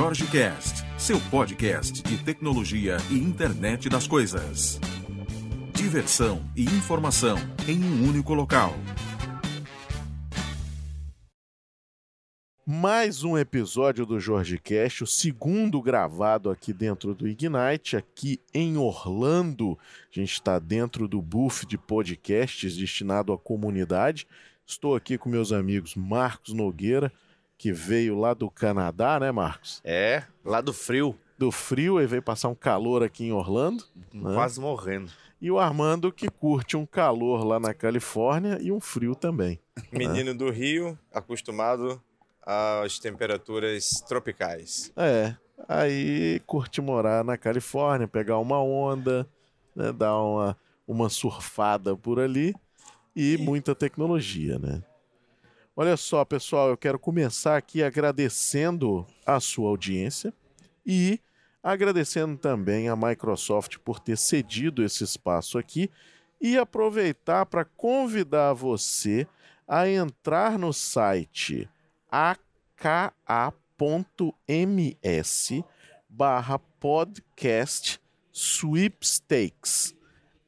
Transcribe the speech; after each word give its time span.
Jorge 0.00 0.28
Cast, 0.28 0.84
seu 0.96 1.20
podcast 1.22 2.04
de 2.04 2.22
tecnologia 2.22 2.98
e 3.10 3.18
internet 3.18 3.88
das 3.88 4.06
coisas. 4.06 4.78
Diversão 5.74 6.40
e 6.54 6.62
informação 6.62 7.36
em 7.66 7.82
um 7.82 8.08
único 8.08 8.32
local. 8.32 8.74
mais 12.64 13.24
um 13.24 13.36
episódio 13.36 14.06
do 14.06 14.20
Jorge 14.20 14.56
Cash, 14.56 15.02
o 15.02 15.06
segundo 15.06 15.82
gravado 15.82 16.48
aqui 16.48 16.72
dentro 16.72 17.12
do 17.12 17.26
Ignite, 17.26 17.96
aqui 17.96 18.40
em 18.54 18.76
Orlando. 18.76 19.76
A 20.12 20.20
gente 20.20 20.34
está 20.34 20.60
dentro 20.60 21.08
do 21.08 21.20
booth 21.20 21.66
de 21.66 21.76
podcasts 21.76 22.76
destinado 22.76 23.32
à 23.32 23.38
comunidade. 23.38 24.28
Estou 24.64 24.94
aqui 24.94 25.18
com 25.18 25.28
meus 25.28 25.50
amigos 25.50 25.96
Marcos 25.96 26.54
Nogueira, 26.54 27.12
que 27.58 27.72
veio 27.72 28.16
lá 28.16 28.32
do 28.32 28.48
Canadá, 28.48 29.18
né, 29.18 29.32
Marcos? 29.32 29.82
É, 29.84 30.22
lá 30.44 30.60
do 30.60 30.72
frio. 30.72 31.18
Do 31.36 31.50
frio 31.50 32.00
e 32.00 32.06
veio 32.06 32.22
passar 32.22 32.48
um 32.48 32.54
calor 32.54 33.02
aqui 33.02 33.24
em 33.24 33.32
Orlando. 33.32 33.84
Né? 34.12 34.32
Quase 34.34 34.60
morrendo. 34.60 35.10
E 35.40 35.50
o 35.50 35.58
Armando, 35.58 36.10
que 36.12 36.30
curte 36.30 36.76
um 36.76 36.86
calor 36.86 37.44
lá 37.44 37.60
na 37.60 37.74
Califórnia 37.74 38.58
e 38.60 38.72
um 38.72 38.80
frio 38.80 39.14
também. 39.14 39.60
Menino 39.92 40.32
né? 40.32 40.34
do 40.34 40.50
Rio, 40.50 40.98
acostumado 41.12 42.02
às 42.42 42.98
temperaturas 42.98 44.02
tropicais. 44.08 44.92
É, 44.96 45.36
aí 45.68 46.40
curte 46.46 46.80
morar 46.80 47.24
na 47.24 47.36
Califórnia, 47.36 48.08
pegar 48.08 48.38
uma 48.38 48.60
onda, 48.60 49.28
né, 49.76 49.92
dar 49.92 50.16
uma, 50.16 50.56
uma 50.86 51.08
surfada 51.08 51.96
por 51.96 52.18
ali 52.18 52.54
e, 53.14 53.34
e 53.34 53.38
muita 53.38 53.74
tecnologia, 53.74 54.58
né? 54.58 54.82
Olha 55.80 55.96
só, 55.96 56.24
pessoal, 56.24 56.70
eu 56.70 56.76
quero 56.76 56.98
começar 56.98 57.56
aqui 57.56 57.84
agradecendo 57.84 59.06
a 59.24 59.38
sua 59.38 59.68
audiência 59.68 60.34
e 60.84 61.20
agradecendo 61.62 62.36
também 62.36 62.88
a 62.88 62.96
Microsoft 62.96 63.78
por 63.84 64.00
ter 64.00 64.18
cedido 64.18 64.82
esse 64.82 65.04
espaço 65.04 65.56
aqui 65.56 65.88
e 66.40 66.58
aproveitar 66.58 67.46
para 67.46 67.64
convidar 67.64 68.54
você 68.54 69.24
a 69.68 69.88
entrar 69.88 70.58
no 70.58 70.72
site 70.72 71.70
aka.ms 72.10 73.52
barra 76.08 76.58
podcast 76.58 78.00
sweepstakes 78.32 79.94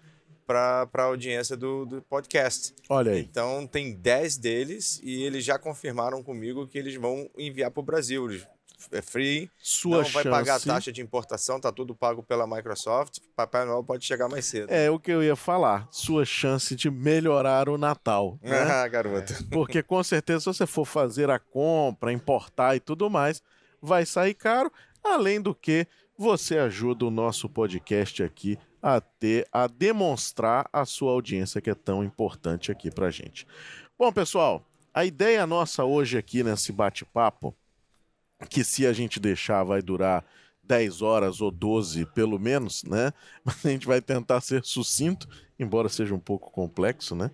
para 0.46 0.88
a 0.92 1.02
audiência 1.02 1.56
do, 1.56 1.86
do, 1.86 2.02
podcast. 2.02 2.74
Olha 2.88 3.12
aí. 3.12 3.20
Então 3.20 3.66
tem 3.66 3.94
10 3.94 4.36
deles 4.36 5.00
e 5.02 5.22
eles 5.22 5.44
já 5.44 5.58
confirmaram 5.58 6.22
comigo 6.22 6.66
que 6.66 6.78
eles 6.78 6.94
vão 6.96 7.28
enviar 7.36 7.70
para 7.70 7.80
o 7.80 7.84
Brasil. 7.84 8.28
Eles 8.30 8.46
é 8.90 9.02
free, 9.02 9.50
Sua 9.58 10.02
não 10.02 10.10
vai 10.10 10.24
pagar 10.24 10.60
taxa 10.60 10.92
de 10.92 11.00
importação, 11.00 11.60
tá 11.60 11.70
tudo 11.70 11.94
pago 11.94 12.22
pela 12.22 12.46
Microsoft. 12.46 13.18
Papai 13.36 13.64
Noel 13.64 13.84
pode 13.84 14.04
chegar 14.04 14.28
mais 14.28 14.44
cedo. 14.46 14.70
É 14.70 14.90
o 14.90 14.98
que 14.98 15.10
eu 15.10 15.22
ia 15.22 15.36
falar. 15.36 15.86
Sua 15.90 16.24
chance 16.24 16.74
de 16.74 16.90
melhorar 16.90 17.68
o 17.68 17.78
Natal. 17.78 18.38
Né? 18.52 18.60
Ah, 18.60 18.86
garoto. 18.86 19.32
Porque 19.50 19.82
com 19.82 20.02
certeza, 20.02 20.40
se 20.40 20.44
você 20.46 20.66
for 20.66 20.84
fazer 20.84 21.30
a 21.30 21.38
compra, 21.38 22.12
importar 22.12 22.76
e 22.76 22.80
tudo 22.80 23.08
mais, 23.08 23.42
vai 23.80 24.04
sair 24.04 24.34
caro. 24.34 24.70
Além 25.02 25.40
do 25.40 25.54
que, 25.54 25.86
você 26.18 26.58
ajuda 26.58 27.06
o 27.06 27.10
nosso 27.10 27.48
podcast 27.48 28.22
aqui 28.22 28.58
a 28.82 29.00
ter, 29.00 29.46
a 29.52 29.66
demonstrar 29.66 30.68
a 30.72 30.84
sua 30.84 31.12
audiência 31.12 31.60
que 31.60 31.70
é 31.70 31.74
tão 31.74 32.04
importante 32.04 32.70
aqui 32.70 32.90
pra 32.90 33.10
gente. 33.10 33.46
Bom, 33.98 34.12
pessoal, 34.12 34.64
a 34.92 35.04
ideia 35.04 35.46
nossa 35.46 35.84
hoje 35.84 36.18
aqui 36.18 36.42
nesse 36.42 36.72
bate-papo 36.72 37.54
que 38.48 38.64
se 38.64 38.86
a 38.86 38.92
gente 38.92 39.18
deixar 39.18 39.64
vai 39.64 39.82
durar 39.82 40.24
10 40.64 41.02
horas 41.02 41.40
ou 41.40 41.50
12 41.50 42.06
pelo 42.06 42.38
menos, 42.38 42.84
né? 42.84 43.12
Mas 43.44 43.64
a 43.66 43.70
gente 43.70 43.86
vai 43.86 44.00
tentar 44.00 44.40
ser 44.40 44.64
sucinto, 44.64 45.28
embora 45.58 45.88
seja 45.88 46.14
um 46.14 46.20
pouco 46.20 46.50
complexo, 46.50 47.14
né? 47.14 47.30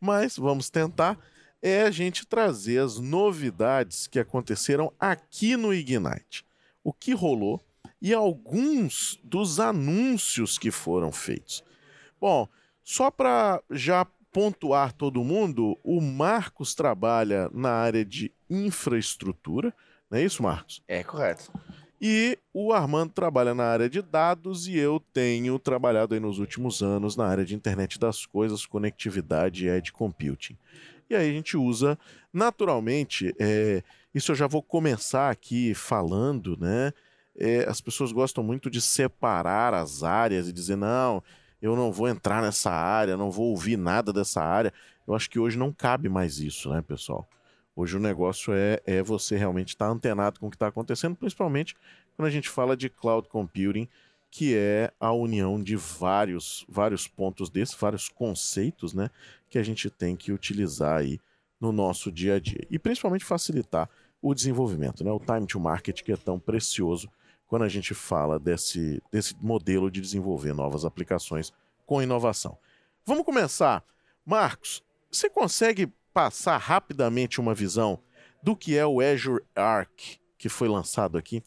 Mas 0.00 0.36
vamos 0.36 0.70
tentar 0.70 1.18
é 1.62 1.82
a 1.82 1.90
gente 1.90 2.26
trazer 2.26 2.78
as 2.78 2.98
novidades 2.98 4.06
que 4.06 4.18
aconteceram 4.18 4.92
aqui 4.98 5.56
no 5.56 5.74
Ignite. 5.74 6.44
O 6.82 6.92
que 6.92 7.12
rolou 7.12 7.62
e 8.00 8.14
alguns 8.14 9.20
dos 9.22 9.60
anúncios 9.60 10.56
que 10.56 10.70
foram 10.70 11.12
feitos. 11.12 11.62
Bom, 12.18 12.48
só 12.82 13.10
para 13.10 13.62
já 13.70 14.06
pontuar 14.32 14.92
todo 14.92 15.24
mundo, 15.24 15.78
o 15.84 16.00
Marcos 16.00 16.74
trabalha 16.74 17.50
na 17.52 17.70
área 17.70 18.04
de 18.04 18.32
infraestrutura, 18.48 19.74
não 20.10 20.18
é 20.18 20.22
isso, 20.22 20.42
Marcos? 20.42 20.82
É 20.88 21.04
correto. 21.04 21.50
E 22.00 22.38
o 22.54 22.72
Armando 22.72 23.12
trabalha 23.12 23.54
na 23.54 23.64
área 23.64 23.88
de 23.88 24.00
dados 24.00 24.66
e 24.66 24.76
eu 24.76 25.02
tenho 25.12 25.58
trabalhado 25.58 26.14
aí 26.14 26.20
nos 26.20 26.38
últimos 26.38 26.82
anos 26.82 27.14
na 27.14 27.26
área 27.26 27.44
de 27.44 27.54
internet 27.54 27.98
das 27.98 28.24
coisas, 28.24 28.64
conectividade 28.64 29.66
e 29.66 29.68
edge 29.68 29.92
computing. 29.92 30.56
E 31.10 31.14
aí 31.14 31.28
a 31.28 31.32
gente 31.32 31.58
usa, 31.58 31.98
naturalmente, 32.32 33.34
é, 33.38 33.82
isso 34.14 34.32
eu 34.32 34.36
já 34.36 34.46
vou 34.46 34.62
começar 34.62 35.30
aqui 35.30 35.74
falando, 35.74 36.56
né? 36.58 36.92
É, 37.36 37.68
as 37.68 37.80
pessoas 37.80 38.12
gostam 38.12 38.42
muito 38.42 38.70
de 38.70 38.80
separar 38.80 39.74
as 39.74 40.02
áreas 40.02 40.48
e 40.48 40.52
dizer, 40.52 40.76
não, 40.76 41.22
eu 41.60 41.76
não 41.76 41.92
vou 41.92 42.08
entrar 42.08 42.42
nessa 42.42 42.70
área, 42.70 43.16
não 43.16 43.30
vou 43.30 43.50
ouvir 43.50 43.76
nada 43.76 44.12
dessa 44.12 44.42
área. 44.42 44.72
Eu 45.06 45.14
acho 45.14 45.28
que 45.28 45.38
hoje 45.38 45.58
não 45.58 45.72
cabe 45.72 46.08
mais 46.08 46.38
isso, 46.38 46.70
né, 46.70 46.80
pessoal? 46.80 47.28
Hoje 47.80 47.96
o 47.96 48.00
negócio 48.00 48.52
é, 48.52 48.78
é 48.84 49.02
você 49.02 49.38
realmente 49.38 49.68
estar 49.68 49.86
tá 49.86 49.90
antenado 49.90 50.38
com 50.38 50.48
o 50.48 50.50
que 50.50 50.56
está 50.56 50.66
acontecendo, 50.66 51.16
principalmente 51.16 51.74
quando 52.14 52.28
a 52.28 52.30
gente 52.30 52.46
fala 52.46 52.76
de 52.76 52.90
cloud 52.90 53.26
computing, 53.26 53.88
que 54.30 54.54
é 54.54 54.92
a 55.00 55.10
união 55.12 55.58
de 55.58 55.76
vários, 55.76 56.66
vários 56.68 57.08
pontos 57.08 57.48
desses, 57.48 57.74
vários 57.74 58.06
conceitos, 58.10 58.92
né, 58.92 59.08
que 59.48 59.58
a 59.58 59.62
gente 59.62 59.88
tem 59.88 60.14
que 60.14 60.30
utilizar 60.30 60.98
aí 60.98 61.18
no 61.58 61.72
nosso 61.72 62.12
dia 62.12 62.34
a 62.34 62.38
dia. 62.38 62.66
E 62.70 62.78
principalmente 62.78 63.24
facilitar 63.24 63.88
o 64.20 64.34
desenvolvimento, 64.34 65.02
né, 65.02 65.10
o 65.10 65.18
time 65.18 65.46
to 65.46 65.58
market 65.58 66.02
que 66.02 66.12
é 66.12 66.18
tão 66.18 66.38
precioso 66.38 67.08
quando 67.46 67.62
a 67.62 67.68
gente 67.68 67.94
fala 67.94 68.38
desse, 68.38 69.02
desse 69.10 69.34
modelo 69.40 69.90
de 69.90 70.02
desenvolver 70.02 70.52
novas 70.52 70.84
aplicações 70.84 71.50
com 71.86 72.02
inovação. 72.02 72.58
Vamos 73.06 73.24
começar. 73.24 73.82
Marcos, 74.26 74.84
você 75.10 75.30
consegue 75.30 75.90
passar 76.12 76.58
rapidamente 76.58 77.40
uma 77.40 77.54
visão 77.54 78.02
do 78.42 78.56
que 78.56 78.76
é 78.76 78.86
o 78.86 79.00
Azure 79.00 79.42
Arc 79.54 80.18
que 80.38 80.48
foi 80.48 80.68
lançado 80.68 81.18
aqui? 81.18 81.42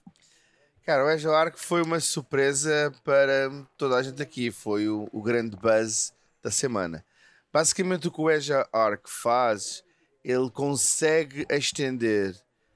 Cara, 0.85 1.05
o 1.05 1.07
Azure 1.07 1.33
Arc 1.33 1.57
foi 1.57 1.81
uma 1.81 1.99
surpresa 1.99 2.93
para 3.03 3.49
toda 3.77 3.95
a 3.95 4.03
gente 4.03 4.21
aqui. 4.21 4.51
Foi 4.51 4.87
o, 4.89 5.07
o 5.11 5.21
grande 5.21 5.55
buzz 5.55 6.13
da 6.43 6.51
semana. 6.51 7.05
Basicamente, 7.51 8.07
o 8.07 8.11
que 8.11 8.21
o 8.21 8.27
Azure 8.27 8.67
Arc 8.71 9.07
faz, 9.07 9.83
ele 10.23 10.49
consegue 10.51 11.45
estender, 11.49 12.35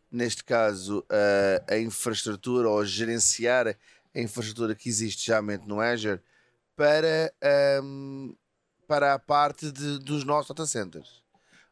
neste 0.09 0.43
caso, 0.43 1.05
a, 1.09 1.73
a 1.73 1.79
infraestrutura 1.79 2.69
ou 2.69 2.85
gerenciar 2.85 3.67
a 3.67 3.75
infraestrutura 4.19 4.73
que 4.73 4.87
existe 4.87 5.27
já 5.27 5.41
no 5.41 5.81
Azure 5.81 6.21
para, 6.75 7.33
um, 7.83 8.35
para 8.87 9.13
a 9.13 9.19
parte 9.19 9.71
de, 9.71 9.99
dos 9.99 10.23
nossos 10.23 10.47
data 10.49 10.65
centers. 10.65 11.21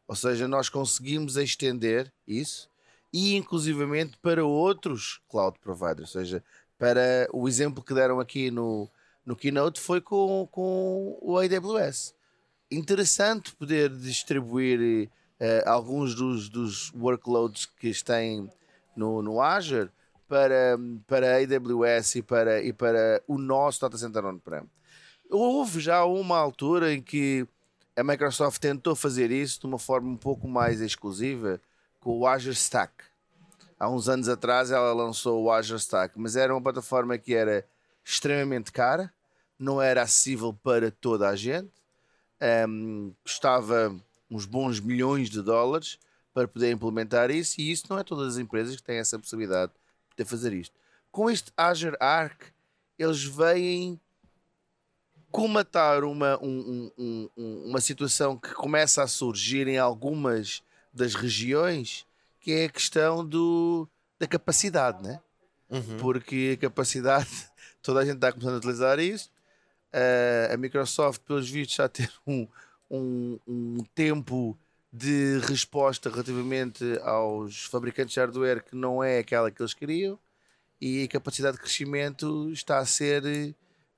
Ou 0.08 0.14
seja, 0.14 0.46
nós 0.46 0.68
conseguimos 0.68 1.36
estender 1.36 2.12
isso 2.26 2.68
e 3.12 3.34
inclusivamente 3.34 4.16
para 4.18 4.44
outros 4.44 5.20
cloud 5.28 5.58
providers. 5.58 6.14
Ou 6.14 6.20
seja, 6.20 6.44
para 6.78 7.28
o 7.32 7.48
exemplo 7.48 7.82
que 7.82 7.94
deram 7.94 8.20
aqui 8.20 8.50
no, 8.50 8.88
no 9.24 9.34
Keynote 9.34 9.80
foi 9.80 10.00
com, 10.00 10.48
com 10.50 11.18
o 11.20 11.38
AWS. 11.38 12.14
Interessante 12.70 13.54
poder 13.54 13.90
distribuir 13.90 15.08
uh, 15.40 15.68
alguns 15.68 16.14
dos, 16.14 16.48
dos 16.48 16.92
workloads 16.92 17.66
que 17.66 17.92
têm 18.04 18.50
no, 18.96 19.22
no 19.22 19.40
Azure 19.40 19.90
para, 20.28 20.78
para 21.06 21.36
a 21.36 21.38
AWS 21.38 22.16
e 22.16 22.22
para, 22.22 22.62
e 22.62 22.72
para 22.72 23.22
o 23.26 23.38
nosso 23.38 23.80
data 23.80 23.96
center 23.96 24.24
on-prem. 24.24 24.62
Houve 25.30 25.80
já 25.80 26.04
uma 26.04 26.38
altura 26.38 26.92
em 26.92 27.02
que 27.02 27.46
a 27.96 28.04
Microsoft 28.04 28.60
tentou 28.60 28.94
fazer 28.94 29.30
isso 29.30 29.60
de 29.60 29.66
uma 29.66 29.78
forma 29.78 30.08
um 30.10 30.16
pouco 30.16 30.46
mais 30.46 30.82
exclusiva 30.82 31.60
com 31.98 32.18
o 32.18 32.26
Azure 32.26 32.54
Stack. 32.54 32.92
Há 33.80 33.88
uns 33.88 34.08
anos 34.08 34.28
atrás 34.28 34.70
ela 34.70 34.92
lançou 34.92 35.42
o 35.42 35.50
Azure 35.50 35.80
Stack, 35.80 36.18
mas 36.18 36.36
era 36.36 36.54
uma 36.54 36.62
plataforma 36.62 37.16
que 37.16 37.34
era 37.34 37.66
extremamente 38.04 38.70
cara, 38.70 39.12
não 39.58 39.80
era 39.80 40.02
acessível 40.02 40.52
para 40.52 40.90
toda 40.90 41.28
a 41.28 41.34
gente, 41.34 41.72
um, 42.68 43.14
custava 43.22 43.94
uns 44.30 44.44
bons 44.44 44.78
milhões 44.78 45.30
de 45.30 45.40
dólares 45.40 45.98
para 46.34 46.46
poder 46.46 46.70
implementar 46.70 47.30
isso, 47.30 47.58
e 47.60 47.72
isso 47.72 47.86
não 47.88 47.98
é 47.98 48.04
todas 48.04 48.34
as 48.34 48.38
empresas 48.38 48.76
que 48.76 48.82
têm 48.82 48.98
essa 48.98 49.18
possibilidade 49.18 49.72
de 50.16 50.24
fazer 50.24 50.52
isto. 50.52 50.74
Com 51.10 51.30
este 51.30 51.50
Azure 51.56 51.96
Arc, 51.98 52.42
eles 52.98 53.24
vêm 53.24 53.98
comatar 55.30 56.04
uma, 56.04 56.38
um, 56.42 56.90
um, 56.96 57.30
um, 57.36 57.62
uma 57.66 57.80
situação 57.80 58.36
que 58.36 58.52
começa 58.54 59.02
a 59.02 59.06
surgir 59.06 59.68
em 59.68 59.78
algumas 59.78 60.62
das 60.92 61.14
regiões, 61.14 62.06
que 62.40 62.52
é 62.52 62.64
a 62.64 62.68
questão 62.70 63.24
do, 63.24 63.88
da 64.18 64.26
capacidade, 64.26 65.02
né? 65.02 65.20
Uhum. 65.68 65.96
Porque 65.98 66.56
a 66.56 66.60
capacidade, 66.60 67.28
toda 67.82 68.00
a 68.00 68.04
gente 68.04 68.16
está 68.16 68.32
começando 68.32 68.54
a 68.54 68.58
utilizar 68.58 68.98
isso. 68.98 69.30
Uh, 69.92 70.54
a 70.54 70.56
Microsoft, 70.56 71.22
pelos 71.22 71.48
vistos, 71.48 71.76
já 71.76 71.88
ter 71.88 72.10
um, 72.26 72.46
um, 72.90 73.38
um 73.46 73.84
tempo 73.94 74.56
de 74.92 75.38
resposta 75.40 76.08
relativamente 76.08 76.82
aos 77.02 77.64
fabricantes 77.64 78.14
de 78.14 78.20
hardware 78.20 78.64
que 78.64 78.74
não 78.74 79.02
é 79.02 79.18
aquela 79.18 79.50
que 79.50 79.60
eles 79.60 79.74
queriam 79.74 80.18
e 80.80 81.04
a 81.04 81.08
capacidade 81.08 81.56
de 81.56 81.62
crescimento 81.62 82.50
está 82.50 82.78
a 82.78 82.86
ser 82.86 83.54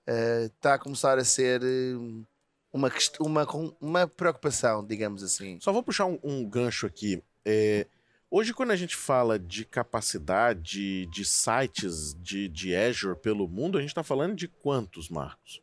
uh, 0.08 0.46
está 0.46 0.74
a 0.74 0.78
começar 0.78 1.18
a 1.18 1.24
ser 1.24 1.62
eh, 1.62 2.24
uma, 2.72 2.90
uma, 3.20 3.46
uma 3.80 4.08
preocupação, 4.08 4.84
digamos 4.84 5.22
assim. 5.22 5.58
Só 5.60 5.72
vou 5.72 5.82
puxar 5.82 6.06
um, 6.06 6.18
um 6.22 6.48
gancho 6.48 6.86
aqui. 6.86 7.22
É, 7.44 7.86
hoje, 8.30 8.54
quando 8.54 8.70
a 8.70 8.76
gente 8.76 8.96
fala 8.96 9.38
de 9.38 9.64
capacidade 9.64 11.06
de 11.06 11.24
sites 11.24 12.14
de, 12.14 12.48
de 12.48 12.74
Azure 12.74 13.16
pelo 13.16 13.46
mundo, 13.48 13.78
a 13.78 13.80
gente 13.80 13.90
está 13.90 14.02
falando 14.02 14.34
de 14.34 14.48
quantos, 14.48 15.08
Marcos? 15.08 15.62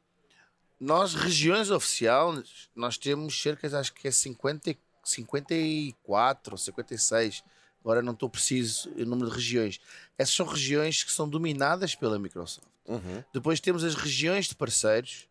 Nós, 0.80 1.16
regiões 1.16 1.72
oficiais, 1.72 2.70
nós 2.76 2.98
temos 2.98 3.42
cerca, 3.42 3.80
acho 3.80 3.94
que 3.94 4.08
é 4.08 4.12
50, 4.12 4.76
54 5.04 6.54
ou 6.54 6.58
56 6.58 7.44
agora 7.86 8.02
não 8.02 8.14
estou 8.14 8.28
preciso 8.28 8.90
o 8.98 9.06
número 9.06 9.30
de 9.30 9.36
regiões. 9.36 9.80
Essas 10.18 10.34
são 10.34 10.48
regiões 10.48 11.04
que 11.04 11.12
são 11.12 11.30
dominadas 11.30 11.94
pela 11.94 12.18
Microsoft. 12.18 12.68
Uhum. 12.88 13.24
Depois 13.32 13.60
temos 13.60 13.84
as 13.84 13.94
regiões 13.94 14.48
de 14.48 14.56
parceiros, 14.56 15.28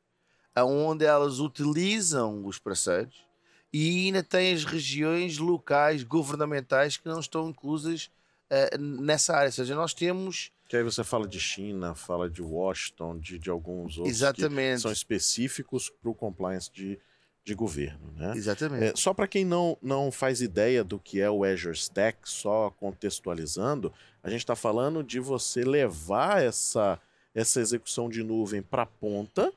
onde 0.56 1.04
elas 1.04 1.40
utilizam 1.40 2.46
os 2.46 2.60
parceiros, 2.60 3.24
e 3.72 4.06
ainda 4.06 4.22
tem 4.22 4.54
as 4.54 4.64
regiões 4.64 5.36
locais, 5.38 6.04
governamentais, 6.04 6.96
que 6.96 7.08
não 7.08 7.18
estão 7.18 7.48
inclusas 7.48 8.08
uh, 8.48 8.78
nessa 8.80 9.34
área. 9.34 9.48
Ou 9.48 9.52
seja, 9.52 9.74
nós 9.74 9.92
temos. 9.92 10.52
Que 10.68 10.76
aí 10.76 10.84
você 10.84 11.02
fala 11.02 11.26
de 11.26 11.40
China, 11.40 11.92
fala 11.96 12.30
de 12.30 12.40
Washington, 12.40 13.18
de, 13.18 13.36
de 13.36 13.50
alguns 13.50 13.98
outros 13.98 14.14
Exatamente. 14.14 14.76
que 14.76 14.82
são 14.82 14.92
específicos 14.92 15.90
para 15.90 16.08
o 16.08 16.14
compliance 16.14 16.70
de, 16.72 17.00
de 17.44 17.54
governo. 17.54 18.12
Né? 18.16 18.32
Exatamente. 18.34 18.84
É, 18.84 18.92
só 18.96 19.12
para 19.12 19.28
quem 19.28 19.44
não, 19.44 19.76
não 19.82 20.10
faz 20.10 20.40
ideia 20.40 20.82
do 20.82 20.98
que 20.98 21.20
é 21.20 21.30
o 21.30 21.44
Azure 21.44 21.76
Stack, 21.76 22.18
só 22.28 22.70
contextualizando, 22.70 23.92
a 24.22 24.30
gente 24.30 24.40
está 24.40 24.56
falando 24.56 25.02
de 25.02 25.20
você 25.20 25.62
levar 25.62 26.42
essa, 26.42 26.98
essa 27.34 27.60
execução 27.60 28.08
de 28.08 28.22
nuvem 28.22 28.62
para 28.62 28.82
a 28.82 28.86
ponta, 28.86 29.52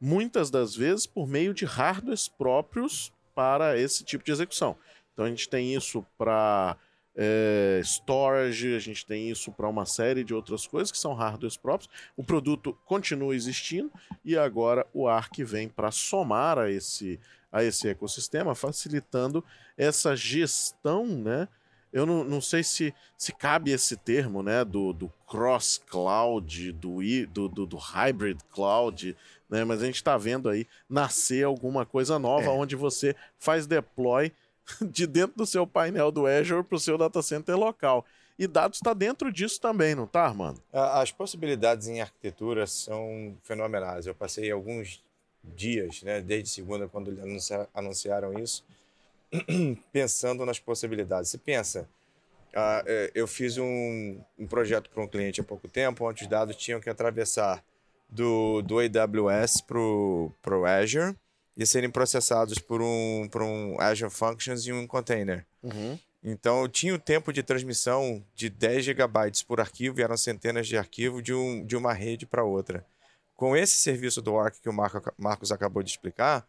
muitas 0.00 0.50
das 0.50 0.74
vezes 0.74 1.06
por 1.06 1.28
meio 1.28 1.54
de 1.54 1.64
hardwares 1.64 2.26
próprios 2.28 3.12
para 3.34 3.78
esse 3.78 4.02
tipo 4.02 4.24
de 4.24 4.32
execução. 4.32 4.76
Então 5.12 5.24
a 5.24 5.28
gente 5.28 5.48
tem 5.48 5.74
isso 5.74 6.04
para 6.16 6.76
é, 7.20 7.80
storage, 7.82 8.76
a 8.76 8.78
gente 8.78 9.04
tem 9.04 9.28
isso 9.28 9.50
para 9.50 9.68
uma 9.68 9.84
série 9.84 10.22
de 10.22 10.32
outras 10.32 10.68
coisas 10.68 10.92
que 10.92 10.96
são 10.96 11.14
hardwares 11.14 11.56
próprios. 11.56 11.90
O 12.16 12.22
produto 12.22 12.78
continua 12.84 13.34
existindo 13.34 13.90
e 14.24 14.38
agora 14.38 14.86
o 14.94 15.08
Arc 15.08 15.42
vem 15.42 15.68
para 15.68 15.90
somar 15.90 16.60
a 16.60 16.70
esse, 16.70 17.18
a 17.50 17.64
esse 17.64 17.88
ecossistema, 17.88 18.54
facilitando 18.54 19.44
essa 19.76 20.14
gestão, 20.14 21.06
né? 21.06 21.48
Eu 21.92 22.06
não, 22.06 22.22
não 22.22 22.40
sei 22.40 22.62
se, 22.62 22.94
se 23.16 23.32
cabe 23.32 23.72
esse 23.72 23.96
termo, 23.96 24.40
né? 24.40 24.64
Do, 24.64 24.92
do 24.92 25.12
cross-cloud, 25.26 26.70
do, 26.72 26.98
do, 27.26 27.48
do, 27.48 27.66
do, 27.66 27.76
hybrid 27.76 28.38
cloud, 28.52 29.16
né? 29.50 29.64
Mas 29.64 29.82
a 29.82 29.86
gente 29.86 29.96
está 29.96 30.16
vendo 30.16 30.48
aí 30.48 30.68
nascer 30.88 31.44
alguma 31.44 31.84
coisa 31.84 32.16
nova 32.16 32.46
é. 32.46 32.50
onde 32.50 32.76
você 32.76 33.16
faz 33.40 33.66
deploy 33.66 34.30
de 34.82 35.06
dentro 35.06 35.36
do 35.36 35.46
seu 35.46 35.66
painel 35.66 36.10
do 36.10 36.26
Azure 36.26 36.62
para 36.62 36.76
o 36.76 36.80
seu 36.80 36.98
data 36.98 37.22
center 37.22 37.56
local. 37.56 38.04
E 38.38 38.46
dados 38.46 38.78
está 38.78 38.94
dentro 38.94 39.32
disso 39.32 39.60
também, 39.60 39.94
não 39.94 40.06
tá, 40.06 40.24
Armando? 40.24 40.62
As 40.72 41.10
possibilidades 41.10 41.88
em 41.88 42.00
arquitetura 42.00 42.66
são 42.68 43.36
fenomenais. 43.42 44.06
Eu 44.06 44.14
passei 44.14 44.50
alguns 44.50 45.02
dias, 45.42 46.02
né, 46.02 46.20
desde 46.20 46.48
segunda, 46.48 46.86
quando 46.86 47.16
anunciaram 47.74 48.38
isso, 48.38 48.64
pensando 49.92 50.46
nas 50.46 50.60
possibilidades. 50.60 51.30
Você 51.30 51.38
pensa, 51.38 51.88
uh, 52.54 53.10
eu 53.12 53.26
fiz 53.26 53.58
um, 53.58 54.20
um 54.38 54.46
projeto 54.46 54.88
para 54.90 55.02
um 55.02 55.08
cliente 55.08 55.40
há 55.40 55.44
pouco 55.44 55.66
tempo, 55.68 56.08
onde 56.08 56.22
os 56.22 56.28
dados 56.28 56.54
tinham 56.54 56.80
que 56.80 56.88
atravessar 56.88 57.64
do, 58.08 58.62
do 58.62 58.78
AWS 58.78 59.62
para 59.62 59.78
o 59.78 60.64
Azure, 60.64 61.16
e 61.58 61.66
serem 61.66 61.90
processados 61.90 62.60
por 62.60 62.80
um, 62.80 63.28
por 63.28 63.42
um 63.42 63.78
Azure 63.80 64.10
Functions 64.10 64.64
e 64.64 64.72
um 64.72 64.86
container. 64.86 65.44
Uhum. 65.60 65.98
Então, 66.22 66.68
tinha 66.68 66.94
o 66.94 66.98
tempo 66.98 67.32
de 67.32 67.42
transmissão 67.42 68.24
de 68.32 68.48
10 68.48 68.84
gigabytes 68.84 69.42
por 69.42 69.60
arquivo, 69.60 69.98
e 69.98 70.02
eram 70.02 70.16
centenas 70.16 70.68
de 70.68 70.78
arquivos 70.78 71.20
de, 71.20 71.34
um, 71.34 71.66
de 71.66 71.76
uma 71.76 71.92
rede 71.92 72.24
para 72.24 72.44
outra. 72.44 72.86
Com 73.34 73.56
esse 73.56 73.76
serviço 73.76 74.22
do 74.22 74.38
Arc 74.38 74.60
que 74.60 74.68
o 74.68 74.72
Marco, 74.72 75.12
Marcos 75.18 75.50
acabou 75.50 75.82
de 75.82 75.90
explicar, 75.90 76.46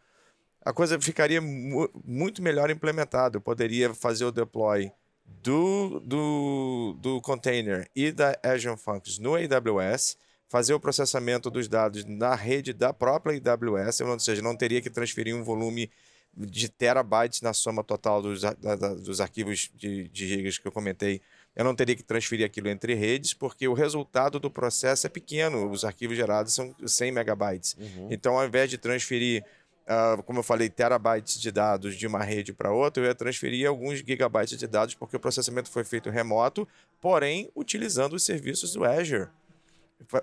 a 0.64 0.72
coisa 0.72 1.00
ficaria 1.00 1.40
mu 1.40 1.88
muito 2.04 2.42
melhor 2.42 2.70
implementada. 2.70 3.36
Eu 3.36 3.40
poderia 3.40 3.92
fazer 3.94 4.24
o 4.24 4.32
deploy 4.32 4.92
do, 5.24 6.00
do, 6.00 6.96
do 7.00 7.20
container 7.20 7.88
e 7.96 8.12
da 8.12 8.38
Azure 8.44 8.76
Functions 8.76 9.18
no 9.18 9.34
AWS, 9.34 10.16
fazer 10.50 10.74
o 10.74 10.80
processamento 10.80 11.48
dos 11.48 11.68
dados 11.68 12.04
na 12.04 12.34
rede 12.34 12.72
da 12.72 12.92
própria 12.92 13.40
AWS, 13.52 14.00
ou 14.00 14.18
seja, 14.18 14.42
não 14.42 14.56
teria 14.56 14.82
que 14.82 14.90
transferir 14.90 15.34
um 15.34 15.44
volume 15.44 15.88
de 16.36 16.68
terabytes 16.68 17.40
na 17.40 17.52
soma 17.52 17.84
total 17.84 18.20
dos, 18.20 18.42
da, 18.42 18.52
da, 18.52 18.94
dos 18.94 19.20
arquivos 19.20 19.70
de, 19.76 20.08
de 20.08 20.28
gigas 20.28 20.58
que 20.58 20.66
eu 20.66 20.72
comentei. 20.72 21.22
Eu 21.54 21.64
não 21.64 21.74
teria 21.74 21.94
que 21.94 22.02
transferir 22.02 22.44
aquilo 22.44 22.68
entre 22.68 22.94
redes, 22.94 23.32
porque 23.32 23.66
o 23.68 23.74
resultado 23.74 24.40
do 24.40 24.50
processo 24.50 25.06
é 25.06 25.10
pequeno. 25.10 25.70
Os 25.70 25.84
arquivos 25.84 26.16
gerados 26.16 26.52
são 26.52 26.74
100 26.84 27.12
megabytes. 27.12 27.76
Uhum. 27.78 28.08
Então, 28.10 28.36
ao 28.36 28.44
invés 28.44 28.68
de 28.68 28.76
transferir, 28.76 29.44
uh, 29.86 30.20
como 30.24 30.40
eu 30.40 30.42
falei, 30.42 30.68
terabytes 30.68 31.40
de 31.40 31.52
dados 31.52 31.94
de 31.94 32.08
uma 32.08 32.24
rede 32.24 32.52
para 32.52 32.72
outra, 32.72 33.04
eu 33.04 33.06
ia 33.06 33.14
transferir 33.14 33.68
alguns 33.68 33.98
gigabytes 34.00 34.58
de 34.58 34.66
dados, 34.66 34.96
porque 34.96 35.16
o 35.16 35.20
processamento 35.20 35.70
foi 35.70 35.84
feito 35.84 36.10
remoto, 36.10 36.66
porém 37.00 37.48
utilizando 37.54 38.14
os 38.14 38.24
serviços 38.24 38.72
do 38.72 38.84
Azure. 38.84 39.28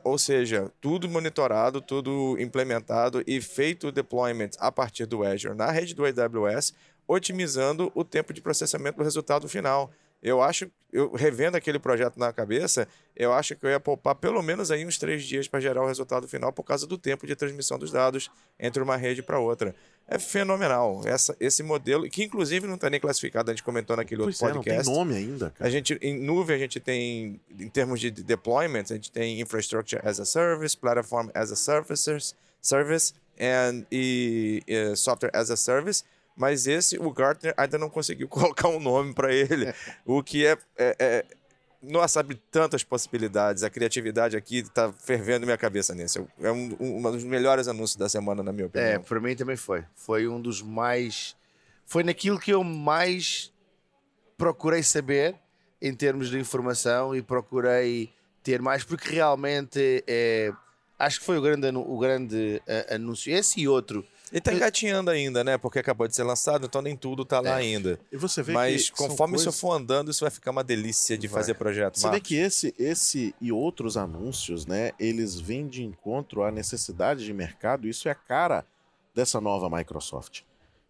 Ou 0.03 0.17
seja, 0.17 0.71
tudo 0.81 1.07
monitorado, 1.07 1.81
tudo 1.81 2.35
implementado 2.39 3.23
e 3.25 3.39
feito 3.39 3.87
o 3.87 3.91
deployment 3.91 4.51
a 4.59 4.71
partir 4.71 5.05
do 5.05 5.23
Azure 5.23 5.55
na 5.55 5.71
rede 5.71 5.93
do 5.93 6.03
AWS, 6.05 6.73
otimizando 7.07 7.91
o 7.95 8.03
tempo 8.03 8.33
de 8.33 8.41
processamento 8.41 8.97
do 8.97 9.03
resultado 9.03 9.47
final. 9.47 9.91
Eu 10.21 10.41
acho, 10.41 10.69
eu 10.91 11.11
revendo 11.13 11.57
aquele 11.57 11.77
projeto 11.77 12.17
na 12.17 12.33
cabeça, 12.33 12.87
eu 13.15 13.33
acho 13.33 13.55
que 13.55 13.65
eu 13.65 13.69
ia 13.69 13.79
poupar 13.79 14.15
pelo 14.15 14.41
menos 14.41 14.71
aí 14.71 14.85
uns 14.85 14.97
três 14.97 15.23
dias 15.23 15.47
para 15.47 15.59
gerar 15.59 15.83
o 15.83 15.87
resultado 15.87 16.27
final 16.27 16.51
por 16.51 16.63
causa 16.63 16.87
do 16.87 16.97
tempo 16.97 17.27
de 17.27 17.35
transmissão 17.35 17.77
dos 17.77 17.91
dados 17.91 18.29
entre 18.59 18.81
uma 18.81 18.97
rede 18.97 19.21
para 19.21 19.39
outra. 19.39 19.75
É 20.07 20.17
fenomenal 20.17 21.01
essa, 21.05 21.35
esse 21.39 21.61
modelo, 21.61 22.09
que 22.09 22.23
inclusive 22.23 22.65
não 22.65 22.75
está 22.75 22.89
nem 22.89 22.99
classificado, 22.99 23.51
a 23.51 23.53
gente 23.53 23.63
comentou 23.63 23.95
naquele 23.95 24.23
pois 24.23 24.41
outro 24.41 24.55
podcast. 24.55 24.89
É, 24.89 24.93
não 24.93 25.05
tem 25.05 25.05
nome 25.05 25.15
ainda. 25.15 25.51
Cara. 25.51 25.67
A 25.67 25.69
gente, 25.69 25.97
em 26.01 26.17
nuvem, 26.17 26.55
a 26.55 26.59
gente 26.59 26.79
tem, 26.79 27.39
em 27.59 27.69
termos 27.69 27.99
de 27.99 28.09
deployment, 28.09 28.85
a 28.89 28.93
gente 28.93 29.11
tem 29.11 29.41
Infrastructure 29.41 30.01
as 30.03 30.19
a 30.19 30.25
Service, 30.25 30.75
Platform 30.77 31.29
as 31.33 31.51
a 31.51 31.55
Service, 31.55 32.33
service 32.61 33.13
and, 33.39 33.85
e, 33.91 34.63
e 34.65 34.95
Software 34.95 35.31
as 35.33 35.51
a 35.51 35.57
Service 35.57 36.03
mas 36.37 36.67
esse 36.67 36.97
o 36.97 37.11
Gartner 37.11 37.53
ainda 37.57 37.77
não 37.77 37.89
conseguiu 37.89 38.27
colocar 38.29 38.69
um 38.69 38.79
nome 38.79 39.13
para 39.13 39.33
ele, 39.33 39.73
o 40.05 40.21
que 40.23 40.45
é, 40.45 40.57
é, 40.77 40.95
é 40.99 41.25
nossa, 41.81 42.19
abre 42.19 42.39
tantas 42.51 42.83
possibilidades. 42.83 43.63
A 43.63 43.69
criatividade 43.69 44.35
aqui 44.35 44.59
está 44.59 44.91
fervendo 44.91 45.45
minha 45.45 45.57
cabeça 45.57 45.93
nesse. 45.93 46.19
É 46.41 46.51
um, 46.51 46.75
um, 46.79 47.01
dos 47.11 47.23
melhores 47.23 47.67
anúncios 47.67 47.95
da 47.95 48.09
semana, 48.09 48.41
na 48.41 48.51
minha 48.51 48.67
opinião. 48.67 48.89
É, 48.89 48.99
para 48.99 49.19
mim 49.19 49.35
também 49.35 49.55
foi. 49.55 49.83
Foi 49.95 50.27
um 50.27 50.41
dos 50.41 50.61
mais. 50.61 51.35
Foi 51.85 52.03
naquilo 52.03 52.39
que 52.39 52.51
eu 52.51 52.63
mais 52.63 53.53
procurei 54.37 54.83
saber 54.83 55.35
em 55.81 55.93
termos 55.93 56.29
de 56.29 56.39
informação 56.39 57.15
e 57.15 57.21
procurei 57.21 58.11
ter 58.43 58.61
mais, 58.61 58.83
porque 58.83 59.13
realmente 59.13 60.03
é, 60.07 60.51
acho 60.97 61.19
que 61.19 61.25
foi 61.25 61.37
o 61.37 61.41
grande, 61.41 61.67
o 61.67 61.97
grande 61.97 62.61
uh, 62.67 62.95
anúncio. 62.95 63.33
Esse 63.33 63.61
e 63.61 63.67
outro 63.67 64.05
Ele 64.31 64.41
tá 64.41 64.53
engatinhando 64.53 65.09
ainda, 65.09 65.43
né? 65.43 65.57
Porque 65.57 65.79
acabou 65.79 66.07
de 66.07 66.15
ser 66.15 66.23
lançado, 66.23 66.65
então 66.65 66.81
nem 66.81 66.95
tudo 66.95 67.23
tá 67.25 67.39
lá 67.39 67.51
É. 67.59 67.63
ainda. 67.63 67.99
E 68.11 68.17
você 68.17 68.41
vê 68.43 68.53
Mas 68.53 68.89
conforme 68.89 69.35
coisas- 69.35 69.53
isso 69.53 69.59
for 69.61 69.71
andando, 69.73 70.11
isso 70.11 70.21
vai 70.23 70.31
ficar 70.31 70.51
uma 70.51 70.63
delícia 70.63 71.17
de 71.17 71.27
Vai. 71.27 71.41
fazer 71.41 71.53
projeto. 71.55 71.97
Você 71.97 72.07
vê 72.07 72.11
Marcos. 72.11 72.27
que 72.27 72.35
esse, 72.35 72.75
esse 72.77 73.35
e 73.39 73.51
outros 73.51 73.95
anúncios, 73.97 74.65
né, 74.65 74.91
eles 74.99 75.39
vêm 75.39 75.67
de 75.67 75.83
encontro 75.83 76.43
à 76.43 76.51
necessidade 76.51 77.23
de 77.25 77.33
mercado, 77.33 77.87
isso 77.87 78.07
é 78.07 78.11
a 78.11 78.15
cara 78.15 78.65
dessa 79.15 79.39
nova 79.41 79.69
Microsoft, 79.69 80.41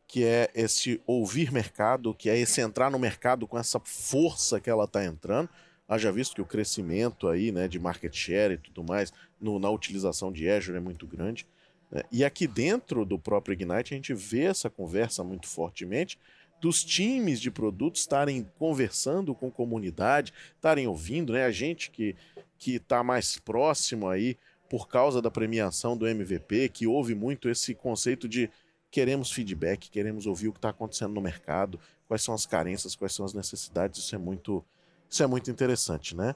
que 0.07 0.23
é 0.23 0.49
esse 0.55 1.01
ouvir 1.05 1.51
mercado, 1.51 2.13
que 2.13 2.29
é 2.29 2.37
esse 2.37 2.59
entrar 2.61 2.89
no 2.89 2.97
mercado 2.99 3.45
com 3.47 3.57
essa 3.57 3.79
força 3.79 4.59
que 4.59 4.69
ela 4.69 4.85
está 4.85 5.03
entrando. 5.03 5.49
Haja 5.89 6.11
visto 6.11 6.35
que 6.35 6.41
o 6.41 6.45
crescimento 6.45 7.29
aí, 7.29 7.51
né, 7.51 7.67
de 7.67 7.79
market 7.79 8.13
share 8.13 8.55
e 8.55 8.57
tudo 8.57 8.83
mais 8.83 9.13
no- 9.39 9.57
na 9.59 9.69
utilização 9.69 10.31
de 10.33 10.49
Azure 10.49 10.75
é 10.77 10.81
muito 10.81 11.07
grande. 11.07 11.47
Né? 11.91 12.03
E 12.11 12.23
aqui 12.23 12.47
dentro 12.47 13.05
do 13.05 13.17
próprio 13.17 13.53
Ignite 13.53 13.93
a 13.93 13.97
gente 13.97 14.13
vê 14.13 14.43
essa 14.43 14.69
conversa 14.69 15.23
muito 15.23 15.47
fortemente 15.47 16.19
dos 16.59 16.83
times 16.83 17.39
de 17.39 17.51
produtos 17.51 18.01
estarem 18.01 18.49
conversando 18.57 19.35
com 19.35 19.51
comunidade, 19.51 20.33
estarem 20.55 20.87
ouvindo, 20.87 21.33
né? 21.33 21.45
A 21.45 21.51
gente 21.51 21.91
que 21.91 22.15
que 22.57 22.75
está 22.75 23.03
mais 23.03 23.37
próximo 23.37 24.07
aí 24.07 24.37
por 24.69 24.87
causa 24.87 25.21
da 25.21 25.31
premiação 25.31 25.95
do 25.95 26.07
MVP, 26.07 26.69
que 26.69 26.87
ouve 26.87 27.15
muito 27.15 27.47
esse 27.47 27.73
conceito 27.73 28.27
de 28.27 28.49
queremos 28.91 29.31
feedback, 29.31 29.89
queremos 29.89 30.25
ouvir 30.25 30.49
o 30.49 30.51
que 30.51 30.57
está 30.57 30.69
acontecendo 30.69 31.13
no 31.13 31.21
mercado, 31.21 31.79
quais 32.07 32.23
são 32.23 32.33
as 32.33 32.45
carências, 32.45 32.95
quais 32.95 33.13
são 33.13 33.25
as 33.25 33.33
necessidades. 33.33 33.99
Isso 33.99 34.15
é 34.15 34.17
muito, 34.17 34.63
isso 35.09 35.23
é 35.23 35.27
muito 35.27 35.49
interessante, 35.49 36.15
né? 36.15 36.35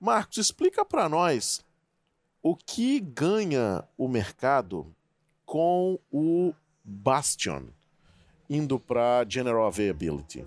Marcos, 0.00 0.36
explica 0.36 0.84
para 0.84 1.08
nós 1.08 1.64
o 2.48 2.54
que 2.54 3.00
ganha 3.00 3.82
o 3.98 4.06
mercado 4.06 4.94
com 5.44 5.98
o 6.12 6.54
Bastion 6.84 7.64
indo 8.48 8.78
para 8.78 9.26
General 9.28 9.66
Availability. 9.66 10.44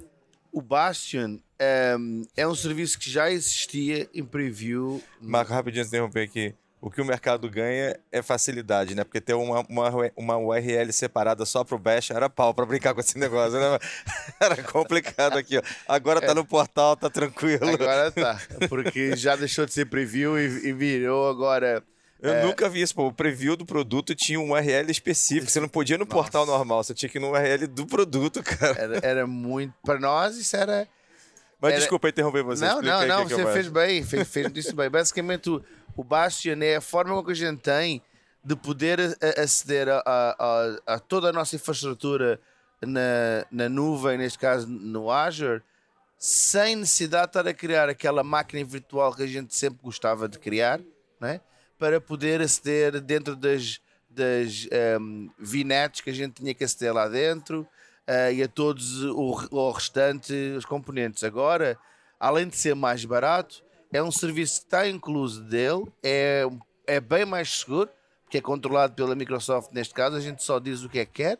O 0.50 0.62
Bastion 0.62 1.39
ehm, 1.60 2.24
é 2.38 2.48
um 2.48 2.56
serviço 2.56 2.98
que 2.98 3.10
já 3.10 3.29
existia 3.29 4.10
em 4.13 4.24
preview. 4.24 5.03
Marco, 5.20 5.51
rapidinho 5.51 5.86
interromper 5.86 6.24
aqui. 6.24 6.56
O 6.81 6.89
que 6.89 7.01
o 7.01 7.05
mercado 7.05 7.50
ganha 7.50 8.00
é 8.09 8.21
facilidade, 8.21 8.95
né? 8.95 9.03
Porque 9.03 9.19
ter 9.19 9.33
uma, 9.33 9.65
uma, 9.67 9.91
uma 10.15 10.38
URL 10.38 10.93
separada 10.93 11.45
só 11.45 11.63
pro 11.63 11.77
Bash 11.77 12.12
era 12.12 12.29
pau 12.29 12.53
pra 12.53 12.65
brincar 12.65 12.93
com 12.93 13.01
esse 13.01 13.17
negócio, 13.17 13.59
né? 13.59 13.77
Era 14.39 14.63
complicado 14.63 15.38
aqui, 15.38 15.57
ó. 15.57 15.62
Agora 15.88 16.21
tá 16.21 16.33
no 16.33 16.45
portal, 16.45 16.95
tá 16.95 17.09
tranquilo. 17.09 17.67
Agora 17.74 18.09
tá. 18.12 18.39
Porque 18.69 19.13
já 19.17 19.36
deixou 19.36 19.65
de 19.65 19.74
ser 19.74 19.88
preview 19.88 20.39
e, 20.39 20.69
e 20.69 20.71
virou 20.71 21.27
agora. 21.29 21.83
Eu 22.21 22.33
É. 22.33 22.43
nunca 22.45 22.69
vi 22.69 22.81
isso, 22.81 22.95
pô. 22.95 23.07
O 23.07 23.13
preview 23.13 23.57
do 23.57 23.65
produto 23.65 24.15
tinha 24.15 24.39
um 24.39 24.51
URL 24.51 24.89
específico. 24.89 25.51
Você 25.51 25.59
não 25.59 25.67
podia 25.69 25.95
ir 25.95 26.00
no 26.00 26.05
portal 26.07 26.45
normal, 26.45 26.81
você 26.83 26.93
tinha 26.93 27.09
que 27.09 27.17
ir 27.17 27.21
no 27.21 27.31
URL 27.31 27.67
do 27.67 27.86
produto, 27.86 28.41
cara. 28.41 28.77
Era, 28.79 29.00
era 29.03 29.27
muito. 29.27 29.74
Para 29.83 30.00
nós, 30.00 30.38
isso 30.38 30.55
era. 30.55 30.88
Mas 31.61 31.71
Era- 31.71 31.79
desculpa 31.81 32.09
interromper 32.09 32.43
você. 32.43 32.65
não, 32.65 32.81
não, 32.81 33.05
não, 33.05 33.25
que 33.27 33.33
você 33.33 33.51
fez 33.53 33.67
bem, 33.67 34.03
fez, 34.03 34.27
fez 34.27 34.47
isso 34.55 34.75
bem. 34.75 34.89
Basicamente, 34.89 35.49
o, 35.49 35.63
o 35.95 36.03
Bastion 36.03 36.57
é 36.61 36.77
a 36.77 36.81
forma 36.81 37.23
que 37.23 37.31
a 37.31 37.35
gente 37.35 37.59
tem 37.61 38.01
de 38.43 38.55
poder 38.55 39.17
aceder 39.37 39.89
a, 39.89 40.01
a- 40.05 40.35
a- 40.39 40.93
a 40.95 40.99
toda 40.99 41.29
a 41.29 41.33
nossa 41.33 41.55
infraestrutura 41.57 42.39
na, 42.81 43.45
na 43.51 43.67
nuvem, 43.67 44.17
neste 44.17 44.39
caso 44.39 44.65
no 44.67 45.11
Azure, 45.11 45.61
sem 46.17 46.77
necessidade 46.77 47.25
de 47.25 47.29
estar 47.39 47.47
a 47.47 47.53
criar 47.53 47.89
aquela 47.89 48.23
máquina 48.23 48.63
virtual 48.63 49.13
que 49.13 49.23
a 49.23 49.27
gente 49.27 49.53
sempre 49.55 49.79
gostava 49.83 50.27
de 50.29 50.39
criar, 50.39 50.79
né? 51.19 51.41
para 51.77 51.99
poder 52.01 52.41
aceder 52.41 52.99
dentro 52.99 53.35
das, 53.37 53.79
das 54.09 54.67
ehm, 54.71 55.29
VNets 55.39 56.01
que 56.01 56.09
a 56.09 56.13
gente 56.13 56.33
tinha 56.41 56.53
que 56.53 56.63
aceder 56.63 56.93
lá 56.93 57.07
dentro 57.07 57.65
eh, 58.09 58.33
e 58.33 58.43
a 58.43 58.47
todos 58.47 59.03
o, 59.03 59.47
o 59.51 59.71
restante, 59.71 60.33
os 60.57 60.65
componentes. 60.65 61.23
Agora, 61.23 61.77
além 62.19 62.47
de 62.47 62.57
ser 62.57 62.73
mais 62.73 63.05
barato, 63.05 63.63
é 63.93 64.01
um 64.01 64.11
serviço 64.11 64.61
que 64.61 64.65
está 64.65 64.87
incluso 64.87 65.43
dele, 65.43 65.85
é, 66.01 66.43
é 66.87 66.99
bem 66.99 67.23
mais 67.23 67.59
seguro, 67.59 67.87
porque 68.23 68.39
é 68.39 68.41
controlado 68.41 68.95
pela 68.95 69.13
Microsoft 69.13 69.71
neste 69.71 69.93
caso, 69.93 70.15
a 70.15 70.19
gente 70.19 70.43
só 70.43 70.57
diz 70.57 70.81
o 70.81 70.89
que 70.89 70.97
é 70.97 71.05
que 71.05 71.23
quer 71.23 71.39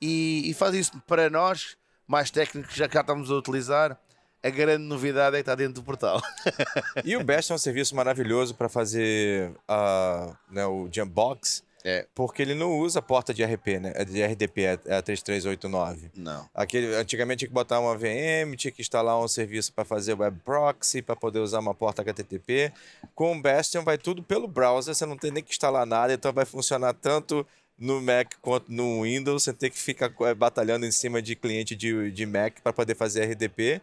e, 0.00 0.50
e 0.50 0.54
faz 0.54 0.74
isso 0.74 1.00
para 1.06 1.30
nós, 1.30 1.76
mais 2.08 2.28
técnicos, 2.28 2.74
já 2.74 2.88
cá 2.88 3.02
estamos 3.02 3.30
a 3.30 3.34
utilizar. 3.34 3.96
A 4.42 4.48
grande 4.48 4.82
novidade 4.82 5.36
é 5.36 5.38
que 5.38 5.42
está 5.42 5.54
dentro 5.54 5.74
do 5.74 5.82
portal. 5.84 6.20
E 7.04 7.14
o 7.16 7.22
Bash 7.22 7.50
é 7.50 7.54
um 7.54 7.58
serviço 7.58 7.94
maravilhoso 7.94 8.54
para 8.54 8.68
fazer 8.68 9.52
a, 9.68 10.34
né, 10.50 10.66
o 10.66 10.88
Jumpbox, 10.90 11.62
É. 11.84 12.06
porque 12.14 12.42
ele 12.42 12.54
não 12.54 12.78
usa 12.78 13.00
porta 13.00 13.32
de 13.32 13.44
RP, 13.44 13.80
né? 13.80 13.92
É 13.94 14.04
De 14.04 14.22
RDP, 14.22 14.62
é 14.62 14.78
é 14.86 14.96
a 14.96 15.02
3389. 15.02 16.10
Não. 16.14 16.48
Aquele, 16.54 16.94
antigamente 16.94 17.40
tinha 17.40 17.48
que 17.48 17.54
botar 17.54 17.80
uma 17.80 17.96
VM, 17.96 18.54
tinha 18.56 18.70
que 18.70 18.82
instalar 18.82 19.18
um 19.18 19.28
serviço 19.28 19.72
para 19.72 19.84
fazer 19.84 20.14
web 20.14 20.38
proxy, 20.44 21.02
para 21.02 21.16
poder 21.16 21.38
usar 21.38 21.60
uma 21.60 21.74
porta 21.74 22.02
HTTP. 22.02 22.72
Com 23.14 23.36
o 23.36 23.40
Bastion 23.40 23.82
vai 23.82 23.96
tudo 23.96 24.22
pelo 24.22 24.46
browser, 24.46 24.94
você 24.94 25.06
não 25.06 25.16
tem 25.16 25.30
nem 25.30 25.42
que 25.42 25.50
instalar 25.50 25.86
nada, 25.86 26.12
então 26.12 26.32
vai 26.32 26.44
funcionar 26.44 26.92
tanto 26.94 27.46
no 27.78 28.00
Mac 28.00 28.34
quanto 28.42 28.70
no 28.70 29.02
Windows, 29.02 29.42
você 29.42 29.54
tem 29.54 29.70
que 29.70 29.78
ficar 29.78 30.12
batalhando 30.36 30.84
em 30.84 30.92
cima 30.92 31.22
de 31.22 31.34
cliente 31.34 31.74
de, 31.74 32.10
de 32.10 32.26
Mac 32.26 32.60
para 32.62 32.74
poder 32.74 32.94
fazer 32.94 33.24
RDP. 33.24 33.80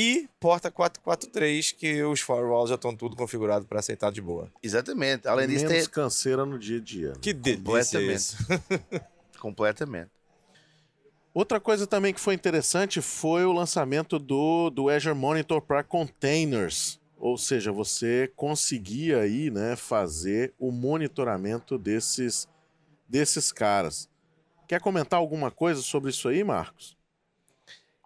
E 0.00 0.28
porta 0.38 0.70
443, 0.70 1.72
que 1.72 2.04
os 2.04 2.20
firewalls 2.20 2.68
já 2.68 2.76
estão 2.76 2.94
tudo 2.94 3.16
configurado 3.16 3.66
para 3.66 3.80
aceitar 3.80 4.12
de 4.12 4.22
boa. 4.22 4.48
Exatamente. 4.62 5.26
Além 5.26 5.48
disso, 5.48 5.66
Menos 5.66 5.86
tem 5.86 5.92
canseira 5.92 6.46
no 6.46 6.56
dia 6.56 6.78
a 6.78 6.80
dia. 6.80 7.12
Que 7.20 7.32
delícia 7.32 7.98
Completamente. 7.98 8.14
isso. 8.14 8.36
completamente. 9.40 10.10
Outra 11.34 11.58
coisa 11.58 11.84
também 11.84 12.14
que 12.14 12.20
foi 12.20 12.34
interessante 12.34 13.02
foi 13.02 13.44
o 13.44 13.52
lançamento 13.52 14.20
do, 14.20 14.70
do 14.70 14.88
Azure 14.88 15.16
Monitor 15.16 15.60
para 15.60 15.82
containers. 15.82 17.00
Ou 17.18 17.36
seja, 17.36 17.72
você 17.72 18.30
conseguia 18.36 19.18
aí, 19.18 19.50
né, 19.50 19.74
fazer 19.74 20.54
o 20.60 20.70
monitoramento 20.70 21.76
desses, 21.76 22.46
desses 23.08 23.50
caras. 23.50 24.08
Quer 24.68 24.80
comentar 24.80 25.18
alguma 25.18 25.50
coisa 25.50 25.82
sobre 25.82 26.10
isso 26.10 26.28
aí, 26.28 26.44
Marcos? 26.44 26.97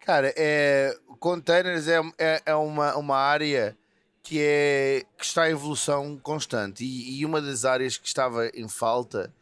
Cara, 0.04 0.32
é, 0.36 0.96
containers 1.20 1.86
é, 1.86 2.00
é, 2.18 2.42
é 2.46 2.54
uma, 2.54 2.96
uma 2.96 3.16
área 3.16 3.76
que, 4.22 4.38
é, 4.40 5.04
que 5.16 5.24
está 5.24 5.48
em 5.48 5.52
evolução 5.52 6.18
constante 6.18 6.84
e, 6.84 7.20
e 7.20 7.24
uma 7.26 7.40
das 7.40 7.64
áreas 7.64 7.96
que 7.96 8.06
estava 8.06 8.48
em 8.48 8.68
falta 8.68 9.32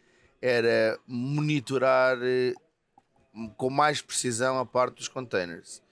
era 0.43 0.99
monitorar 1.07 2.19
eh, 2.23 2.55
com 3.57 3.71
mais 3.71 4.00
precisão 4.02 4.59
a 4.59 4.64
parte 4.67 4.97
dos 4.97 5.09
containers. 5.09 5.83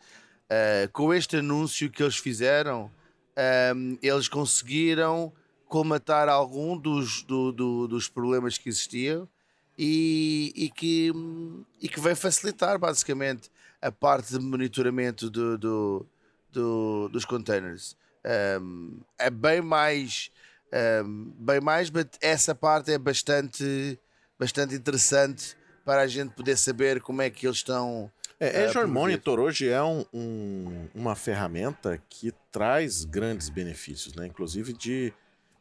Eh, 0.49 0.89
com 0.93 1.13
este 1.13 1.37
anúncio 1.37 1.91
que 1.91 2.03
eles 2.03 2.17
fizeram, 2.17 2.91
ehm, 3.37 3.97
eles 4.03 4.29
conseguiram 4.29 5.33
colmatar 5.67 6.29
algum 6.31 6.77
dos, 6.79 7.23
do- 7.23 7.53
do- 7.53 7.89
dos 7.89 8.09
problemas 8.09 8.57
que 8.57 8.71
existiam 8.71 9.29
e, 9.79 10.51
e 10.57 10.71
que, 10.71 11.13
e 11.81 11.89
que 11.91 12.01
vai 12.01 12.15
facilitar 12.15 12.79
basicamente 12.79 13.51
a 13.81 13.91
parte 13.93 14.33
de 14.37 14.41
monitoramento 14.41 15.31
do, 15.31 15.57
do, 15.59 16.07
do- 16.53 17.09
dos 17.11 17.25
containers. 17.25 17.97
Um, 18.61 19.01
é 19.19 19.31
bem 19.31 19.61
mais, 19.61 20.31
um, 21.05 21.33
bem 21.39 21.61
mais, 21.61 21.91
mas 21.91 22.07
essa 22.21 22.55
parte 22.55 22.93
é 22.93 22.99
bastante, 22.99 23.99
bastante 24.39 24.75
interessante 24.75 25.57
para 25.85 26.03
a 26.03 26.07
gente 26.07 26.35
poder 26.35 26.57
saber 26.57 27.01
como 27.01 27.23
é 27.23 27.31
que 27.31 27.47
eles 27.47 27.59
estão. 27.59 28.11
É, 28.41 28.49
Azure 28.65 28.73
promovido. 28.73 28.93
Monitor 29.01 29.41
hoje 29.41 29.69
é 29.69 29.83
um- 29.83 30.05
um- 30.13 30.89
uma 30.95 31.15
ferramenta 31.17 32.01
que 32.09 32.33
traz 32.53 33.05
grandes 33.05 33.49
benefícios, 33.49 34.15
né? 34.15 34.27
Inclusive 34.27 34.73
de 34.73 35.13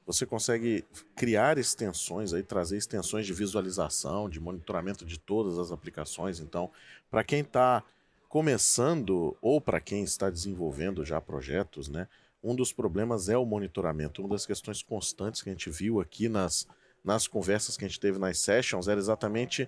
você 0.05 0.25
consegue 0.25 0.85
criar 1.15 1.57
extensões 1.57 2.33
aí, 2.33 2.41
trazer 2.41 2.77
extensões 2.77 3.25
de 3.25 3.33
visualização, 3.33 4.29
de 4.29 4.39
monitoramento 4.39 5.03
de 5.05 5.19
todas 5.19 5.57
as 5.57 5.69
aplicações. 5.71 6.39
Então, 6.39 6.71
para 7.11 7.23
quem 7.25 7.41
está 7.41 7.83
começando 8.37 9.35
ou 9.41 9.59
para 9.59 9.81
quem 9.81 10.03
está 10.03 10.29
desenvolvendo 10.29 11.03
já 11.03 11.19
projetos, 11.19 11.89
né? 11.89 12.07
Um 12.43 12.55
dos 12.55 12.71
problemas 12.71 13.29
é 13.29 13.35
o 13.35 13.43
monitoramento. 13.43 14.21
Uma 14.21 14.29
das 14.35 14.45
questões 14.45 14.83
constantes 14.83 15.41
que 15.41 15.49
a 15.49 15.51
gente 15.51 15.71
viu 15.71 15.99
aqui 15.99 16.29
nas, 16.29 16.67
nas 17.03 17.27
conversas 17.27 17.75
que 17.75 17.83
a 17.83 17.87
gente 17.87 17.99
teve 17.99 18.19
nas 18.19 18.37
sessions 18.37 18.87
era 18.87 18.99
exatamente 18.99 19.67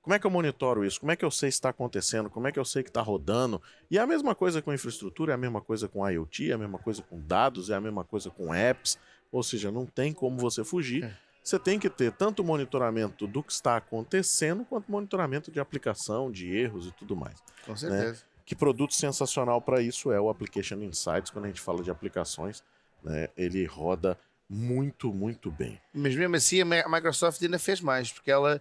como 0.00 0.14
é 0.14 0.18
que 0.18 0.26
eu 0.26 0.30
monitoro 0.30 0.82
isso? 0.82 0.98
Como 0.98 1.12
é 1.12 1.16
que 1.16 1.26
eu 1.26 1.30
sei 1.30 1.50
se 1.50 1.56
está 1.56 1.68
acontecendo? 1.68 2.30
Como 2.30 2.48
é 2.48 2.52
que 2.52 2.58
eu 2.58 2.64
sei 2.64 2.82
que 2.82 2.88
está 2.88 3.02
rodando? 3.02 3.60
E 3.90 3.98
é 3.98 4.00
a 4.00 4.06
mesma 4.06 4.34
coisa 4.34 4.62
com 4.62 4.72
infraestrutura, 4.72 5.32
é 5.32 5.34
a 5.34 5.38
mesma 5.38 5.60
coisa 5.60 5.86
com 5.86 6.08
IoT, 6.08 6.52
é 6.52 6.54
a 6.54 6.58
mesma 6.58 6.78
coisa 6.78 7.02
com 7.02 7.20
dados, 7.20 7.68
é 7.68 7.74
a 7.74 7.80
mesma 7.82 8.02
coisa 8.02 8.30
com 8.30 8.54
apps. 8.54 8.98
Ou 9.30 9.42
seja, 9.42 9.70
não 9.70 9.84
tem 9.84 10.14
como 10.14 10.38
você 10.38 10.64
fugir. 10.64 11.14
Você 11.46 11.60
tem 11.60 11.78
que 11.78 11.88
ter 11.88 12.10
tanto 12.10 12.42
monitoramento 12.42 13.24
do 13.24 13.40
que 13.40 13.52
está 13.52 13.76
acontecendo, 13.76 14.64
quanto 14.64 14.90
monitoramento 14.90 15.48
de 15.48 15.60
aplicação, 15.60 16.28
de 16.28 16.52
erros 16.52 16.88
e 16.88 16.90
tudo 16.90 17.14
mais. 17.14 17.36
Com 17.64 17.76
certeza. 17.76 18.24
Que 18.44 18.56
produto 18.56 18.92
sensacional 18.92 19.60
para 19.62 19.80
isso 19.80 20.10
é 20.10 20.20
o 20.20 20.28
Application 20.28 20.74
Insights, 20.82 21.30
quando 21.30 21.44
a 21.44 21.48
gente 21.48 21.60
fala 21.60 21.84
de 21.84 21.90
aplicações, 21.90 22.64
né, 23.00 23.28
ele 23.36 23.64
roda 23.64 24.18
muito, 24.50 25.12
muito 25.14 25.48
bem. 25.48 25.80
Mas 25.94 26.16
mesmo 26.16 26.34
assim 26.34 26.62
a 26.62 26.64
Mi- 26.64 26.80
a 26.80 26.88
Microsoft 26.88 27.40
ainda 27.40 27.60
fez 27.60 27.80
mais, 27.80 28.10
porque 28.10 28.30
ela 28.32 28.60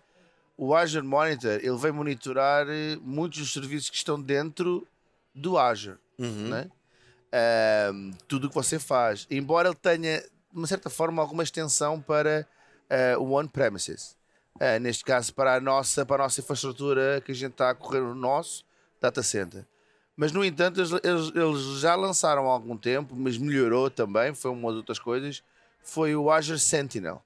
o 0.56 0.76
Azure 0.76 1.04
Monitor 1.06 1.54
ele 1.54 1.76
vai 1.78 1.90
monitorar 1.92 2.68
eh, 2.70 2.98
muitos 3.02 3.40
dos 3.40 3.52
serviços 3.52 3.90
que 3.90 3.98
estão 3.98 4.22
dentro 4.22 4.88
do 5.34 5.58
Azure, 5.58 5.98
Uhum. 6.20 6.50
né? 6.50 6.70
Ahm, 7.34 8.12
tudo 8.28 8.46
o 8.46 8.50
que 8.50 8.56
você 8.56 8.78
faz, 8.78 9.26
embora 9.32 9.70
ele 9.70 9.76
tenha 9.76 10.20
de 10.22 10.30
uma 10.54 10.68
certa 10.68 10.88
forma 10.90 11.20
alguma 11.22 11.42
extensão 11.42 12.00
para 12.00 12.48
eh, 12.90 13.18
o 13.18 13.32
on-premises, 13.34 14.16
Eh, 14.58 14.80
neste 14.80 15.04
caso 15.04 15.34
para 15.34 15.56
a 15.56 15.60
nossa 15.60 16.06
para 16.06 16.24
a 16.24 16.26
nossa 16.28 16.40
infraestrutura 16.40 17.22
que 17.26 17.34
a 17.34 17.36
gente 17.36 17.52
está 17.52 17.72
a 17.72 17.76
correr 17.76 18.00
no 18.00 18.16
nosso 18.16 18.64
data 19.02 19.22
center. 19.22 19.66
Mas 20.16 20.32
no 20.32 20.46
entanto 20.46 20.80
eles, 20.80 20.92
eles- 21.04 21.80
já 21.82 21.94
lançaram 21.94 22.50
há 22.50 22.54
algum 22.54 22.78
tempo, 22.78 23.14
mas 23.18 23.38
melhorou 23.38 23.90
também, 23.90 24.34
foi 24.34 24.50
uma 24.52 24.70
das 24.70 24.78
outras 24.78 24.98
coisas, 24.98 25.44
foi 25.84 26.16
o 26.16 26.32
Azure 26.32 26.58
Sentinel. 26.58 27.22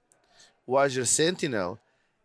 O 0.66 0.75
Azure 0.75 1.06
Sentinel 1.06 1.78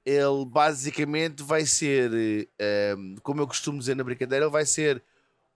ele 0.07 0.45
basicamente 0.47 1.43
vai 1.43 1.67
ser, 1.67 2.49
eh, 2.59 2.95
um, 2.97 3.17
como 3.23 3.43
eu 3.43 3.47
costumo 3.47 3.79
dizer 3.79 3.95
na 3.97 4.05
brincadeira, 4.05 4.47
ele 4.47 4.53
vai 4.53 4.64
ser 4.64 5.03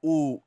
o, 0.02 0.40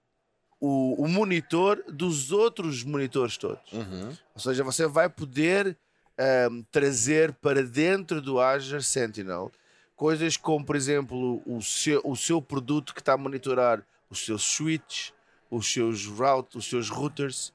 o, 0.60 1.04
o 1.04 1.08
monitor 1.08 1.84
dos 1.88 2.32
outros 2.32 2.84
monitores 2.84 3.36
todos. 3.38 3.72
Uhum. 3.72 4.16
Ou 4.36 4.42
seja, 4.42 4.64
você 4.64 4.86
vai 4.86 5.10
poder 5.10 5.76
um, 6.22 6.64
trazer 6.72 7.34
para 7.34 7.64
dentro 7.64 8.22
do 8.22 8.40
Azure 8.40 8.84
Sentinel 8.84 9.52
coisas 9.96 10.38
como, 10.38 10.66
por 10.66 10.76
exemplo, 10.76 11.42
o 11.46 11.62
seu, 11.62 12.02
o 12.04 12.16
seu 12.16 12.42
produto 12.42 12.94
que 12.94 13.02
está 13.02 13.14
a 13.14 13.18
monitorar 13.18 13.84
os 14.10 14.26
seus 14.26 14.44
switches, 14.44 15.14
os 15.50 15.72
seus 15.72 16.06
routers, 16.06 16.56
os 16.56 16.70
seus 16.70 16.90
routers, 16.90 17.54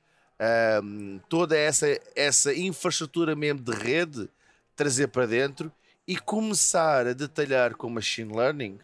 um, 0.82 1.20
toda 1.28 1.56
essa, 1.56 1.86
essa 2.14 2.54
infraestrutura 2.54 3.34
mesmo 3.34 3.60
de 3.60 3.72
rede, 3.72 4.28
trazer 4.74 5.08
para 5.08 5.26
dentro 5.26 5.72
e 6.06 6.16
começar 6.16 7.06
a 7.06 7.12
detalhar 7.12 7.74
com 7.74 7.88
machine 7.88 8.32
learning 8.32 8.78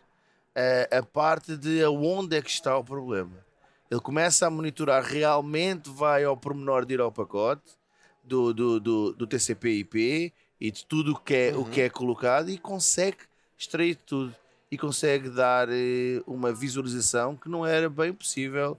eh, 0.55 0.89
a 0.91 1.03
parte 1.03 1.57
de 1.57 1.83
aonde 1.85 2.37
é 2.37 2.43
que 2.43 2.51
está 2.51 2.77
o 2.77 2.83
problema. 2.83 3.45
Ele 3.91 4.01
começa 4.01 4.47
a 4.47 4.51
monitorar, 4.51 5.05
realmente 5.05 5.89
vai 5.91 6.25
ao 6.25 6.37
pormenor 6.37 6.85
de 6.85 6.95
ir 6.95 7.01
ao 7.01 7.13
pacote 7.13 7.77
do, 8.25 8.53
do, 8.55 8.81
do, 8.81 9.13
do 9.13 9.27
TCP/IP 9.27 10.33
e 10.61 10.71
de 10.71 10.85
tudo 10.87 11.13
o 11.13 11.19
que, 11.21 11.35
é, 11.35 11.57
o 11.57 11.65
que 11.65 11.81
é 11.81 11.91
colocado 11.91 12.51
e 12.51 12.59
consegue 12.59 13.19
extrair 13.59 13.97
tudo 13.97 14.35
e 14.71 14.79
consegue 14.79 15.29
dar 15.29 15.69
eh, 15.71 16.23
uma 16.27 16.53
visualização 16.53 17.37
que 17.37 17.49
não 17.49 17.67
era 17.67 17.91
bem 17.91 18.13
possível 18.13 18.79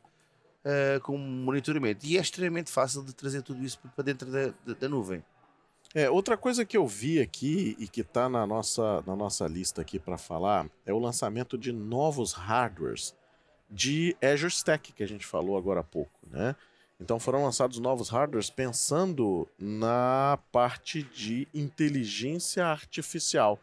eh, 0.65 0.99
com 1.03 1.17
monitoramento. 1.17 2.05
E 2.05 2.17
é 2.17 2.21
extremamente 2.21 2.71
fácil 2.71 3.03
de 3.03 3.13
trazer 3.13 3.41
tudo 3.43 3.63
isso 3.63 3.79
para 3.95 4.03
dentro 4.03 4.31
da, 4.31 4.47
da- 4.65 4.73
da 4.79 4.89
nuvem. 4.89 5.23
É, 5.93 6.09
outra 6.09 6.35
coisa 6.35 6.65
que 6.65 6.75
eu 6.75 6.87
vi 6.87 7.19
aqui 7.19 7.75
e 7.77 7.87
que 7.87 8.01
está 8.01 8.27
na 8.27 8.47
nossa, 8.47 9.03
na 9.05 9.15
nossa 9.15 9.45
lista 9.45 9.81
aqui 9.81 9.99
para 9.99 10.17
falar 10.17 10.67
é 10.87 10.91
o 10.91 10.97
lançamento 10.97 11.55
de 11.55 11.71
novos 11.71 12.33
hardwares 12.33 13.13
de 13.69 14.15
Azure 14.19 14.51
Stack, 14.51 14.91
que 14.93 15.03
a 15.03 15.07
gente 15.07 15.25
falou 15.25 15.55
agora 15.55 15.81
há 15.81 15.83
pouco, 15.83 16.11
né? 16.31 16.55
Então 17.03 17.19
foram 17.19 17.43
lançados 17.43 17.79
novos 17.79 18.07
hardwares 18.07 18.49
pensando 18.49 19.45
na 19.59 20.39
parte 20.53 21.03
de 21.03 21.45
inteligência 21.53 22.65
artificial. 22.65 23.59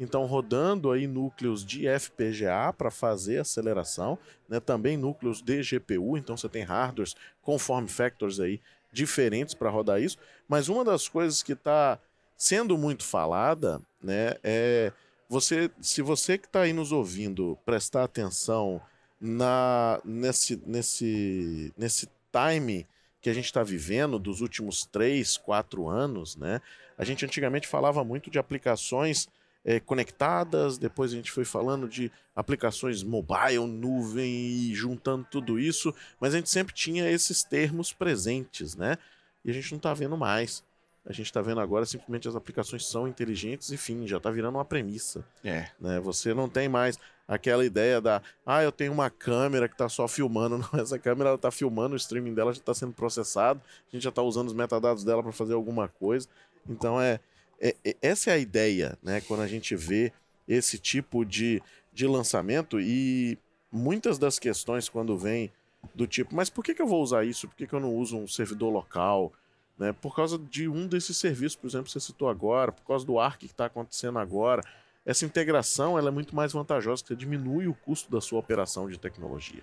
Então 0.00 0.24
rodando 0.24 0.90
aí 0.90 1.06
núcleos 1.06 1.62
de 1.66 1.86
FPGA 1.86 2.72
para 2.72 2.90
fazer 2.90 3.40
aceleração, 3.40 4.18
né? 4.48 4.58
Também 4.58 4.96
núcleos 4.96 5.42
de 5.42 5.60
GPU, 5.60 6.16
então 6.16 6.34
você 6.34 6.48
tem 6.48 6.62
hardwares 6.62 7.14
com 7.42 7.58
form 7.58 7.86
factors 7.86 8.40
aí 8.40 8.58
diferentes 8.90 9.52
para 9.52 9.68
rodar 9.68 10.00
isso. 10.00 10.16
Mas 10.48 10.70
uma 10.70 10.82
das 10.82 11.06
coisas 11.08 11.42
que 11.42 11.52
está 11.52 11.98
sendo 12.38 12.78
muito 12.78 13.04
falada, 13.04 13.82
né, 14.02 14.36
é 14.42 14.92
você, 15.28 15.70
se 15.78 16.00
você 16.00 16.38
que 16.38 16.46
está 16.46 16.62
aí 16.62 16.72
nos 16.72 16.90
ouvindo 16.90 17.58
prestar 17.66 18.04
atenção 18.04 18.80
na 19.20 20.00
nesse 20.04 20.62
nesse 20.64 21.72
nesse 21.76 22.08
time 22.32 22.86
que 23.20 23.28
a 23.28 23.34
gente 23.34 23.46
está 23.46 23.62
vivendo 23.62 24.18
dos 24.18 24.40
últimos 24.40 24.86
três, 24.86 25.36
quatro 25.36 25.88
anos, 25.88 26.36
né? 26.36 26.60
A 26.96 27.04
gente 27.04 27.24
antigamente 27.24 27.66
falava 27.66 28.04
muito 28.04 28.30
de 28.30 28.38
aplicações 28.38 29.28
eh, 29.64 29.80
conectadas, 29.80 30.78
depois 30.78 31.12
a 31.12 31.16
gente 31.16 31.30
foi 31.30 31.44
falando 31.44 31.88
de 31.88 32.10
aplicações 32.34 33.02
mobile, 33.02 33.66
nuvem 33.66 34.32
e 34.32 34.74
juntando 34.74 35.26
tudo 35.30 35.58
isso, 35.58 35.94
mas 36.20 36.32
a 36.32 36.38
gente 36.38 36.50
sempre 36.50 36.74
tinha 36.74 37.10
esses 37.10 37.42
termos 37.42 37.92
presentes, 37.92 38.76
né? 38.76 38.96
E 39.44 39.50
a 39.50 39.54
gente 39.54 39.70
não 39.72 39.78
está 39.78 39.92
vendo 39.94 40.16
mais. 40.16 40.62
A 41.04 41.12
gente 41.12 41.26
está 41.26 41.40
vendo 41.40 41.60
agora 41.60 41.86
simplesmente 41.86 42.28
as 42.28 42.36
aplicações 42.36 42.86
são 42.86 43.08
inteligentes 43.08 43.70
e 43.70 43.76
fim, 43.76 44.06
já 44.06 44.18
está 44.18 44.30
virando 44.30 44.56
uma 44.56 44.64
premissa. 44.64 45.24
É. 45.42 45.68
Né? 45.80 45.98
Você 46.00 46.34
não 46.34 46.48
tem 46.48 46.68
mais 46.68 46.98
aquela 47.28 47.64
ideia 47.64 48.00
da, 48.00 48.22
ah, 48.44 48.64
eu 48.64 48.72
tenho 48.72 48.90
uma 48.90 49.10
câmera 49.10 49.68
que 49.68 49.74
está 49.74 49.88
só 49.88 50.08
filmando. 50.08 50.56
Não, 50.72 50.80
essa 50.80 50.98
câmera 50.98 51.34
está 51.34 51.50
filmando, 51.50 51.92
o 51.92 51.96
streaming 51.96 52.32
dela 52.32 52.52
já 52.52 52.60
está 52.60 52.72
sendo 52.72 52.94
processado, 52.94 53.60
a 53.86 53.94
gente 53.94 54.02
já 54.02 54.08
está 54.08 54.22
usando 54.22 54.48
os 54.48 54.54
metadados 54.54 55.04
dela 55.04 55.22
para 55.22 55.30
fazer 55.32 55.52
alguma 55.52 55.86
coisa. 55.86 56.26
Então 56.68 57.00
é, 57.00 57.20
é- 57.60 57.76
é- 57.84 57.96
essa 58.00 58.30
é 58.30 58.34
a 58.34 58.38
ideia, 58.38 58.98
né? 59.02 59.20
Quando 59.20 59.42
a 59.42 59.46
gente 59.46 59.76
vê 59.76 60.10
esse 60.48 60.78
tipo 60.78 61.24
de, 61.24 61.62
de 61.92 62.06
lançamento 62.06 62.80
e 62.80 63.36
muitas 63.70 64.18
das 64.18 64.38
questões 64.38 64.88
quando 64.88 65.16
vem 65.16 65.52
do 65.94 66.06
tipo, 66.06 66.34
mas 66.34 66.48
por 66.48 66.64
que, 66.64 66.74
que 66.74 66.82
eu 66.82 66.86
vou 66.86 67.02
usar 67.02 67.24
isso? 67.24 67.46
Por 67.46 67.54
que, 67.54 67.66
que 67.66 67.72
eu 67.74 67.80
não 67.80 67.94
uso 67.94 68.16
um 68.16 68.26
servidor 68.26 68.72
local? 68.72 69.32
Né? 69.78 69.92
Por 69.92 70.14
causa 70.14 70.38
de 70.38 70.66
um 70.68 70.86
desses 70.86 71.16
serviços, 71.16 71.56
por 71.56 71.68
exemplo, 71.68 71.86
que 71.86 71.92
você 71.92 72.00
citou 72.00 72.28
agora, 72.28 72.72
por 72.72 72.84
causa 72.84 73.06
do 73.06 73.18
ARC 73.18 73.40
que 73.40 73.46
está 73.46 73.66
acontecendo 73.66 74.18
agora. 74.18 74.62
Essa 75.08 75.24
integração 75.24 75.98
ela 75.98 76.08
é 76.08 76.10
muito 76.10 76.36
mais 76.36 76.52
vantajosa, 76.52 77.02
porque 77.02 77.16
diminui 77.16 77.66
o 77.66 77.72
custo 77.72 78.10
da 78.10 78.20
sua 78.20 78.38
operação 78.38 78.90
de 78.90 78.98
tecnologia. 78.98 79.62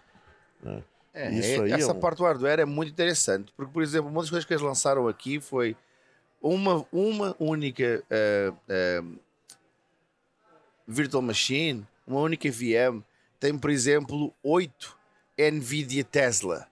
né? 0.63 0.81
É, 1.13 1.31
Isso 1.31 1.61
é- 1.61 1.65
aí 1.65 1.71
é 1.73 1.75
essa 1.75 1.93
um- 1.93 1.99
parte 1.99 2.17
do 2.17 2.23
hardware 2.23 2.59
é 2.61 2.65
muito 2.65 2.91
interessante, 2.91 3.53
porque, 3.55 3.71
por 3.71 3.83
exemplo, 3.83 4.09
uma 4.09 4.21
das 4.21 4.29
coisas 4.31 4.43
que 4.43 4.51
eles 4.53 4.63
lançaram 4.63 5.07
aqui 5.07 5.39
foi 5.39 5.77
uma, 6.41 6.83
uma 6.91 7.35
única 7.39 8.03
eh, 8.09 8.51
eh, 8.67 9.03
virtual 10.87 11.21
machine, 11.21 11.85
uma 12.07 12.19
única 12.21 12.49
VM, 12.51 13.03
tem, 13.39 13.55
por 13.57 13.69
exemplo, 13.69 14.33
8 14.43 14.97
NVIDIA 15.37 16.03
Tesla 16.03 16.67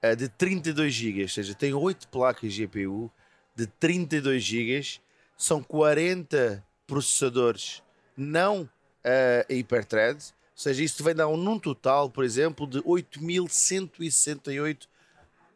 eh, 0.00 0.14
de 0.14 0.28
32 0.28 0.92
GB, 0.94 1.22
ou 1.22 1.28
seja, 1.28 1.54
tem 1.54 1.74
8 1.74 2.06
placas 2.08 2.52
GPU 2.52 3.10
de 3.54 3.66
32 3.66 4.42
GB, 4.44 5.00
são 5.36 5.60
40 5.62 6.64
processadores 6.86 7.82
não 8.22 8.68
eh, 9.04 9.44
hiperthreads, 9.50 10.30
ou 10.30 10.58
seja, 10.62 10.82
isso 10.82 11.02
vai 11.02 11.12
dar 11.14 11.28
um, 11.28 11.36
num 11.36 11.58
total, 11.58 12.08
por 12.08 12.24
exemplo, 12.24 12.66
de 12.66 12.80
8.168 12.82 14.86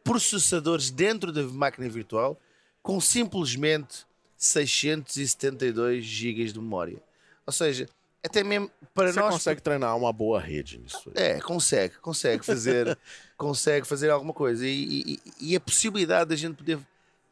processadores 0.03 0.91
dentro 0.91 1.33
da 1.33 1.43
máquina 1.43 1.89
virtual 1.89 2.39
com 2.83 3.01
simplesmente 3.01 4.05
672 4.37 6.05
GB 6.05 6.45
de 6.45 6.59
memória. 6.61 7.03
Ou 7.47 7.53
seja, 7.53 7.89
até 8.25 8.43
mesmo 8.45 8.71
para 8.95 9.13
Você 9.13 9.21
nós 9.21 9.35
consegue 9.35 9.61
treinar 9.61 9.97
uma 9.97 10.13
boa 10.13 10.41
rede 10.41 10.79
nisso. 10.79 11.11
aí. 11.15 11.23
é, 11.37 11.41
consegue, 11.41 11.97
consegue 11.99 12.45
fazer, 12.45 12.97
consegue 13.37 13.87
fazer 13.87 14.11
alguma 14.11 14.33
coisa. 14.33 14.67
E, 14.67 15.15
e- 15.15 15.21
e 15.41 15.57
a 15.57 15.61
possibilidade 15.61 16.31
da 16.31 16.37
gente 16.37 16.57
poder 16.57 16.79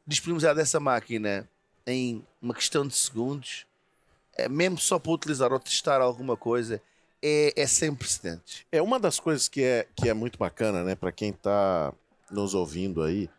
disponibilizar 0.06 0.54
dessa 0.54 0.78
máquina 0.80 1.48
em 1.86 2.24
uma 2.40 2.54
questão 2.54 2.86
de 2.86 2.94
segundos, 2.94 3.66
mesmo 4.50 4.78
só 4.78 4.98
para 4.98 5.12
utilizar 5.12 5.52
ou 5.52 5.58
testar 5.58 6.00
alguma 6.00 6.36
coisa, 6.36 6.80
é, 7.22 7.52
é 7.56 7.66
sem 7.66 7.94
precedentes. 7.94 8.66
É 8.70 8.82
uma 8.82 9.00
das 9.00 9.18
coisas 9.18 9.48
que 9.48 9.62
é, 9.62 9.86
que 9.96 10.08
é 10.08 10.14
muito 10.14 10.38
bacana, 10.38 10.84
né, 10.84 10.94
para 10.94 11.10
quem 11.10 11.30
está 11.30 11.92
nos 12.30 12.54
ouvindo 12.54 13.02
aí 13.02 13.30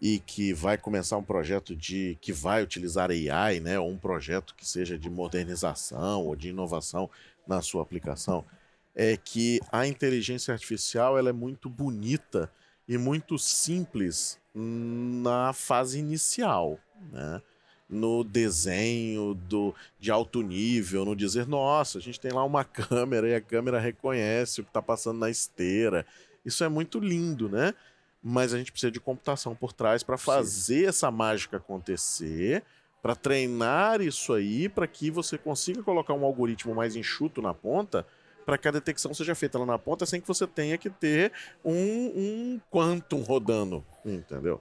e 0.00 0.18
que 0.18 0.52
vai 0.52 0.76
começar 0.76 1.16
um 1.16 1.22
projeto 1.22 1.74
de 1.74 2.18
que 2.20 2.32
vai 2.32 2.62
utilizar 2.62 3.10
AI, 3.10 3.60
né, 3.60 3.78
ou 3.78 3.90
um 3.90 3.98
projeto 3.98 4.54
que 4.54 4.66
seja 4.66 4.98
de 4.98 5.10
modernização 5.10 6.24
ou 6.24 6.36
de 6.36 6.50
inovação 6.50 7.10
na 7.46 7.62
sua 7.62 7.82
aplicação, 7.82 8.44
é 8.94 9.16
que 9.16 9.60
a 9.70 9.86
inteligência 9.86 10.52
artificial 10.52 11.18
ela 11.18 11.30
é 11.30 11.32
muito 11.32 11.68
bonita 11.68 12.50
e 12.88 12.96
muito 12.96 13.38
simples 13.38 14.38
na 14.54 15.52
fase 15.52 15.98
inicial, 15.98 16.78
né? 17.12 17.42
No 17.88 18.24
desenho 18.24 19.34
do, 19.34 19.74
de 19.98 20.10
alto 20.10 20.42
nível, 20.42 21.04
no 21.04 21.14
dizer, 21.14 21.46
nossa, 21.46 21.98
a 21.98 22.00
gente 22.00 22.18
tem 22.18 22.32
lá 22.32 22.44
uma 22.44 22.64
câmera 22.64 23.28
e 23.28 23.34
a 23.34 23.40
câmera 23.40 23.78
reconhece 23.78 24.60
o 24.60 24.64
que 24.64 24.70
está 24.70 24.82
passando 24.82 25.18
na 25.18 25.30
esteira. 25.30 26.04
Isso 26.44 26.64
é 26.64 26.68
muito 26.68 26.98
lindo, 26.98 27.48
né? 27.48 27.74
Mas 28.22 28.52
a 28.52 28.58
gente 28.58 28.72
precisa 28.72 28.90
de 28.90 28.98
computação 28.98 29.54
por 29.54 29.72
trás 29.72 30.02
para 30.02 30.18
fazer 30.18 30.88
essa 30.88 31.10
mágica 31.10 31.58
acontecer, 31.58 32.64
para 33.00 33.14
treinar 33.14 34.00
isso 34.00 34.32
aí, 34.32 34.68
para 34.68 34.86
que 34.86 35.10
você 35.10 35.38
consiga 35.38 35.82
colocar 35.82 36.12
um 36.12 36.24
algoritmo 36.24 36.74
mais 36.74 36.96
enxuto 36.96 37.40
na 37.40 37.54
ponta, 37.54 38.04
para 38.44 38.58
que 38.58 38.66
a 38.68 38.70
detecção 38.70 39.12
seja 39.12 39.34
feita 39.34 39.58
lá 39.58 39.66
na 39.66 39.78
ponta 39.78 40.06
sem 40.06 40.20
que 40.20 40.26
você 40.26 40.46
tenha 40.46 40.78
que 40.78 40.88
ter 40.88 41.32
um, 41.64 41.72
um 41.72 42.60
quantum 42.70 43.22
rodando, 43.22 43.84
entendeu? 44.04 44.60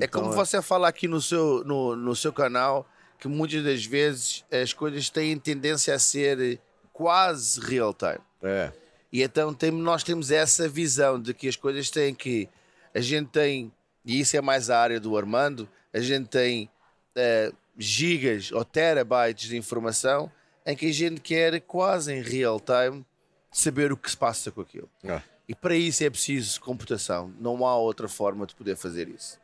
É 0.00 0.06
como 0.06 0.26
Então, 0.26 0.32
você 0.32 0.60
fala 0.60 0.88
aqui 0.88 1.06
no 1.06 1.20
seu, 1.20 1.62
no, 1.64 1.94
no 1.96 2.16
seu 2.16 2.32
canal 2.32 2.86
que 3.18 3.28
muitas 3.28 3.64
das 3.64 3.84
vezes 3.84 4.44
as 4.50 4.72
coisas 4.72 5.08
têm 5.08 5.38
tendência 5.38 5.94
a 5.94 5.98
ser 5.98 6.60
quase 6.92 7.60
real 7.60 7.94
time. 7.94 8.20
É. 8.42 8.72
E 9.12 9.22
então 9.22 9.54
tem, 9.54 9.70
nós 9.70 10.02
temos 10.02 10.30
essa 10.30 10.68
visão 10.68 11.20
de 11.20 11.32
que 11.32 11.48
as 11.48 11.56
coisas 11.56 11.90
têm 11.90 12.14
que. 12.14 12.48
A 12.94 13.00
gente 13.00 13.28
tem, 13.28 13.72
e 14.04 14.20
isso 14.20 14.36
é 14.36 14.40
mais 14.40 14.70
a 14.70 14.78
área 14.78 15.00
do 15.00 15.16
Armando, 15.16 15.68
a 15.92 16.00
gente 16.00 16.28
tem 16.28 16.70
uh, 17.16 17.54
gigas 17.76 18.50
ou 18.52 18.64
terabytes 18.64 19.48
de 19.48 19.56
informação 19.56 20.30
em 20.64 20.74
que 20.74 20.86
a 20.86 20.92
gente 20.92 21.20
quer 21.20 21.60
quase 21.60 22.12
em 22.12 22.22
real 22.22 22.60
time 22.60 23.04
saber 23.52 23.92
o 23.92 23.96
que 23.96 24.10
se 24.10 24.16
passa 24.16 24.50
com 24.50 24.60
aquilo. 24.60 24.90
É. 25.04 25.20
E 25.48 25.54
para 25.54 25.76
isso 25.76 26.02
é 26.02 26.10
preciso 26.10 26.60
computação. 26.60 27.32
Não 27.38 27.64
há 27.64 27.76
outra 27.76 28.08
forma 28.08 28.46
de 28.46 28.54
poder 28.54 28.76
fazer 28.76 29.08
isso. 29.08 29.38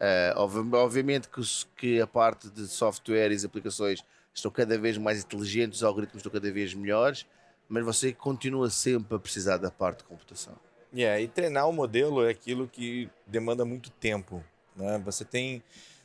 Uh, 0.00 0.74
obviamente 0.74 1.28
que, 1.28 1.40
que, 1.76 2.00
a 2.00 2.06
parte 2.06 2.50
de 2.50 2.66
software 2.66 3.30
e 3.32 3.46
aplicações 3.46 4.04
estão 4.34 4.50
cada 4.50 4.76
vez 4.76 4.98
mais 4.98 5.22
inteligentes, 5.22 5.78
os 5.78 5.84
algoritmos 5.84 6.20
estão 6.20 6.32
cada 6.32 6.52
vez 6.52 6.74
melhores, 6.74 7.26
mas 7.68 7.84
você 7.84 8.12
continua 8.12 8.68
sempre 8.70 9.16
a 9.16 9.18
precisar 9.18 9.56
da 9.56 9.70
parte 9.70 9.98
de 9.98 10.04
computação. 10.04 10.54
Yeah, 10.92 11.20
e 11.20 11.28
treinar 11.28 11.68
o 11.68 11.72
modelo 11.72 12.24
é 12.24 12.30
aquilo 12.30 12.68
que 12.68 13.08
demanda 13.26 13.64
muito 13.64 13.90
tempo. 13.90 14.44
Né? 14.76 15.00
Você 15.04 15.24
tem 15.24 15.62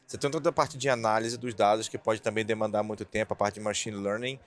você 0.10 0.18
tem 0.18 0.32
toda 0.32 0.50
a 0.50 0.52
parte 0.52 0.76
de 0.76 0.90
análise 0.90 1.38
dos 1.38 1.54
dados 1.54 1.88
que 1.88 1.96
pode 1.96 2.20
também 2.20 2.44
demandar 2.44 2.82
muito 2.82 3.06
tempo, 3.06 3.32
a 3.32 3.36
parte 3.36 3.56
de 3.56 3.60
machine 3.60 3.96
learning, 3.96 4.40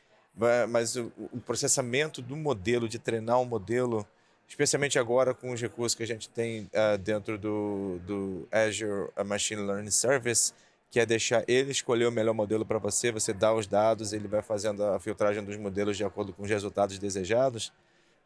mas 0.68 0.96
o, 0.96 1.12
o 1.32 1.38
processamento 1.38 2.20
do 2.20 2.34
modelo, 2.34 2.88
de 2.88 2.98
treinar 2.98 3.38
um 3.38 3.44
modelo, 3.44 4.04
especialmente 4.52 4.98
agora 4.98 5.32
com 5.32 5.50
os 5.50 5.62
recursos 5.62 5.96
que 5.96 6.02
a 6.02 6.06
gente 6.06 6.28
tem 6.28 6.64
uh, 6.74 6.98
dentro 6.98 7.38
do, 7.38 7.98
do 8.06 8.46
Azure 8.52 9.10
Machine 9.24 9.62
Learning 9.62 9.90
Service, 9.90 10.52
que 10.90 11.00
é 11.00 11.06
deixar 11.06 11.42
ele 11.48 11.70
escolher 11.70 12.04
o 12.04 12.12
melhor 12.12 12.34
modelo 12.34 12.62
para 12.66 12.78
você, 12.78 13.10
você 13.10 13.32
dá 13.32 13.54
os 13.54 13.66
dados, 13.66 14.12
ele 14.12 14.28
vai 14.28 14.42
fazendo 14.42 14.84
a 14.84 15.00
filtragem 15.00 15.42
dos 15.42 15.56
modelos 15.56 15.96
de 15.96 16.04
acordo 16.04 16.34
com 16.34 16.42
os 16.42 16.50
resultados 16.50 16.98
desejados. 16.98 17.72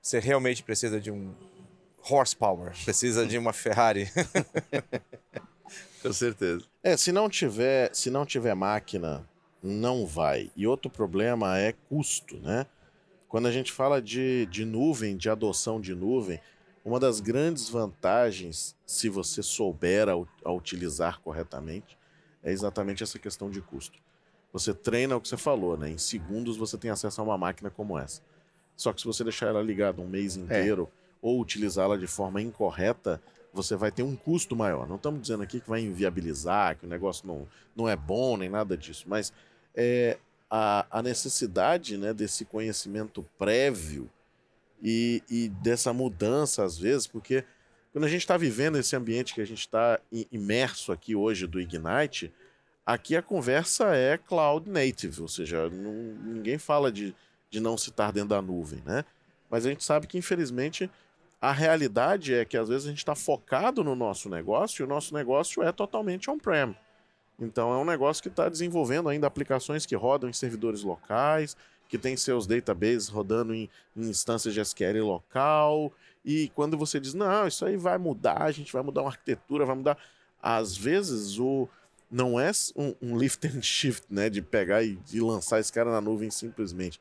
Você 0.03 0.19
realmente 0.19 0.65
precisa 0.65 1.01
de 1.01 1.13
um 1.13 1.33
horsepower, 2.11 2.73
precisa 2.85 3.25
de 3.25 3.39
uma 3.39 3.53
Ferrari. 3.53 4.11
com 6.03 6.13
certeza. 6.13 6.65
É, 6.83 6.97
se 6.97 7.13
não 7.13 7.31
tiver, 7.31 7.95
se 7.95 8.11
não 8.11 8.27
tiver 8.27 8.55
máquina, 8.57 9.25
não 9.63 10.05
vai. 10.05 10.51
E 10.57 10.67
outro 10.67 10.91
problema 10.91 11.57
é 11.57 11.73
custo, 11.89 12.37
né? 12.41 12.67
Quando 13.29 13.47
a 13.47 13.53
gente 13.53 13.73
fala 13.73 14.01
de, 14.01 14.47
de 14.47 14.65
nuvem, 14.65 15.17
de 15.17 15.29
adoção 15.29 15.81
de 15.81 15.95
nuvem, 15.95 16.41
uma 16.85 17.01
das 17.01 17.19
grandes 17.21 17.69
vantagens, 17.69 18.77
se 18.87 19.09
você 19.09 19.43
souber 19.43 20.09
a, 20.09 20.13
a 20.45 20.53
utilizar 20.53 21.21
corretamente, 21.21 21.99
é 22.43 22.53
exatamente 22.53 23.03
essa 23.03 23.19
questão 23.19 23.51
de 23.51 23.61
custo. 23.61 23.99
Você 24.53 24.73
treina 24.73 25.17
o 25.17 25.21
que 25.21 25.29
você 25.29 25.37
falou, 25.37 25.77
né? 25.77 25.91
Em 25.91 25.99
segundos 25.99 26.57
você 26.57 26.79
tem 26.79 26.91
acesso 26.91 27.21
a 27.21 27.25
uma 27.25 27.37
máquina 27.37 27.69
como 27.69 27.99
essa. 27.99 28.23
Só 28.77 28.93
que 28.93 29.01
se 29.01 29.07
você 29.07 29.25
deixar 29.25 29.49
ela 29.49 29.63
ligada 29.63 30.01
um 30.01 30.09
mês 30.09 30.37
inteiro 30.37 30.89
é. 30.91 31.17
ou 31.21 31.41
utilizá-la 31.41 31.97
de 31.97 32.07
forma 32.07 32.41
incorreta, 32.41 33.21
você 33.53 33.75
vai 33.75 33.91
ter 33.91 34.03
um 34.03 34.15
custo 34.15 34.55
maior. 34.55 34.87
Não 34.87 34.97
estamos 34.97 35.21
dizendo 35.21 35.43
aqui 35.43 35.61
que 35.61 35.69
vai 35.69 35.81
inviabilizar, 35.81 36.77
que 36.77 36.87
o 36.87 36.89
negócio 36.89 37.27
não, 37.27 37.49
não 37.75 37.89
é 37.89 37.97
bom, 37.97 38.37
nem 38.37 38.49
nada 38.49 38.77
disso, 38.77 39.07
mas 39.09 39.33
é, 39.75 40.19
a, 40.51 40.87
a 40.91 41.03
necessidade 41.03 41.97
né, 41.97 42.13
desse 42.13 42.45
conhecimento 42.45 43.25
prévio 43.39 44.11
e, 44.83 45.23
e 45.29 45.49
dessa 45.49 45.93
mudança, 45.93 46.65
às 46.65 46.79
vezes, 46.79 47.07
porque 47.07 47.45
quando 47.93 48.05
a 48.05 48.09
gente 48.09 48.21
está 48.21 48.37
vivendo 48.37 48.79
esse 48.79 48.95
ambiente 48.95 49.35
que 49.35 49.41
a 49.41 49.47
gente 49.47 49.61
está 49.61 49.99
imerso 50.31 50.93
aqui 50.93 51.17
hoje 51.17 51.47
do 51.47 51.61
Ignite, 51.61 52.33
aqui 52.85 53.17
a 53.17 53.23
conversa 53.23 53.97
é 53.97 54.19
cloud 54.19 54.69
native, 54.71 55.23
ou 55.23 55.29
seja, 55.29 55.69
não, 55.71 55.93
ninguém 56.25 56.59
fala 56.59 56.93
de, 56.93 57.15
de 57.51 57.59
não 57.59 57.77
se 57.77 57.91
estar 57.91 58.13
dentro 58.13 58.31
da 58.31 58.43
nuvem, 58.43 58.83
né? 58.85 59.05
Mas 59.51 59.65
a 59.65 59.71
gente 59.71 59.83
sabe 59.83 60.07
que, 60.07 60.19
infelizmente, 60.19 60.91
a 61.41 61.53
realidade 61.53 62.35
é 62.35 62.45
que 62.45 62.57
às 62.57 62.69
vezes 62.69 62.87
a 62.87 62.91
gente 62.91 62.99
está 62.99 63.15
focado 63.15 63.83
no 63.85 63.95
nosso 63.95 64.29
negócio 64.29 64.83
e 64.83 64.85
o 64.85 64.89
nosso 64.89 65.15
negócio 65.15 65.63
é 65.63 65.73
totalmente 65.73 66.31
on-prem. 66.31 66.77
Então 67.39 67.73
é 67.73 67.77
um 67.77 67.85
negócio 67.85 68.23
que 68.23 68.29
está 68.29 68.49
desenvolvendo 68.49 69.09
ainda 69.09 69.27
aplicações 69.27 69.85
que 69.85 69.95
rodam 69.95 70.29
em 70.29 70.33
servidores 70.33 70.83
locais, 70.83 71.57
que 71.89 71.99
tem 71.99 72.17
seus 72.17 72.47
databases 72.47 73.09
rodando 73.09 73.55
em, 73.55 73.69
em, 73.97 74.09
instâncias 74.09 74.55
de 74.55 74.61
SQL 74.61 75.05
local. 75.05 75.93
E 76.25 76.51
quando 76.55 76.77
você 76.77 76.99
diz, 76.99 77.15
não, 77.15 77.47
isso 77.47 77.65
aí 77.65 77.77
vai 77.77 77.99
mudar, 77.99 78.43
a 78.43 78.51
gente 78.51 78.73
vai 78.73 78.83
mudar 78.83 79.03
uma 79.03 79.11
arquitetura, 79.11 79.67
vai 79.67 79.77
mudar. 79.77 79.99
Às 80.43 80.77
vezes 80.77 81.39
o 81.39 81.69
não 82.11 82.39
é 82.39 82.51
um, 82.75 82.95
um 83.03 83.19
lift 83.19 83.45
and 83.47 83.63
shift, 83.63 84.07
né? 84.09 84.31
De 84.31 84.41
pegar 84.41 84.83
e 84.83 84.97
de 84.97 85.21
lançar 85.21 85.61
esse 85.61 85.73
cara 85.73 85.91
na 85.91 86.01
nuvem 86.01 86.31
simplesmente. 86.31 87.01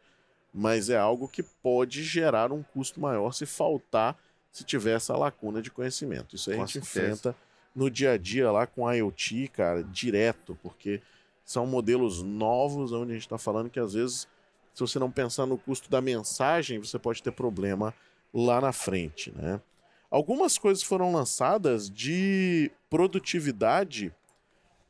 Mas 0.53 0.89
é 0.89 0.97
algo 0.97 1.27
que 1.27 1.43
pode 1.43 2.03
gerar 2.03 2.51
um 2.51 2.63
custo 2.63 2.99
maior 2.99 3.33
se 3.33 3.45
faltar, 3.45 4.17
se 4.51 4.63
tiver 4.63 4.95
essa 4.95 5.15
lacuna 5.15 5.61
de 5.61 5.69
conhecimento. 5.69 6.35
Isso 6.35 6.49
aí 6.49 6.57
a 6.57 6.59
gente 6.59 6.73
certeza. 6.73 6.99
enfrenta 6.99 7.35
no 7.75 7.89
dia 7.89 8.11
a 8.11 8.17
dia 8.17 8.51
lá 8.51 8.65
com 8.65 8.91
IoT, 8.91 9.49
cara, 9.49 9.83
direto, 9.83 10.57
porque 10.63 11.01
são 11.43 11.67
modelos 11.67 12.23
novos 12.23 12.91
onde 12.91 13.11
a 13.11 13.13
gente 13.13 13.23
está 13.23 13.37
falando 13.37 13.69
que 13.69 13.79
às 13.79 13.93
vezes, 13.93 14.27
se 14.73 14.79
você 14.79 14.97
não 14.97 15.11
pensar 15.11 15.45
no 15.45 15.57
custo 15.57 15.89
da 15.89 16.01
mensagem, 16.01 16.79
você 16.79 16.97
pode 16.97 17.21
ter 17.21 17.31
problema 17.31 17.93
lá 18.33 18.61
na 18.61 18.71
frente, 18.71 19.31
né? 19.31 19.61
Algumas 20.09 20.57
coisas 20.57 20.81
foram 20.81 21.11
lançadas 21.11 21.89
de 21.89 22.71
produtividade 22.89 24.13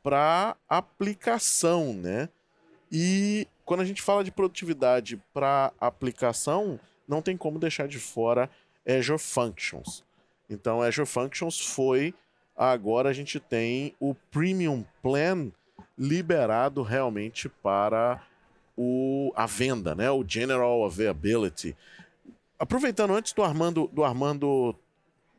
para 0.02 0.56
aplicação, 0.68 1.92
né? 1.92 2.28
E 2.92 3.48
quando 3.64 3.80
a 3.80 3.84
gente 3.84 4.00
fala 4.00 4.22
de 4.22 4.30
produtividade 4.30 5.20
para 5.34 5.72
aplicação, 5.80 6.78
não 7.08 7.20
tem 7.20 7.36
como 7.36 7.58
deixar 7.58 7.88
de 7.88 7.98
fora 7.98 8.48
Azure 8.86 9.18
Functions. 9.18 10.04
Então, 10.48 10.80
Azure 10.80 11.06
Functions 11.06 11.60
foi 11.60 12.14
agora 12.56 13.10
a 13.10 13.12
gente 13.12 13.38
tem 13.38 13.94
o 14.00 14.14
Premium 14.30 14.84
Plan 15.02 15.50
liberado 15.98 16.82
realmente 16.82 17.48
para 17.48 18.22
o, 18.76 19.32
a 19.34 19.46
venda, 19.46 19.94
né? 19.94 20.10
o 20.10 20.24
General 20.26 20.84
Availability. 20.84 21.76
Aproveitando 22.58 23.14
antes 23.14 23.32
do 23.32 23.42
Armando, 23.42 23.88
do 23.92 24.04
Armando 24.04 24.74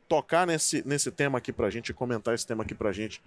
tocar 0.08 0.46
nesse, 0.46 0.86
nesse 0.86 1.10
tema 1.10 1.38
aqui 1.38 1.52
para 1.52 1.66
a 1.66 1.70
gente, 1.70 1.92
comentar 1.92 2.34
esse 2.34 2.46
tema 2.46 2.62
aqui 2.62 2.74
para 2.74 2.90
a 2.90 2.92
gente, 2.92 3.22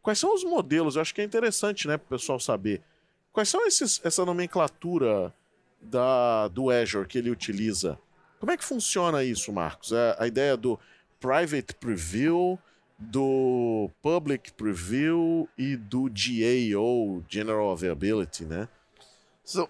quais 0.00 0.18
são 0.18 0.34
os 0.34 0.44
modelos? 0.44 0.96
Eu 0.96 1.02
acho 1.02 1.14
que 1.14 1.20
é 1.20 1.24
interessante 1.24 1.88
né, 1.88 1.96
para 1.96 2.06
o 2.06 2.18
pessoal 2.18 2.38
saber. 2.38 2.80
Quais 3.32 3.48
são 3.48 3.66
esses, 3.66 4.00
essa 4.04 4.24
nomenclatura 4.24 5.34
da, 5.80 6.48
do 6.48 6.70
Azure 6.70 7.08
que 7.08 7.18
ele 7.18 7.30
utiliza? 7.30 7.98
Como 8.38 8.52
é 8.52 8.56
que 8.56 8.64
funciona 8.64 9.24
isso, 9.24 9.52
Marcos? 9.52 9.92
É 9.92 10.16
a 10.18 10.26
ideia 10.26 10.56
do 10.56 10.78
Private 11.18 11.74
Preview, 11.74 12.58
do 13.10 13.90
Public 14.00 14.52
Preview 14.52 15.48
e 15.58 15.76
do 15.76 16.04
GA 16.04 16.78
ou 16.78 17.22
General 17.28 17.70
Availability, 17.72 18.44
né? 18.44 18.68
So, 19.44 19.68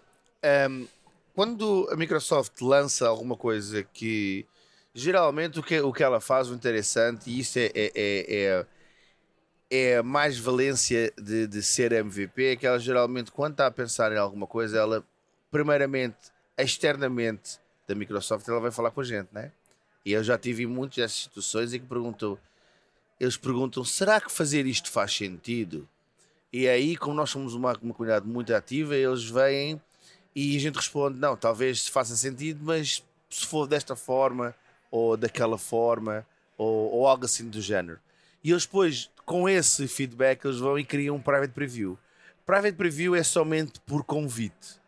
um, 0.71 0.87
quando 1.35 1.89
a 1.91 1.97
Microsoft 1.97 2.61
lança 2.61 3.09
alguma 3.09 3.37
coisa 3.37 3.83
que 3.83 4.47
geralmente 4.95 5.59
o 5.59 5.63
que, 5.63 5.81
o 5.81 5.93
que 5.93 6.03
ela 6.03 6.21
faz 6.21 6.51
o 6.51 6.55
interessante 6.55 7.31
e 7.31 7.41
isso 7.41 7.59
é, 7.59 7.71
é, 7.75 7.93
é, 7.95 8.67
é, 9.71 9.95
é 9.95 10.03
mais 10.03 10.39
valência 10.39 11.13
de, 11.17 11.47
de 11.47 11.63
ser 11.63 11.93
MVP 11.93 12.45
é 12.45 12.57
que 12.57 12.67
ela 12.67 12.79
geralmente 12.79 13.31
quando 13.33 13.53
está 13.53 13.67
a 13.67 13.71
pensar 13.71 14.13
em 14.13 14.19
alguma 14.19 14.47
coisa 14.47 14.79
ela 14.79 15.03
primeiramente 15.51 16.17
externamente 16.59 17.59
da 17.89 17.95
Microsoft 17.95 18.47
ela 18.47 18.61
vai 18.61 18.71
falar 18.71 18.91
com 18.91 19.01
a 19.01 19.05
gente 19.05 19.29
né 19.33 19.51
e 20.05 20.13
eu 20.13 20.23
já 20.23 20.37
tive 20.37 20.67
muitas 20.67 20.97
dessas 20.97 21.17
situações 21.23 21.73
em 21.73 21.81
que 21.81 21.87
perguntou 21.87 22.39
eles 23.23 23.37
perguntam: 23.37 23.85
será 23.85 24.21
que 24.21 24.33
fazer 24.33 24.67
isto 24.67 24.91
faz 24.91 25.15
sentido? 25.15 25.89
E 26.53 26.67
aí, 26.69 26.97
como 26.97 27.15
nós 27.15 27.31
somos 27.31 27.55
uma, 27.55 27.73
uma 27.81 27.95
comunidade 27.95 28.27
muito 28.27 28.53
ativa, 28.53 28.97
eles 28.97 29.23
vêm 29.25 29.81
e 30.35 30.57
a 30.57 30.61
gente 30.61 30.75
responde: 30.75 31.21
não, 31.21 31.37
talvez 31.37 31.87
faça 31.87 32.17
sentido, 32.17 32.61
mas 32.65 33.03
se 33.31 33.47
for 33.47 33.69
desta 33.69 33.95
forma 33.95 34.53
ou 34.91 35.17
daquela 35.17 35.57
forma 35.57 36.27
ou, 36.59 36.93
ou 36.93 37.07
algo 37.07 37.25
assim 37.25 37.49
do 37.49 37.61
género. 37.61 38.01
E 38.43 38.51
eles 38.51 38.67
depois, 38.67 39.09
com 39.25 39.49
esse 39.49 39.87
feedback, 39.87 40.45
eles 40.45 40.59
vão 40.59 40.77
e 40.77 40.85
criam 40.85 41.15
um 41.15 41.23
private 41.23 41.53
preview. 41.53 41.97
Private 42.45 42.77
preview 42.77 43.15
é 43.15 43.23
somente 43.23 43.79
por 43.87 44.03
convite. 44.03 44.81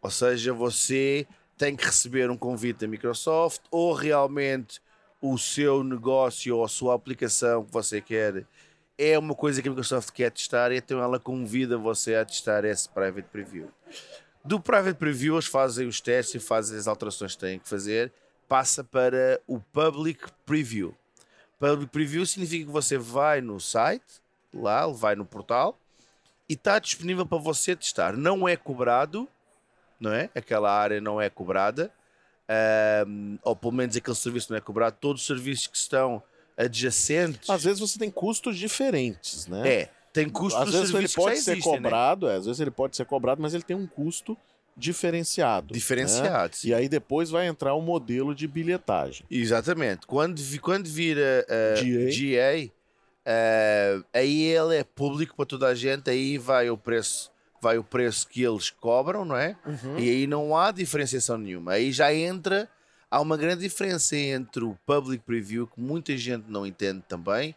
Ou 0.00 0.10
seja, 0.10 0.52
você 0.52 1.26
tem 1.58 1.74
que 1.74 1.84
receber 1.84 2.30
um 2.30 2.36
convite 2.36 2.80
da 2.80 2.86
Microsoft 2.86 3.62
ou 3.68 3.92
realmente 3.92 4.80
o 5.26 5.38
seu 5.38 5.82
negócio 5.82 6.54
ou 6.54 6.62
a 6.62 6.68
sua 6.68 6.94
aplicação 6.94 7.64
que 7.64 7.72
você 7.72 7.98
quer 7.98 8.44
é 8.98 9.18
uma 9.18 9.34
coisa 9.34 9.62
que 9.62 9.68
a 9.68 9.70
Microsoft 9.70 10.10
quer 10.10 10.30
testar, 10.30 10.70
então 10.70 11.00
ela 11.00 11.18
convida 11.18 11.78
você 11.78 12.14
a 12.14 12.26
testar 12.26 12.62
esse 12.66 12.86
Private 12.90 13.28
Preview. 13.32 13.70
Do 14.44 14.60
Private 14.60 14.98
Preview, 14.98 15.36
eles 15.36 15.46
fazem 15.46 15.88
os 15.88 15.98
testes 15.98 16.34
e 16.34 16.46
fazem 16.46 16.76
as 16.76 16.86
alterações 16.86 17.34
que 17.34 17.40
têm 17.40 17.58
que 17.58 17.66
fazer, 17.66 18.12
passa 18.46 18.84
para 18.84 19.40
o 19.46 19.58
Public 19.58 20.26
Preview. 20.44 20.94
Public 21.58 21.90
Preview 21.90 22.26
significa 22.26 22.66
que 22.66 22.70
você 22.70 22.98
vai 22.98 23.40
no 23.40 23.58
site, 23.58 24.20
lá, 24.52 24.86
vai 24.88 25.16
no 25.16 25.24
portal, 25.24 25.78
e 26.46 26.52
está 26.52 26.78
disponível 26.78 27.24
para 27.24 27.38
você 27.38 27.74
testar. 27.74 28.14
Não 28.14 28.46
é 28.46 28.56
cobrado, 28.58 29.26
não 29.98 30.12
é? 30.12 30.28
Aquela 30.34 30.70
área 30.70 31.00
não 31.00 31.18
é 31.18 31.30
cobrada, 31.30 31.90
um, 33.06 33.38
ou 33.42 33.56
pelo 33.56 33.72
menos 33.72 33.96
aquele 33.96 34.16
serviço 34.16 34.50
não 34.50 34.58
é 34.58 34.60
cobrado. 34.60 34.96
Todos 35.00 35.22
os 35.22 35.26
serviços 35.26 35.66
que 35.66 35.76
estão 35.76 36.22
adjacentes. 36.56 37.50
Às 37.50 37.64
vezes 37.64 37.80
você 37.80 37.98
tem 37.98 38.10
custos 38.10 38.56
diferentes, 38.56 39.46
né? 39.46 39.68
É, 39.68 39.90
tem 40.12 40.28
custos 40.28 40.62
Às 40.62 40.72
vezes 40.72 40.94
ele 40.94 41.08
pode 41.08 41.38
ser 41.38 41.52
existem, 41.52 41.72
né? 41.72 41.82
cobrado, 41.82 42.28
é, 42.28 42.36
às 42.36 42.46
vezes 42.46 42.60
ele 42.60 42.70
pode 42.70 42.96
ser 42.96 43.04
cobrado, 43.04 43.42
mas 43.42 43.54
ele 43.54 43.64
tem 43.64 43.76
um 43.76 43.86
custo 43.86 44.36
diferenciado. 44.76 45.68
né? 45.68 45.72
Diferenciado, 45.72 46.56
sim. 46.56 46.68
E 46.68 46.74
aí 46.74 46.88
depois 46.88 47.30
vai 47.30 47.46
entrar 47.46 47.74
o 47.74 47.80
modelo 47.80 48.34
de 48.34 48.46
bilhetagem. 48.46 49.26
Exatamente. 49.30 50.06
Quando, 50.06 50.40
quando 50.60 50.86
vira 50.86 51.46
uh, 51.48 51.74
GA. 51.76 52.10
GA, 52.10 52.72
uh, 53.26 54.04
aí 54.12 54.42
ele 54.42 54.76
é 54.76 54.84
público 54.84 55.34
para 55.36 55.46
toda 55.46 55.68
a 55.68 55.74
gente, 55.74 56.10
aí 56.10 56.38
vai 56.38 56.70
o 56.70 56.76
preço, 56.76 57.30
vai 57.64 57.78
o 57.78 57.82
preço 57.84 58.28
que 58.28 58.42
eles 58.42 58.68
cobram, 58.68 59.24
não 59.24 59.36
é? 59.36 59.56
E 59.98 60.08
aí 60.10 60.26
não 60.26 60.54
há 60.54 60.70
diferenciação 60.70 61.38
nenhuma. 61.38 61.72
Aí 61.72 61.90
já 61.92 62.12
entra, 62.14 62.68
há 63.10 63.18
uma 63.22 63.38
grande 63.38 63.62
diferença 63.62 64.14
entre 64.16 64.62
o 64.64 64.76
public 64.84 65.24
preview, 65.24 65.66
que 65.66 65.80
muita 65.80 66.14
gente 66.16 66.44
não 66.46 66.66
entende 66.66 67.02
também, 67.08 67.54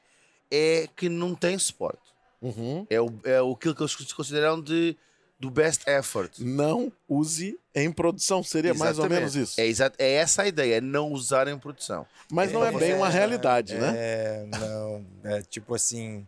é 0.50 0.88
que 0.96 1.10
não 1.10 1.36
tem 1.36 1.58
suporte. 1.60 2.00
Uhum. 2.41 2.88
É, 2.89 3.02
o, 3.02 3.13
é 3.26 3.41
o- 3.41 3.52
aquilo 3.52 3.76
que 3.76 3.82
eles 3.82 4.13
consideram 4.13 4.62
de, 4.62 4.96
do 5.38 5.50
best 5.52 5.84
effort. 5.89 6.39
Não 6.39 6.89
use 7.08 7.60
em 7.76 7.91
produção, 7.91 8.41
seria 8.41 8.74
mais 8.74 8.98
ou 8.98 9.06
Exatamente. 9.06 9.34
menos 9.36 9.36
isso. 9.36 9.60
É, 9.60 9.65
é 9.98 10.13
essa 10.13 10.43
a 10.43 10.48
ideia, 10.48 10.76
é 10.78 10.82
não 10.82 11.12
usar 11.12 11.48
em 11.50 11.58
produção. 11.60 12.06
Mas 12.32 12.52
não 12.54 12.63
é, 12.65 12.72
bem 12.72 12.93
uma 12.93 13.10
realidade, 13.10 13.74
né? 13.76 13.93
É, 13.96 14.46
não. 14.58 15.06
É 15.24 15.41
tipo 15.41 15.76
assim. 15.76 16.26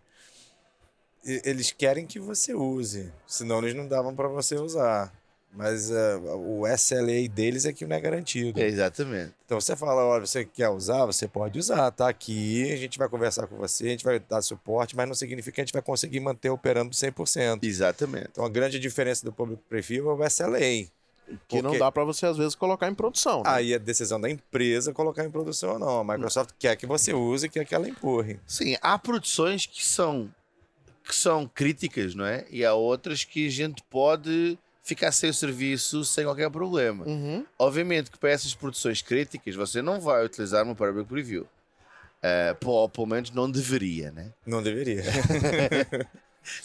Eles 1.43 1.71
querem 1.71 2.05
que 2.05 2.19
você 2.19 2.53
use, 2.53 3.11
senão 3.27 3.59
eles 3.59 3.75
não 3.75 3.87
davam 3.87 4.15
para 4.15 4.27
você 4.27 4.55
usar. 4.55 5.13
Mas 5.51 5.89
é, 5.89 6.15
o 6.15 6.67
SLA 6.67 7.27
deles 7.27 7.65
é 7.65 7.73
que 7.73 7.83
não 7.83 7.95
é 7.95 7.99
garantido. 7.99 8.59
É, 8.59 8.67
exatamente. 8.67 9.33
Então 9.45 9.59
você 9.59 9.75
fala, 9.75 10.05
olha, 10.05 10.23
você 10.25 10.45
quer 10.45 10.69
usar, 10.69 11.07
você 11.07 11.27
pode 11.27 11.57
usar, 11.57 11.89
tá 11.89 12.07
aqui, 12.07 12.71
a 12.71 12.75
gente 12.75 12.99
vai 12.99 13.09
conversar 13.09 13.47
com 13.47 13.55
você, 13.57 13.87
a 13.87 13.89
gente 13.89 14.05
vai 14.05 14.19
dar 14.19 14.43
suporte, 14.43 14.95
mas 14.95 15.07
não 15.07 15.15
significa 15.15 15.55
que 15.55 15.61
a 15.61 15.63
gente 15.65 15.73
vai 15.73 15.81
conseguir 15.81 16.19
manter 16.19 16.51
operando 16.51 16.91
100%. 16.91 17.63
Exatamente. 17.63 18.27
Então 18.31 18.45
a 18.45 18.49
grande 18.49 18.77
diferença 18.77 19.25
do 19.25 19.33
Public 19.33 19.63
Preview 19.67 20.11
é 20.11 20.13
o 20.13 20.23
SLA. 20.23 20.87
Que 21.47 21.61
não 21.61 21.71
Porque- 21.71 21.79
dá 21.79 21.91
para 21.91 22.03
você 22.03 22.25
às 22.27 22.37
vezes 22.37 22.53
colocar 22.55 22.87
em 22.87 22.93
produção. 22.95 23.37
Né? 23.43 23.49
Aí 23.49 23.73
é 23.73 23.79
decisão 23.79 24.19
da 24.21 24.29
empresa 24.29 24.93
colocar 24.93 25.23
em 25.25 25.31
produção 25.31 25.73
ou 25.73 25.79
não. 25.79 25.99
A 25.99 26.03
Microsoft 26.03 26.51
quer 26.59 26.75
que 26.75 26.85
você 26.87 27.11
use 27.13 27.47
e 27.47 27.49
quer 27.49 27.65
que 27.65 27.73
ela 27.73 27.87
empurre. 27.89 28.39
Sim, 28.47 28.75
há 28.81 28.97
produções 28.99 29.65
que 29.65 29.83
são, 29.85 30.29
que 31.09 31.15
são 31.15 31.47
críticas, 31.47 32.13
não 32.13 32.23
é? 32.23 32.45
E 32.51 32.63
há 32.63 32.75
outras 32.75 33.23
que 33.23 33.47
a 33.47 33.49
gente 33.49 33.81
pode 33.89 34.59
ficar 34.83 35.11
sem 35.11 35.31
o 35.31 35.33
serviço 35.33 36.05
sem 36.05 36.23
qualquer 36.23 36.51
problema. 36.51 37.03
Uhum. 37.03 37.43
Obviamente 37.57 38.11
que 38.11 38.17
para 38.19 38.29
essas 38.29 38.53
produções 38.53 39.01
críticas 39.01 39.55
você 39.55 39.81
não 39.81 39.99
vai 39.99 40.23
utilizar 40.23 40.63
uma 40.63 40.75
Public 40.75 41.09
Preview. 41.09 41.47
Uh, 42.21 42.69
ou 42.69 42.87
pelo 42.87 43.07
menos 43.07 43.31
não 43.31 43.49
deveria, 43.49 44.11
né? 44.11 44.31
Não 44.45 44.61
deveria. 44.61 45.03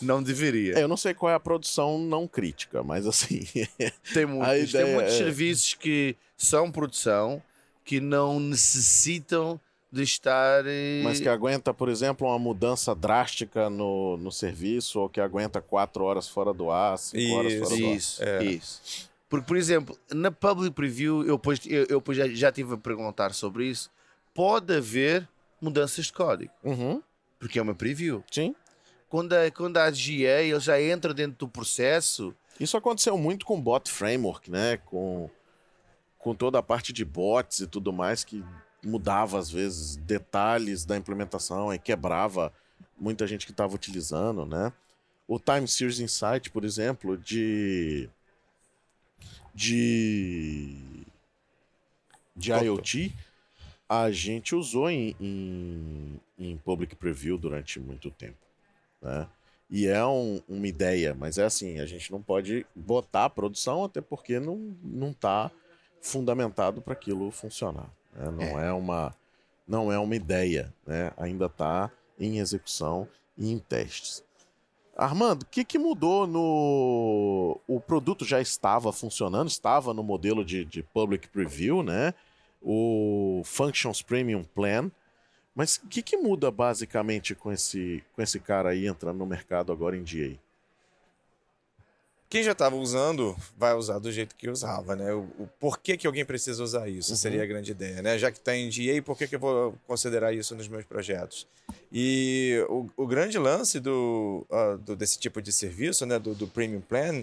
Não 0.00 0.22
deveria. 0.22 0.78
É, 0.78 0.82
eu 0.82 0.88
não 0.88 0.96
sei 0.96 1.12
qual 1.12 1.32
é 1.32 1.34
a 1.34 1.40
produção 1.40 1.98
não 1.98 2.28
crítica, 2.28 2.82
mas 2.82 3.06
assim. 3.06 3.40
Tem 4.14 4.24
muitos, 4.24 4.72
tem 4.72 4.94
muitos 4.94 5.14
é- 5.14 5.18
serviços 5.18 5.74
que 5.74 6.16
são 6.36 6.70
produção 6.70 7.42
que 7.84 8.00
não 8.00 8.38
necessitam 8.38 9.60
de 9.94 10.02
estar. 10.02 10.64
eh, 10.66 11.00
mas 11.04 11.20
que 11.20 11.28
aguenta, 11.28 11.72
por 11.72 11.88
exemplo, 11.88 12.26
uma 12.26 12.38
mudança 12.38 12.94
drástica 12.94 13.70
no, 13.70 14.16
no 14.16 14.30
serviço, 14.32 15.00
ou 15.00 15.08
que 15.08 15.20
aguenta 15.20 15.60
quatro 15.60 16.04
horas 16.04 16.28
fora 16.28 16.52
do 16.52 16.70
ar, 16.70 16.98
cinco 16.98 17.34
horas 17.36 17.54
fora 17.54 17.68
do 17.76 17.86
ar. 17.86 17.94
Isso, 17.96 18.22
É. 18.22 18.44
isso. 18.44 19.08
Porque, 19.28 19.46
por 19.46 19.56
exemplo, 19.56 19.98
na 20.12 20.30
Public 20.30 20.72
Preview, 20.74 21.24
eu, 21.26 21.36
depois, 21.36 21.60
eu, 21.66 21.82
eu 21.88 21.98
depois 21.98 22.16
já, 22.18 22.28
já 22.28 22.52
tive 22.52 22.74
a 22.74 22.76
perguntar 22.76 23.32
sobre 23.32 23.66
isso, 23.66 23.90
pode 24.34 24.74
haver 24.76 25.28
mudanças 25.60 26.06
de 26.06 26.12
código, 26.12 26.52
Uhum. 26.62 27.02
porque 27.38 27.58
é 27.58 27.62
uma 27.62 27.74
preview. 27.74 28.22
Sim. 28.30 28.54
Quando 29.08 29.32
a, 29.32 29.50
quando 29.50 29.76
a 29.78 29.90
GA 29.90 30.42
ele 30.42 30.60
já 30.60 30.80
entra 30.80 31.14
dentro 31.14 31.38
do 31.38 31.48
processo, 31.48 32.34
Isso 32.60 32.76
aconteceu 32.76 33.16
muito 33.18 33.44
com 33.46 33.60
Bot 33.60 33.90
Framework, 33.90 34.50
né? 34.50 34.76
Com, 34.84 35.28
com 36.18 36.34
toda 36.34 36.58
a 36.58 36.62
parte 36.62 36.92
de 36.92 37.04
bots 37.04 37.60
e 37.60 37.66
tudo 37.66 37.92
mais, 37.92 38.22
que 38.24 38.44
mudava 38.86 39.38
às 39.38 39.50
vezes 39.50 39.96
detalhes 39.96 40.84
da 40.84 40.96
implementação 40.96 41.72
e 41.72 41.78
quebrava 41.78 42.52
muita 42.98 43.26
gente 43.26 43.46
que 43.46 43.52
estava 43.52 43.74
utilizando, 43.74 44.44
né? 44.46 44.72
O 45.26 45.38
Time 45.38 45.66
Series 45.66 46.00
Insight, 46.00 46.50
por 46.50 46.64
exemplo, 46.64 47.16
de 47.16 48.08
de 49.54 51.04
de 52.36 52.50
IoT, 52.52 53.12
a 53.88 54.10
gente 54.10 54.54
usou 54.54 54.90
em, 54.90 55.14
em, 55.20 56.20
em 56.38 56.56
Public 56.58 56.96
Preview 56.96 57.38
durante 57.38 57.78
muito 57.78 58.10
tempo, 58.10 58.36
né? 59.00 59.28
E 59.70 59.86
é 59.86 60.04
um- 60.04 60.40
uma 60.48 60.66
ideia, 60.68 61.14
mas 61.14 61.38
é 61.38 61.44
assim, 61.44 61.80
a 61.80 61.86
gente 61.86 62.10
não 62.12 62.20
pode 62.22 62.66
botar 62.74 63.24
a 63.26 63.30
produção, 63.30 63.84
até 63.84 64.00
porque 64.00 64.38
não, 64.38 64.76
não 64.82 65.12
tá 65.12 65.50
fundamentado 66.02 66.82
para 66.82 66.92
aquilo 66.92 67.30
funcionar. 67.30 67.88
Né? 68.14 68.30
Não 68.30 68.60
é. 68.60 68.72
uma 68.72 69.14
não 69.66 69.90
é 69.90 69.98
uma 69.98 70.14
ideia, 70.14 70.72
né? 70.86 71.10
Ainda 71.16 71.46
está 71.46 71.90
em 72.18 72.38
execução 72.38 73.08
e 73.36 73.50
em 73.50 73.58
testes. 73.58 74.22
Armando, 74.96 75.42
o 75.42 75.46
que, 75.46 75.64
que 75.64 75.78
mudou 75.78 76.26
no. 76.26 77.60
O 77.66 77.80
produto 77.80 78.24
já 78.24 78.40
estava 78.40 78.92
funcionando, 78.92 79.48
estava 79.48 79.92
no 79.92 80.04
modelo 80.04 80.44
de, 80.44 80.64
de 80.64 80.82
public 80.82 81.28
preview, 81.28 81.82
né? 81.82 82.14
O 82.62 83.42
Functions 83.44 84.02
Premium 84.02 84.44
Plan. 84.44 84.90
Mas 85.54 85.76
o 85.76 85.88
que, 85.88 86.02
que 86.02 86.16
muda 86.16 86.50
basicamente 86.50 87.34
com 87.34 87.50
esse, 87.52 88.02
com 88.14 88.22
esse 88.22 88.40
cara 88.40 88.70
aí 88.70 88.86
entrando 88.86 89.18
no 89.18 89.26
mercado 89.26 89.72
agora 89.72 89.96
em 89.96 90.02
dia? 90.02 90.26
aí? 90.26 90.40
Quem 92.34 92.42
já 92.42 92.50
estava 92.50 92.74
usando, 92.74 93.36
vai 93.56 93.74
usar 93.74 94.00
do 94.00 94.10
jeito 94.10 94.34
que 94.34 94.50
usava, 94.50 94.96
né? 94.96 95.14
O, 95.14 95.20
o 95.38 95.48
porquê 95.60 95.96
que 95.96 96.04
alguém 96.04 96.24
precisa 96.24 96.64
usar 96.64 96.88
isso 96.88 97.12
Uhum. 97.12 97.16
seria 97.16 97.44
a 97.44 97.46
grande 97.46 97.70
ideia, 97.70 98.02
né? 98.02 98.18
Já 98.18 98.28
que 98.32 98.38
está 98.38 98.56
em 98.56 98.68
GA, 98.68 99.00
por 99.04 99.16
que, 99.16 99.28
que 99.28 99.36
eu 99.36 99.38
vou 99.38 99.78
considerar 99.86 100.32
isso 100.34 100.52
nos 100.56 100.66
meus 100.66 100.84
projetos? 100.84 101.46
E 101.92 102.58
o, 102.68 102.86
o 102.96 103.06
grande 103.06 103.38
lance 103.38 103.78
do, 103.78 104.44
ah, 104.50 104.76
do- 104.84 104.96
desse 104.96 105.16
tipo 105.16 105.40
de 105.40 105.52
serviço, 105.52 106.04
né? 106.06 106.18
Do, 106.18 106.34
do 106.34 106.48
Premium 106.48 106.80
Plan, 106.80 107.22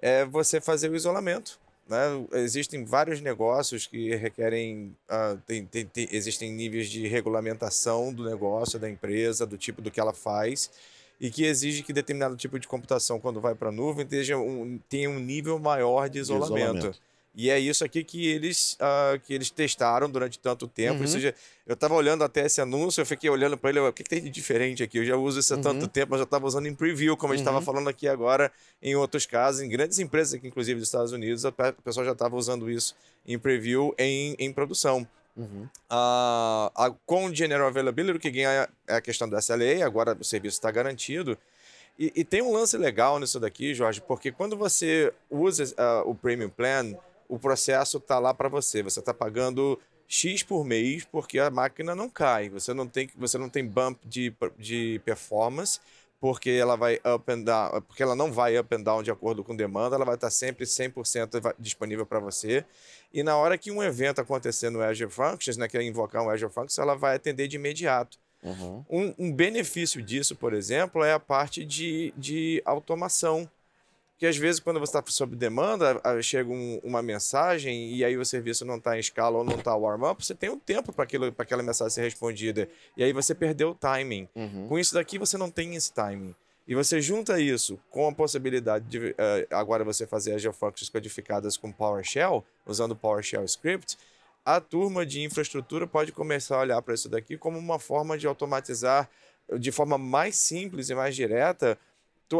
é 0.00 0.24
você 0.24 0.60
fazer 0.60 0.90
o 0.90 0.96
isolamento. 0.96 1.56
Né? 1.88 1.96
Existem 2.32 2.84
vários 2.84 3.20
negócios 3.20 3.86
que 3.86 4.12
requerem. 4.16 4.92
ah, 5.08 5.36
tem- 5.46 5.64
tem- 5.66 5.86
tem- 5.86 6.08
existem 6.10 6.50
níveis 6.52 6.88
de 6.90 7.06
regulamentação 7.06 8.12
do 8.12 8.28
negócio, 8.28 8.76
da 8.76 8.90
empresa, 8.90 9.46
do 9.46 9.56
tipo 9.56 9.80
do 9.80 9.88
que 9.88 10.00
ela 10.00 10.12
faz 10.12 10.68
e 11.20 11.30
que 11.30 11.44
exige 11.44 11.82
que 11.82 11.92
determinado 11.92 12.36
tipo 12.36 12.58
de 12.58 12.68
computação, 12.68 13.18
quando 13.20 13.40
vai 13.40 13.54
para 13.54 13.68
a 13.70 13.72
nuvem, 13.72 14.06
tenha 14.06 14.38
um, 14.38 14.78
tenha 14.88 15.10
um 15.10 15.18
nível 15.18 15.58
maior 15.58 16.08
de 16.08 16.18
isolamento. 16.18 16.76
isolamento. 16.78 16.98
E 17.34 17.50
é 17.50 17.58
isso 17.58 17.84
aqui 17.84 18.02
que 18.02 18.26
eles, 18.26 18.76
ah, 18.80 19.16
que 19.24 19.32
eles 19.32 19.48
testaram 19.48 20.10
durante 20.10 20.40
tanto 20.40 20.66
tempo. 20.66 20.96
Uhum. 20.96 21.02
Ou 21.02 21.06
seja, 21.06 21.32
eu 21.66 21.74
estava 21.74 21.94
olhando 21.94 22.24
até 22.24 22.44
esse 22.46 22.60
anúncio, 22.60 23.00
eu 23.00 23.06
fiquei 23.06 23.30
olhando 23.30 23.56
para 23.56 23.70
ele, 23.70 23.78
o 23.78 23.92
que, 23.92 24.02
que 24.02 24.10
tem 24.10 24.20
de 24.20 24.28
diferente 24.30 24.82
aqui? 24.82 24.98
Eu 24.98 25.04
já 25.04 25.16
uso 25.16 25.38
isso 25.38 25.54
há 25.54 25.58
tanto 25.58 25.82
Uhum. 25.82 25.88
tempo, 25.88 26.10
mas 26.10 26.18
já 26.18 26.24
estava 26.24 26.46
usando 26.46 26.66
em 26.66 26.74
preview, 26.74 27.16
como 27.16 27.32
a 27.32 27.36
gente 27.36 27.42
estava 27.42 27.58
Uhum. 27.58 27.64
falando 27.64 27.88
aqui 27.88 28.08
agora, 28.08 28.50
em 28.82 28.96
outros 28.96 29.24
casos, 29.24 29.60
em 29.60 29.68
grandes 29.68 30.00
empresas 30.00 30.34
aqui, 30.34 30.48
inclusive 30.48 30.80
dos 30.80 30.88
Estados 30.88 31.12
Unidos, 31.12 31.44
a 31.44 31.52
pe- 31.52 31.68
o 31.78 31.82
pessoal 31.82 32.04
já 32.06 32.12
estava 32.12 32.34
usando 32.34 32.68
isso 32.68 32.96
em 33.24 33.38
preview, 33.38 33.94
em, 33.98 34.34
em 34.38 34.52
produção. 34.52 35.06
Uhum. 35.38 35.68
Ah, 35.88 36.70
a- 36.74 36.90
com 37.06 37.26
o 37.26 37.34
General 37.34 37.68
Availability, 37.68 38.16
o 38.18 38.20
que 38.20 38.30
ganha 38.30 38.68
é 38.88 38.96
a 38.96 39.00
questão 39.00 39.28
do 39.28 39.38
SLA, 39.38 39.86
agora 39.86 40.16
o 40.18 40.24
serviço 40.24 40.56
está 40.56 40.70
garantido. 40.70 41.38
E, 41.96 42.12
e 42.16 42.24
tem 42.24 42.42
um 42.42 42.52
lance 42.52 42.76
legal 42.76 43.18
nisso 43.20 43.38
daqui, 43.38 43.72
Jorge, 43.74 44.00
porque 44.00 44.32
quando 44.32 44.56
você 44.56 45.12
usa 45.30 45.72
ah, 45.78 46.02
o 46.04 46.14
Premium 46.14 46.50
Plan, 46.50 46.94
o 47.28 47.38
processo 47.38 47.98
está 47.98 48.18
lá 48.18 48.34
para 48.34 48.48
você. 48.48 48.82
Você 48.82 48.98
está 48.98 49.14
pagando 49.14 49.78
X 50.08 50.42
por 50.42 50.64
mês 50.64 51.04
porque 51.04 51.38
a 51.38 51.50
máquina 51.50 51.94
não 51.94 52.08
cai. 52.08 52.48
Você 52.48 52.74
não 52.74 52.88
tem, 52.88 53.08
você 53.16 53.38
não 53.38 53.48
tem 53.48 53.64
bump 53.64 53.98
de, 54.04 54.34
de 54.58 55.00
performance 55.04 55.78
porque 56.20 56.50
ela 56.50 56.76
vai 56.76 56.96
up 56.96 57.30
and 57.30 57.42
down, 57.42 57.82
porque 57.82 58.02
ela 58.02 58.16
não 58.16 58.32
vai 58.32 58.58
up 58.58 58.74
and 58.74 58.82
down 58.82 59.02
de 59.02 59.10
acordo 59.10 59.44
com 59.44 59.54
demanda, 59.54 59.94
ela 59.94 60.04
vai 60.04 60.16
estar 60.16 60.30
sempre 60.30 60.64
100% 60.64 61.40
va- 61.40 61.54
disponível 61.58 62.04
para 62.04 62.18
você. 62.18 62.64
E 63.12 63.22
na 63.22 63.36
hora 63.36 63.56
que 63.56 63.70
um 63.70 63.82
evento 63.82 64.20
acontecer 64.20 64.70
no 64.70 64.82
Azure 64.82 65.10
Functions, 65.10 65.56
né, 65.56 65.68
que 65.68 65.78
é 65.78 65.82
invocar 65.82 66.22
um 66.22 66.30
Azure 66.30 66.52
Functions, 66.52 66.78
ela 66.78 66.96
vai 66.96 67.16
atender 67.16 67.46
de 67.46 67.56
imediato. 67.56 68.18
Uhum. 68.42 68.84
Um, 68.88 69.14
um 69.18 69.32
benefício 69.32 70.02
disso, 70.02 70.34
por 70.36 70.52
exemplo, 70.52 71.02
é 71.04 71.12
a 71.12 71.20
parte 71.20 71.64
de, 71.64 72.12
de 72.16 72.62
automação. 72.64 73.48
Que 74.18 74.26
às 74.26 74.36
vezes, 74.36 74.60
quando 74.60 74.80
você 74.80 74.98
está 74.98 75.10
sob 75.10 75.36
demanda, 75.36 76.00
chega 76.22 76.50
um- 76.50 76.80
uma 76.82 77.00
mensagem 77.00 77.92
e 77.94 78.04
aí 78.04 78.16
o 78.16 78.24
serviço 78.24 78.64
não 78.64 78.76
está 78.76 78.96
em 78.96 79.00
escala 79.00 79.38
ou 79.38 79.44
não 79.44 79.54
está 79.54 79.74
warm-up, 79.76 80.24
você 80.26 80.34
tem 80.34 80.50
um 80.50 80.58
tempo 80.58 80.92
para 80.92 81.04
aquela 81.04 81.62
mensagem 81.62 81.94
ser 81.94 82.02
respondida. 82.02 82.68
E 82.96 83.04
aí 83.04 83.12
você 83.12 83.32
perdeu 83.34 83.70
o 83.70 83.74
timing. 83.74 84.28
Uhum. 84.34 84.66
Com 84.68 84.78
isso 84.78 84.92
daqui, 84.94 85.18
você 85.18 85.38
não 85.38 85.50
tem 85.50 85.76
esse 85.76 85.92
timing. 85.92 86.34
E 86.66 86.74
você 86.74 87.00
junta 87.00 87.40
isso 87.40 87.78
com 87.90 88.08
a 88.08 88.12
possibilidade 88.12 88.84
de 88.86 88.98
uh, 88.98 89.14
agora 89.50 89.84
você 89.84 90.06
fazer 90.06 90.34
Azure 90.34 90.52
Functions 90.52 90.90
codificadas 90.90 91.56
com 91.56 91.70
PowerShell, 91.72 92.44
usando 92.66 92.94
PowerShell 92.96 93.44
Script, 93.44 93.96
a 94.44 94.60
turma 94.60 95.06
de 95.06 95.22
infraestrutura 95.22 95.86
pode 95.86 96.10
começar 96.12 96.56
a 96.56 96.60
olhar 96.60 96.82
para 96.82 96.92
isso 96.92 97.08
daqui 97.08 97.38
como 97.38 97.56
uma 97.58 97.78
forma 97.78 98.18
de 98.18 98.26
automatizar 98.26 99.08
de 99.58 99.72
forma 99.72 99.96
mais 99.96 100.36
simples 100.36 100.90
e 100.90 100.94
mais 100.94 101.14
direta 101.16 101.78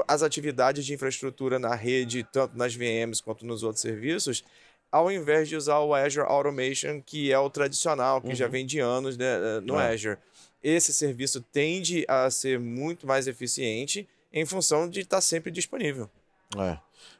as 0.06 0.22
atividades 0.22 0.84
de 0.84 0.94
infraestrutura 0.94 1.58
na 1.58 1.74
rede, 1.74 2.22
tanto 2.32 2.56
nas 2.56 2.74
VMs 2.74 3.22
quanto 3.22 3.46
nos 3.46 3.62
outros 3.62 3.80
serviços, 3.80 4.44
ao 4.90 5.10
invés 5.10 5.48
de 5.48 5.56
usar 5.56 5.80
o 5.80 5.94
Azure 5.94 6.26
Automation, 6.26 7.02
que 7.02 7.32
é 7.32 7.38
o 7.38 7.50
tradicional, 7.50 8.20
que 8.20 8.28
uhum. 8.28 8.34
já 8.34 8.48
vem 8.48 8.64
de 8.64 8.78
anos 8.78 9.16
né, 9.16 9.60
no 9.60 9.78
é. 9.78 9.92
Azure. 9.92 10.18
Esse 10.62 10.92
serviço 10.92 11.40
tende 11.40 12.04
a 12.08 12.30
ser 12.30 12.58
muito 12.58 13.06
mais 13.06 13.28
eficiente 13.28 14.08
em 14.32 14.44
função 14.44 14.88
de 14.88 15.00
estar 15.00 15.20
sempre 15.20 15.50
disponível. 15.50 16.10
É. 16.56 16.78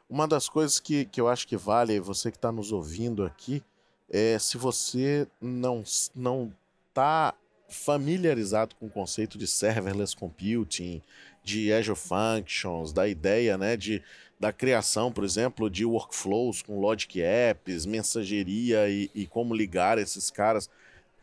Uma 0.09 0.27
das 0.27 0.49
coisas 0.49 0.79
que, 0.79 1.05
que 1.05 1.21
eu 1.21 1.27
acho 1.27 1.47
que 1.47 1.55
vale, 1.55 1.99
você 1.99 2.31
que 2.31 2.37
está 2.37 2.51
nos 2.51 2.71
ouvindo 2.71 3.23
aqui, 3.23 3.63
é 4.09 4.37
se 4.39 4.57
você 4.57 5.27
não 5.39 5.83
não 6.15 6.51
está 6.89 7.33
familiarizado 7.69 8.75
com 8.75 8.87
o 8.87 8.89
conceito 8.89 9.37
de 9.37 9.45
serverless 9.45 10.15
computing, 10.15 11.01
de 11.43 11.71
Azure 11.73 11.97
Functions, 11.97 12.91
da 12.93 13.07
ideia 13.07 13.57
né, 13.57 13.75
de, 13.75 14.01
da 14.39 14.53
criação, 14.53 15.11
por 15.11 15.23
exemplo, 15.23 15.69
de 15.69 15.85
workflows 15.85 16.61
com 16.61 16.79
Logic 16.79 17.21
Apps, 17.21 17.85
mensageria 17.85 18.89
e, 18.89 19.09
e 19.13 19.27
como 19.27 19.53
ligar 19.53 19.97
esses 19.97 20.31
caras. 20.31 20.69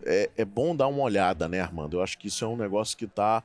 É, 0.04 0.28
é, 0.36 0.44
bom 0.44 0.76
dar 0.76 0.88
uma 0.88 1.02
olhada, 1.02 1.48
né, 1.48 1.60
Armando? 1.60 1.96
Eu 1.96 2.02
acho 2.02 2.18
que 2.18 2.28
isso 2.28 2.44
é 2.44 2.48
um 2.48 2.56
negócio 2.56 2.96
que 2.96 3.06
está 3.06 3.42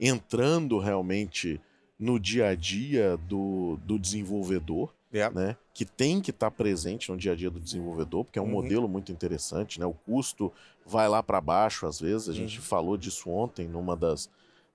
entrando 0.00 0.78
realmente 0.78 1.60
no 1.98 2.18
dia 2.18 2.48
a 2.48 2.54
dia 2.56 3.16
do, 3.28 3.78
do 3.84 3.96
desenvolvedor, 3.96 4.92
yeah. 5.14 5.32
né? 5.32 5.56
Que 5.72 5.84
tem 5.84 6.20
que 6.20 6.32
estar 6.32 6.50
tá 6.50 6.56
presente 6.56 7.12
no 7.12 7.16
dia 7.16 7.30
a 7.30 7.36
dia 7.36 7.48
do 7.48 7.60
desenvolvedor, 7.60 8.24
porque 8.24 8.40
é 8.40 8.42
um 8.42 8.46
uhum. 8.46 8.50
modelo 8.50 8.88
muito 8.88 9.12
interessante, 9.12 9.78
né? 9.78 9.86
O 9.86 9.92
custo 9.92 10.52
vai 10.84 11.08
lá 11.08 11.22
para 11.22 11.40
baixo 11.40 11.86
às 11.86 12.00
vezes. 12.00 12.28
A 12.28 12.32
gente 12.32 12.58
uhum. 12.58 12.64
falou 12.64 12.96
disso 12.96 13.30
ontem 13.30 13.68
numa 13.68 13.96
das, 13.96 14.28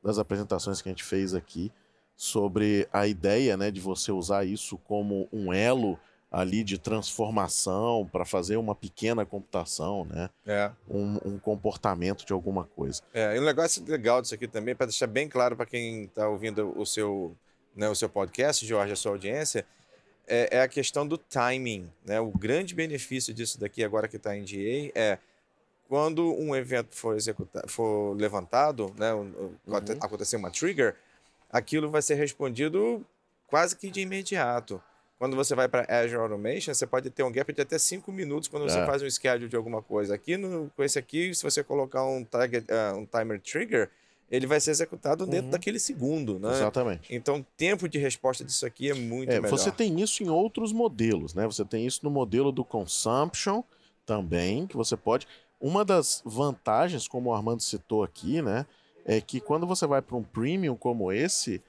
das 0.07 0.17
apresentações 0.17 0.81
que 0.81 0.87
a 0.87 0.91
gente 0.91 1.03
fez 1.03 1.35
aqui 1.35 1.71
sobre 2.15 2.87
a 2.91 3.05
ideia, 3.05 3.57
né, 3.57 3.69
de 3.69 3.79
você 3.81 4.11
usar 4.11 4.45
isso 4.45 4.77
como 4.77 5.27
um 5.31 5.53
elo 5.53 5.99
ali 6.31 6.63
de 6.63 6.77
transformação 6.77 8.09
para 8.11 8.25
fazer 8.25 8.57
uma 8.57 8.73
pequena 8.73 9.25
computação, 9.25 10.05
né? 10.05 10.29
É. 10.45 10.71
Um, 10.89 11.17
um, 11.23 11.39
comportamento 11.39 12.25
de 12.25 12.33
alguma 12.33 12.65
coisa. 12.65 13.01
É, 13.13 13.35
e 13.35 13.39
um 13.39 13.45
negócio 13.45 13.83
legal 13.85 14.21
disso 14.21 14.35
aqui 14.35 14.47
também, 14.47 14.75
para 14.75 14.87
deixar 14.87 15.07
bem 15.07 15.29
claro 15.29 15.55
para 15.55 15.65
quem 15.65 16.03
está 16.03 16.27
ouvindo 16.27 16.73
o 16.77 16.85
seu, 16.85 17.35
né, 17.75 17.87
o 17.87 17.95
seu 17.95 18.09
podcast, 18.09 18.65
Jorge, 18.65 18.91
a 18.91 18.95
sua 18.95 19.11
audiência, 19.13 19.65
é, 20.27 20.57
é, 20.57 20.61
a 20.61 20.67
questão 20.67 21.07
do 21.07 21.17
timing. 21.17 21.89
Né? 22.05 22.19
O 22.19 22.31
grande 22.31 22.75
benefício 22.75 23.33
disso 23.33 23.57
daqui, 23.59 23.83
agora 23.83 24.07
que 24.07 24.17
está 24.17 24.35
em 24.35 24.43
GA, 24.43 24.91
é 24.95 25.17
quando 25.87 26.33
um 26.33 26.55
evento 26.55 26.95
for, 26.95 27.15
executado, 27.15 27.67
for 27.67 28.15
levantado, 28.15 28.93
né, 28.97 29.13
uhum. 29.13 29.55
acontecer 30.01 30.35
uma 30.35 30.51
trigger, 30.51 30.95
aquilo 31.49 31.89
vai 31.89 32.01
ser 32.01 32.15
respondido 32.15 33.05
quase 33.47 33.75
que 33.75 33.89
de 33.89 34.01
imediato. 34.01 34.81
Quando 35.17 35.35
você 35.35 35.55
vai 35.55 35.67
para 35.67 35.81
Azure 35.89 36.21
Automation, 36.21 36.73
você 36.73 36.85
pode 36.85 37.09
ter 37.09 37.23
um 37.23 37.31
gap 37.31 37.51
de 37.51 37.61
até 37.61 37.79
5 37.79 38.11
minutos 38.11 38.47
quando 38.47 38.69
você 38.69 38.77
é. 38.77 38.85
faz 38.85 39.01
um 39.01 39.09
schedule 39.09 39.49
de 39.49 39.55
alguma 39.55 39.81
coisa. 39.81 40.13
Aqui, 40.13 40.37
no, 40.37 40.69
com 40.75 40.83
esse 40.83 40.99
aqui, 40.99 41.33
se 41.33 41.41
você 41.41 41.63
colocar 41.63 42.05
um, 42.05 42.23
target, 42.23 42.67
uh, 42.71 42.95
um 42.95 43.05
timer 43.05 43.41
trigger, 43.41 43.89
ele 44.29 44.45
vai 44.45 44.59
ser 44.59 44.71
executado 44.71 45.25
dentro 45.25 45.45
uhum. 45.45 45.51
daquele 45.51 45.79
segundo, 45.79 46.37
né? 46.37 46.51
Exatamente. 46.51 47.15
Então, 47.15 47.37
o 47.39 47.45
tempo 47.55 47.89
de 47.89 47.97
resposta 47.97 48.43
disso 48.43 48.65
aqui 48.65 48.91
é 48.91 48.93
muito 48.93 49.31
é, 49.31 49.39
melhor. 49.39 49.49
Você 49.49 49.71
tem 49.71 49.99
isso 49.99 50.21
em 50.21 50.29
outros 50.29 50.71
modelos, 50.71 51.33
né? 51.33 51.45
Você 51.45 51.65
tem 51.65 51.87
isso 51.87 52.01
no 52.03 52.11
modelo 52.11 52.51
do 52.51 52.63
consumption 52.63 53.63
também, 54.05 54.67
que 54.67 54.77
você 54.77 54.95
pode... 54.95 55.27
Uma 55.59 55.83
das 55.83 56.21
vantagens, 56.25 57.07
como 57.07 57.29
o 57.29 57.33
Armando 57.33 57.61
citou 57.61 58.03
aqui, 58.03 58.41
né? 58.41 58.65
É 59.05 59.21
que 59.21 59.39
quando 59.39 59.65
você 59.65 59.87
vai 59.87 60.01
para 60.01 60.17
um 60.17 60.23
premium 60.23 60.75
como 60.75 61.11
esse, 61.11 61.61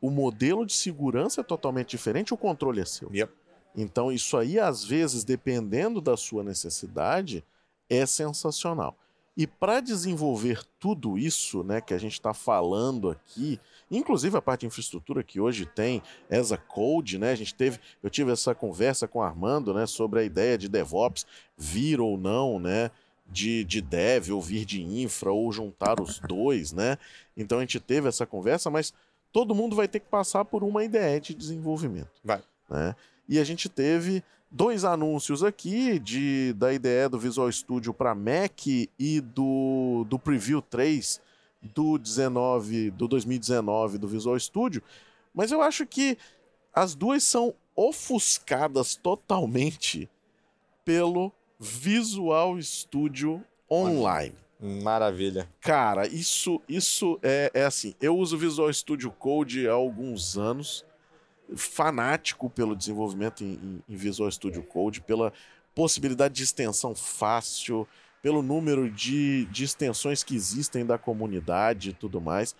o 0.00 0.10
modelo 0.10 0.64
de 0.64 0.72
segurança 0.72 1.40
é 1.40 1.44
totalmente 1.44 1.90
diferente, 1.90 2.32
o 2.32 2.36
controle 2.36 2.80
é 2.80 2.84
seu. 2.84 3.10
Yep. 3.12 3.32
Então, 3.76 4.12
isso 4.12 4.36
aí, 4.36 4.58
às 4.58 4.84
vezes, 4.84 5.24
dependendo 5.24 6.00
da 6.00 6.16
sua 6.16 6.44
necessidade, 6.44 7.44
é 7.88 8.06
sensacional. 8.06 8.96
E 9.36 9.48
para 9.48 9.80
desenvolver 9.80 10.62
tudo 10.78 11.18
isso 11.18 11.64
né, 11.64 11.80
que 11.80 11.92
a 11.92 11.98
gente 11.98 12.12
está 12.12 12.32
falando 12.32 13.10
aqui, 13.10 13.58
inclusive 13.90 14.36
a 14.36 14.42
parte 14.42 14.60
de 14.60 14.66
infraestrutura 14.66 15.24
que 15.24 15.40
hoje 15.40 15.66
tem 15.66 16.00
essa 16.30 16.56
Code, 16.56 17.18
né? 17.18 17.32
A 17.32 17.34
gente 17.34 17.52
teve, 17.52 17.80
eu 18.00 18.08
tive 18.08 18.30
essa 18.30 18.54
conversa 18.54 19.08
com 19.08 19.18
o 19.18 19.22
Armando, 19.22 19.74
né, 19.74 19.86
sobre 19.86 20.20
a 20.20 20.22
ideia 20.22 20.56
de 20.56 20.68
DevOps 20.68 21.26
vir 21.56 22.00
ou 22.00 22.16
não, 22.16 22.60
né, 22.60 22.92
de, 23.26 23.64
de 23.64 23.80
dev 23.80 24.30
ou 24.30 24.40
vir 24.40 24.64
de 24.64 24.82
infra 24.82 25.32
ou 25.32 25.50
juntar 25.50 26.00
os 26.00 26.18
dois, 26.18 26.72
né? 26.72 26.98
Então 27.36 27.58
a 27.58 27.60
gente 27.62 27.80
teve 27.80 28.08
essa 28.08 28.26
conversa, 28.26 28.70
mas 28.70 28.92
todo 29.32 29.54
mundo 29.54 29.74
vai 29.74 29.88
ter 29.88 30.00
que 30.00 30.08
passar 30.08 30.44
por 30.44 30.62
uma 30.62 30.84
IDE 30.84 31.20
de 31.20 31.34
desenvolvimento. 31.34 32.10
Vai. 32.22 32.42
Né? 32.68 32.94
E 33.28 33.38
a 33.38 33.44
gente 33.44 33.68
teve 33.68 34.22
dois 34.50 34.84
anúncios 34.84 35.42
aqui 35.42 35.98
de, 35.98 36.52
da 36.52 36.72
IDE 36.72 37.08
do 37.10 37.18
Visual 37.18 37.50
Studio 37.50 37.92
para 37.92 38.14
Mac 38.14 38.66
e 38.66 39.20
do, 39.20 40.06
do 40.08 40.18
Preview 40.18 40.62
3 40.62 41.20
do 41.74 41.98
19 41.98 42.90
do 42.90 43.08
2019 43.08 43.98
do 43.98 44.06
Visual 44.06 44.38
Studio, 44.38 44.82
mas 45.34 45.50
eu 45.50 45.62
acho 45.62 45.86
que 45.86 46.18
as 46.72 46.94
duas 46.94 47.24
são 47.24 47.54
ofuscadas 47.74 48.94
totalmente 48.94 50.08
pelo 50.84 51.32
Visual 51.64 52.60
Studio 52.60 53.42
Online. 53.70 54.34
Maravilha. 54.60 55.48
Cara, 55.60 56.06
isso, 56.06 56.60
isso 56.68 57.18
é, 57.22 57.50
é 57.54 57.64
assim. 57.64 57.94
Eu 58.00 58.16
uso 58.16 58.36
Visual 58.36 58.72
Studio 58.72 59.10
Code 59.10 59.66
há 59.66 59.72
alguns 59.72 60.36
anos, 60.36 60.84
fanático 61.56 62.50
pelo 62.50 62.76
desenvolvimento 62.76 63.42
em, 63.42 63.82
em 63.88 63.96
Visual 63.96 64.30
Studio 64.30 64.62
Code, 64.62 65.00
pela 65.00 65.32
possibilidade 65.74 66.34
de 66.34 66.42
extensão 66.42 66.94
fácil, 66.94 67.88
pelo 68.22 68.42
número 68.42 68.90
de, 68.90 69.46
de 69.46 69.64
extensões 69.64 70.22
que 70.22 70.34
existem 70.34 70.84
da 70.84 70.98
comunidade 70.98 71.90
e 71.90 71.92
tudo 71.94 72.20
mais. 72.20 72.54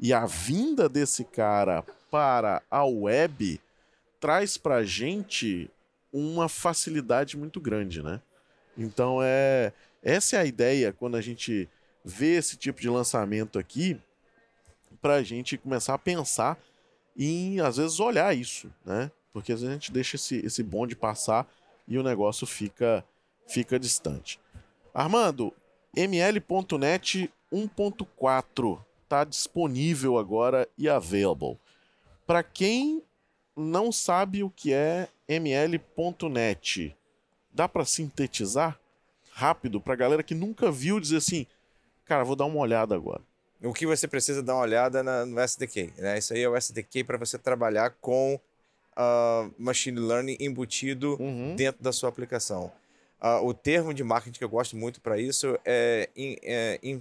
E 0.00 0.12
a 0.12 0.26
vinda 0.26 0.88
desse 0.88 1.24
cara 1.24 1.84
para 2.10 2.62
a 2.70 2.84
web 2.84 3.60
traz 4.20 4.56
pra 4.56 4.82
gente 4.84 5.70
uma 6.12 6.48
facilidade 6.48 7.36
muito 7.36 7.60
grande, 7.60 8.02
né? 8.02 8.20
Então 8.78 9.18
é 9.22 9.72
essa 10.02 10.36
é 10.36 10.40
a 10.40 10.44
ideia 10.44 10.92
quando 10.92 11.16
a 11.16 11.20
gente 11.20 11.68
vê 12.04 12.36
esse 12.36 12.56
tipo 12.56 12.80
de 12.80 12.88
lançamento 12.88 13.58
aqui, 13.58 14.00
para 15.02 15.14
a 15.14 15.22
gente 15.22 15.58
começar 15.58 15.94
a 15.94 15.98
pensar 15.98 16.58
em, 17.16 17.60
às 17.60 17.76
vezes, 17.76 18.00
olhar 18.00 18.34
isso, 18.34 18.72
né? 18.84 19.10
Porque 19.32 19.52
às 19.52 19.60
vezes 19.60 19.70
a 19.70 19.78
gente 19.78 19.92
deixa 19.92 20.16
esse, 20.16 20.36
esse 20.38 20.62
bonde 20.62 20.96
passar 20.96 21.46
e 21.86 21.98
o 21.98 22.02
negócio 22.02 22.46
fica, 22.46 23.04
fica 23.46 23.78
distante. 23.78 24.40
Armando, 24.94 25.52
ml.net 25.94 27.30
1.4 27.52 28.84
está 29.02 29.24
disponível 29.24 30.18
agora 30.18 30.68
e 30.76 30.88
available. 30.88 31.58
Para 32.26 32.42
quem 32.42 33.02
não 33.56 33.90
sabe 33.90 34.42
o 34.42 34.50
que 34.50 34.72
é 34.72 35.08
ml.net, 35.26 36.96
dá 37.58 37.68
para 37.68 37.84
sintetizar? 37.84 38.78
rápido 39.38 39.80
pra 39.80 39.94
galera 39.94 40.22
que 40.24 40.34
nunca 40.34 40.70
viu 40.70 40.98
dizer 40.98 41.18
assim, 41.18 41.46
cara, 42.04 42.24
vou 42.24 42.34
dar 42.34 42.44
uma 42.44 42.58
olhada 42.58 42.96
agora. 42.96 43.22
O 43.62 43.72
que 43.72 43.86
você 43.86 44.08
precisa 44.08 44.42
dar 44.42 44.54
uma 44.54 44.62
olhada 44.62 45.02
na, 45.02 45.24
no 45.24 45.40
SDK, 45.40 45.92
né? 45.96 46.18
Isso 46.18 46.34
aí 46.34 46.42
é 46.42 46.48
o 46.48 46.56
SDK 46.56 47.04
para 47.04 47.16
você 47.16 47.38
trabalhar 47.38 47.90
com 48.00 48.34
uh, 48.34 49.54
machine 49.56 49.98
learning 50.00 50.36
embutido 50.40 51.16
uhum. 51.20 51.54
dentro 51.54 51.82
da 51.82 51.92
sua 51.92 52.08
aplicação. 52.08 52.72
Uh, 53.22 53.46
o 53.46 53.54
termo 53.54 53.94
de 53.94 54.02
marketing 54.02 54.38
que 54.38 54.44
eu 54.44 54.48
gosto 54.48 54.76
muito 54.76 55.00
para 55.00 55.18
isso 55.18 55.56
é, 55.64 56.08
in, 56.16 56.36
é 56.42 56.78
in, 56.82 57.00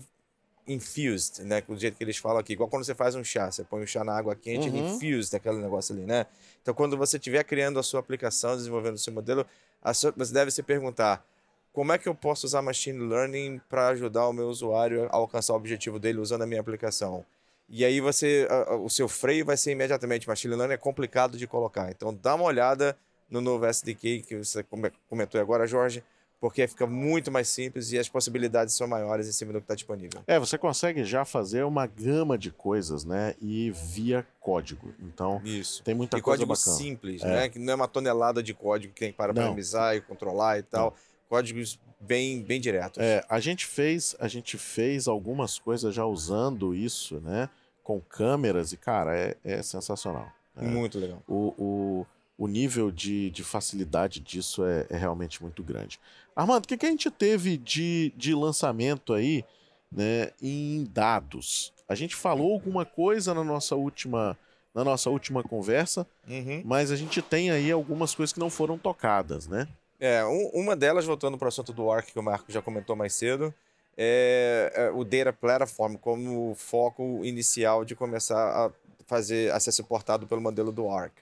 infused, 0.67 1.43
né? 1.43 1.61
Do 1.61 1.77
jeito 1.77 1.97
que 1.97 2.03
eles 2.03 2.17
falam 2.17 2.39
aqui. 2.39 2.53
Igual 2.53 2.69
quando 2.69 2.83
você 2.83 2.93
faz 2.93 3.15
um 3.15 3.23
chá, 3.23 3.49
você 3.51 3.63
põe 3.63 3.81
o 3.81 3.83
um 3.83 3.87
chá 3.87 4.03
na 4.03 4.17
água 4.17 4.35
quente, 4.35 4.69
uhum. 4.69 4.75
ele 4.75 4.87
infused 4.87 5.35
aquele 5.35 5.57
negócio 5.57 5.95
ali, 5.95 6.05
né? 6.05 6.25
Então, 6.61 6.73
quando 6.73 6.97
você 6.97 7.17
estiver 7.17 7.43
criando 7.43 7.79
a 7.79 7.83
sua 7.83 7.99
aplicação, 7.99 8.55
desenvolvendo 8.55 8.95
o 8.95 8.97
seu 8.97 9.13
modelo, 9.13 9.45
sua, 9.93 10.13
você 10.15 10.33
deve 10.33 10.51
se 10.51 10.61
perguntar 10.61 11.25
como 11.71 11.93
é 11.93 11.97
que 11.97 12.09
eu 12.09 12.15
posso 12.15 12.47
usar 12.47 12.61
machine 12.61 12.97
learning 12.97 13.61
para 13.69 13.89
ajudar 13.89 14.27
o 14.27 14.33
meu 14.33 14.47
usuário 14.47 15.05
a 15.11 15.15
alcançar 15.15 15.53
o 15.53 15.55
objetivo 15.55 15.99
dele 15.99 16.19
usando 16.19 16.41
a 16.41 16.47
minha 16.47 16.59
aplicação? 16.59 17.23
E 17.69 17.85
aí 17.85 18.01
você, 18.01 18.47
o 18.81 18.89
seu 18.89 19.07
freio 19.07 19.45
vai 19.45 19.55
ser 19.57 19.73
imediatamente 19.73 20.27
machine 20.27 20.55
learning 20.55 20.73
é 20.73 20.77
complicado 20.77 21.37
de 21.37 21.45
colocar. 21.45 21.91
Então 21.91 22.13
dá 22.13 22.33
uma 22.33 22.45
olhada 22.45 22.97
no 23.29 23.41
novo 23.41 23.65
SDK 23.65 24.23
que 24.23 24.37
você 24.37 24.65
comentou 25.07 25.39
agora, 25.39 25.67
Jorge, 25.67 26.03
porque 26.39 26.67
fica 26.67 26.85
muito 26.85 27.31
mais 27.31 27.47
simples 27.47 27.91
e 27.91 27.97
as 27.97 28.07
possibilidades 28.07 28.75
são 28.75 28.87
maiores 28.87 29.27
em 29.27 29.31
cima 29.31 29.51
do 29.53 29.59
que 29.59 29.63
está 29.65 29.75
disponível. 29.75 30.21
É, 30.27 30.37
você 30.39 30.57
consegue 30.57 31.03
já 31.03 31.25
fazer 31.25 31.63
uma 31.63 31.87
gama 31.87 32.37
de 32.37 32.51
coisas, 32.51 33.03
né? 33.03 33.33
E 33.41 33.71
via 33.71 34.25
código. 34.39 34.93
Então, 34.99 35.41
Isso. 35.43 35.81
tem 35.83 35.95
muita 35.95 36.17
E 36.17 36.21
coisa 36.21 36.45
código 36.45 36.53
bacana. 36.53 36.77
simples, 36.77 37.23
É. 37.23 37.27
né? 37.27 37.49
Que 37.49 37.57
não 37.57 37.73
é 37.73 37.75
uma 37.75 37.87
tonelada 37.87 38.43
de 38.43 38.53
código 38.53 38.93
que 38.93 38.99
tem 38.99 39.09
Não. 39.09 39.15
parametrizar 39.15 39.95
e 39.95 40.01
controlar 40.01 40.59
e 40.59 40.63
tal. 40.63 40.95
Códigos 41.27 41.79
bem, 41.99 42.41
bem 42.43 42.61
diretos. 42.61 43.01
É, 43.01 43.25
a 43.27 43.39
gente 43.39 43.65
fez, 43.65 44.15
a 44.19 44.27
gente 44.27 44.57
fez 44.57 45.07
algumas 45.07 45.57
coisas 45.59 45.93
já 45.93 46.05
usando 46.05 46.73
isso, 46.75 47.19
né? 47.19 47.49
Com 47.83 47.99
câmeras 47.99 48.71
e, 48.71 48.77
cara, 48.77 49.17
é, 49.17 49.35
é 49.43 49.61
sensacional. 49.63 50.31
É. 50.55 50.61
Muito 50.63 50.99
legal. 50.99 51.21
O, 51.27 51.53
o, 51.57 52.05
o 52.37 52.47
nível 52.47 52.91
de, 52.91 53.29
de 53.31 53.43
facilidade 53.43 54.19
disso 54.19 54.63
é, 54.65 54.85
é 54.89 54.97
realmente 54.97 55.41
muito 55.41 55.63
grande. 55.63 55.99
Armando, 56.35 56.65
o 56.65 56.67
que, 56.67 56.77
que 56.77 56.85
a 56.85 56.89
gente 56.89 57.09
teve 57.09 57.57
de, 57.57 58.13
de 58.15 58.33
lançamento 58.35 59.13
aí, 59.13 59.43
né, 59.91 60.31
em 60.41 60.83
dados? 60.91 61.73
A 61.89 61.95
gente 61.95 62.15
falou 62.15 62.53
alguma 62.53 62.85
coisa 62.85 63.33
na 63.33 63.43
nossa 63.43 63.75
última, 63.75 64.37
na 64.75 64.83
nossa 64.83 65.09
última 65.09 65.41
conversa, 65.43 66.05
Uhum. 66.27 66.61
mas 66.63 66.91
a 66.91 66.95
gente 66.95 67.21
tem 67.21 67.49
aí 67.49 67.71
algumas 67.71 68.13
coisas 68.13 68.31
que 68.33 68.39
não 68.39 68.49
foram 68.49 68.77
tocadas, 68.77 69.47
né? 69.47 69.67
É, 69.99 70.23
um- 70.25 70.51
uma 70.53 70.75
delas, 70.75 71.05
voltando 71.05 71.37
para 71.39 71.45
o 71.45 71.47
assunto 71.47 71.73
do 71.73 71.89
Arc, 71.89 72.11
que 72.11 72.19
o 72.19 72.23
Marco 72.23 72.51
já 72.51 72.61
comentou 72.61 72.95
mais 72.95 73.13
cedo, 73.13 73.51
é, 73.97 74.71
é 74.75 74.89
o 74.91 75.03
Data 75.03 75.33
Platform 75.33 75.95
como 75.95 76.53
foco 76.55 77.21
inicial 77.25 77.83
de 77.83 77.95
começar 77.95 78.37
a 78.37 78.71
fazer 79.07 79.51
a 79.51 79.59
ser 79.59 79.71
suportado 79.71 80.27
pelo 80.27 80.39
modelo 80.41 80.71
do 80.71 80.87
Arc. 80.89 81.13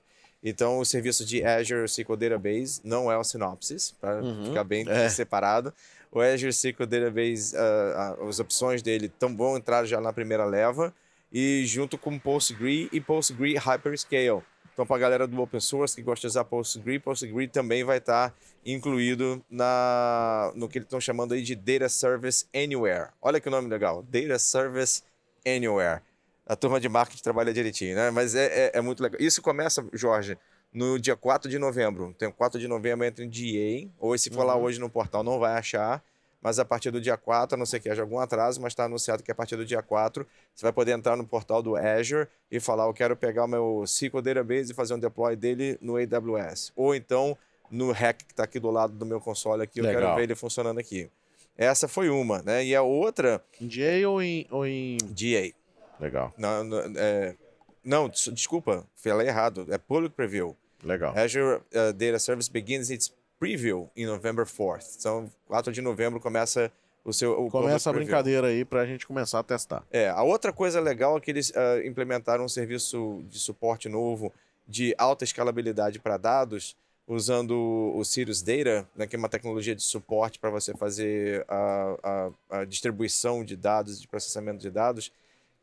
Então, 0.44 0.78
o 0.80 0.86
serviço 0.86 1.26
de 1.26 1.44
Azure 1.44 1.86
SQL 1.86 2.16
Database 2.16 2.82
não 2.84 3.12
é 3.12 3.18
o 3.18 3.24
Synopsys, 3.24 3.92
para 4.00 4.22
Uhum, 4.22 4.46
ficar 4.46 4.64
bem 4.64 4.86
é. 4.88 5.10
separado. 5.10 5.74
O 6.12 6.22
Azure 6.22 6.50
SQL 6.50 6.86
Database, 6.86 7.56
ah, 7.58 8.16
as 8.28 8.40
opções 8.40 8.82
dele 8.82 9.10
tão 9.10 9.36
vão 9.36 9.58
entrar 9.58 9.86
já 9.86 10.00
na 10.00 10.14
primeira 10.14 10.46
leva, 10.46 10.94
e 11.32 11.66
junto 11.66 11.98
com 11.98 12.18
PostgRE 12.18 12.88
e 12.92 13.02
PostgRE 13.02 13.56
Hyperscale. 13.58 14.42
Então, 14.74 14.86
para 14.86 14.98
a 14.98 15.00
galera 15.00 15.28
do 15.28 15.42
open 15.42 15.60
source 15.60 15.96
que 15.96 16.02
gosta 16.02 16.22
de 16.22 16.28
usar 16.28 16.44
PostgRE, 16.46 17.00
PostgRE 17.00 17.48
também 17.48 17.84
vai 17.84 17.98
estar 17.98 18.34
incluído 18.66 19.44
na, 19.50 20.52
no 20.56 20.68
que 20.68 20.78
eles 20.78 20.86
estão 20.86 21.00
chamando 21.00 21.34
aí 21.34 21.42
de 21.42 21.56
Data 21.56 21.88
Service 21.90 22.46
Anywhere. 22.54 23.10
Olha 23.22 23.40
que 23.40 23.50
nome 23.50 23.70
legal, 23.70 24.04
Data 24.04 24.38
Service 24.38 25.02
Anywhere. 25.46 26.02
A 26.48 26.56
turma 26.56 26.80
de 26.80 26.88
marketing 26.88 27.24
trabalha 27.24 27.52
direitinho, 27.54 27.96
né? 27.96 28.12
Mas 28.12 28.36
é, 28.36 28.46
é, 28.46 28.72
é 28.76 28.82
muito 28.82 29.02
legal. 29.02 29.20
Isso 29.22 29.42
começa, 29.42 29.84
Jorge, 29.94 30.38
no 30.72 31.00
dia 31.00 31.16
4 31.16 31.50
de 31.50 31.58
novembro. 31.58 32.14
Tem 32.18 32.30
4 32.32 32.60
de 32.60 32.68
novembro 32.68 33.06
entra 33.06 33.24
em 33.26 33.30
GA, 33.30 33.90
ou 34.00 34.18
se 34.18 34.30
for 34.30 34.44
lá 34.44 34.56
Uhum. 34.56 34.64
hoje 34.64 34.80
no 34.80 34.90
portal 34.90 35.24
não 35.24 35.40
vai 35.40 35.58
achar, 35.58 36.04
mas 36.42 36.60
a 36.60 36.66
partir 36.66 36.92
do 36.92 37.02
dia 37.02 37.18
4, 37.18 37.56
a 37.56 37.58
não 37.58 37.66
ser 37.66 37.80
que 37.80 37.90
haja 37.90 38.04
algum 38.04 38.20
atraso, 38.20 38.62
mas 38.62 38.74
está 38.74 38.84
anunciado 38.84 39.24
que 39.24 39.32
a 39.32 39.36
partir 39.36 39.56
do 39.56 39.66
dia 39.66 39.82
4 39.82 40.28
você 40.54 40.64
vai 40.64 40.72
poder 40.72 40.92
entrar 40.92 41.16
no 41.16 41.26
portal 41.26 41.64
do 41.64 41.76
Azure 41.76 42.28
e 42.52 42.60
falar: 42.60 42.86
Eu 42.86 42.94
quero 42.94 43.16
pegar 43.16 43.46
o 43.46 43.48
meu 43.48 43.82
SQL 43.84 44.22
Database 44.22 44.72
e 44.72 44.76
fazer 44.76 44.94
um 44.94 45.00
deploy 45.00 45.36
dele 45.36 45.80
no 45.82 45.96
AWS. 45.98 46.72
Ou 46.76 46.94
então 46.94 47.36
no 47.72 47.92
hack 47.92 48.20
que 48.24 48.32
está 48.34 48.44
aqui 48.44 48.60
do 48.60 48.70
lado 48.70 48.94
do 48.94 49.06
meu 49.08 49.20
console 49.20 49.64
aqui, 49.64 49.80
eu 49.80 49.86
quero 49.86 49.98
Legal. 49.98 50.16
ver 50.16 50.22
ele 50.24 50.36
funcionando 50.36 50.78
aqui. 50.80 51.10
Essa 51.58 51.88
foi 51.88 52.10
uma, 52.10 52.44
né? 52.44 52.64
E 52.64 52.76
a 52.76 52.84
outra, 52.84 53.44
Em 53.60 53.68
GA 53.68 54.08
ou 54.08 54.22
em, 54.22 54.46
ou 54.52 54.68
em... 54.68 54.98
GA. 55.12 55.52
Legal, 56.00 56.34
Não, 56.38 56.64
não, 56.64 56.80
é, 56.98 57.36
não, 57.84 58.10
des- 58.10 58.30
desculpa, 58.34 58.86
falei 58.96 59.28
errado. 59.28 59.66
É 59.70 59.78
Public 59.78 60.14
Preview. 60.16 60.56
legal. 60.84 61.18
Azure 61.18 61.58
uh, 61.58 61.94
Data 61.94 62.20
Service 62.20 62.50
begins 62.52 62.90
its 62.90 63.14
preview 63.40 63.90
in 63.96 64.06
November 64.06 64.46
4th. 64.46 64.98
Então, 65.00 65.30
4 65.48 65.72
de 65.72 65.82
novembro 65.82 66.20
começa 66.20 66.72
o 67.04 67.14
seu 67.14 67.32
o 67.46 67.50
Começa 67.52 67.90
a 67.90 67.94
preview. 67.94 68.08
brincadeira 68.08 68.48
aí 68.48 68.66
pra 68.66 68.86
gente 68.86 69.06
começar 69.06 69.40
a 69.40 69.44
testar. 69.44 69.84
É, 69.92 70.10
a 70.10 70.24
outra 70.24 70.52
coisa 70.52 70.80
legal 70.80 71.18
é 71.18 71.20
que 71.20 71.30
eles 71.32 71.52
ah, 71.56 71.86
implementaram 71.86 72.44
um 72.46 72.50
serviço 72.50 73.24
de 73.30 73.40
suporte 73.40 73.88
novo 73.90 74.34
de 74.68 74.96
alta 74.98 75.24
escalabilidade 75.24 76.00
para 76.00 76.18
dados, 76.18 76.76
usando 77.08 77.92
o 77.96 78.04
Sirius 78.04 78.42
Data, 78.42 78.88
né, 78.96 79.06
que 79.06 79.16
é 79.16 79.20
uma 79.20 79.30
tecnologia 79.30 79.76
de 79.76 79.84
suporte 79.84 80.40
para 80.40 80.50
você 80.50 80.74
fazer 80.74 81.46
a, 81.48 82.32
a, 82.50 82.60
a 82.62 82.66
distribuição 82.66 83.46
de 83.46 83.56
dados, 83.56 84.02
de 84.02 84.08
processamento 84.08 84.58
de 84.60 84.72
dados, 84.72 85.12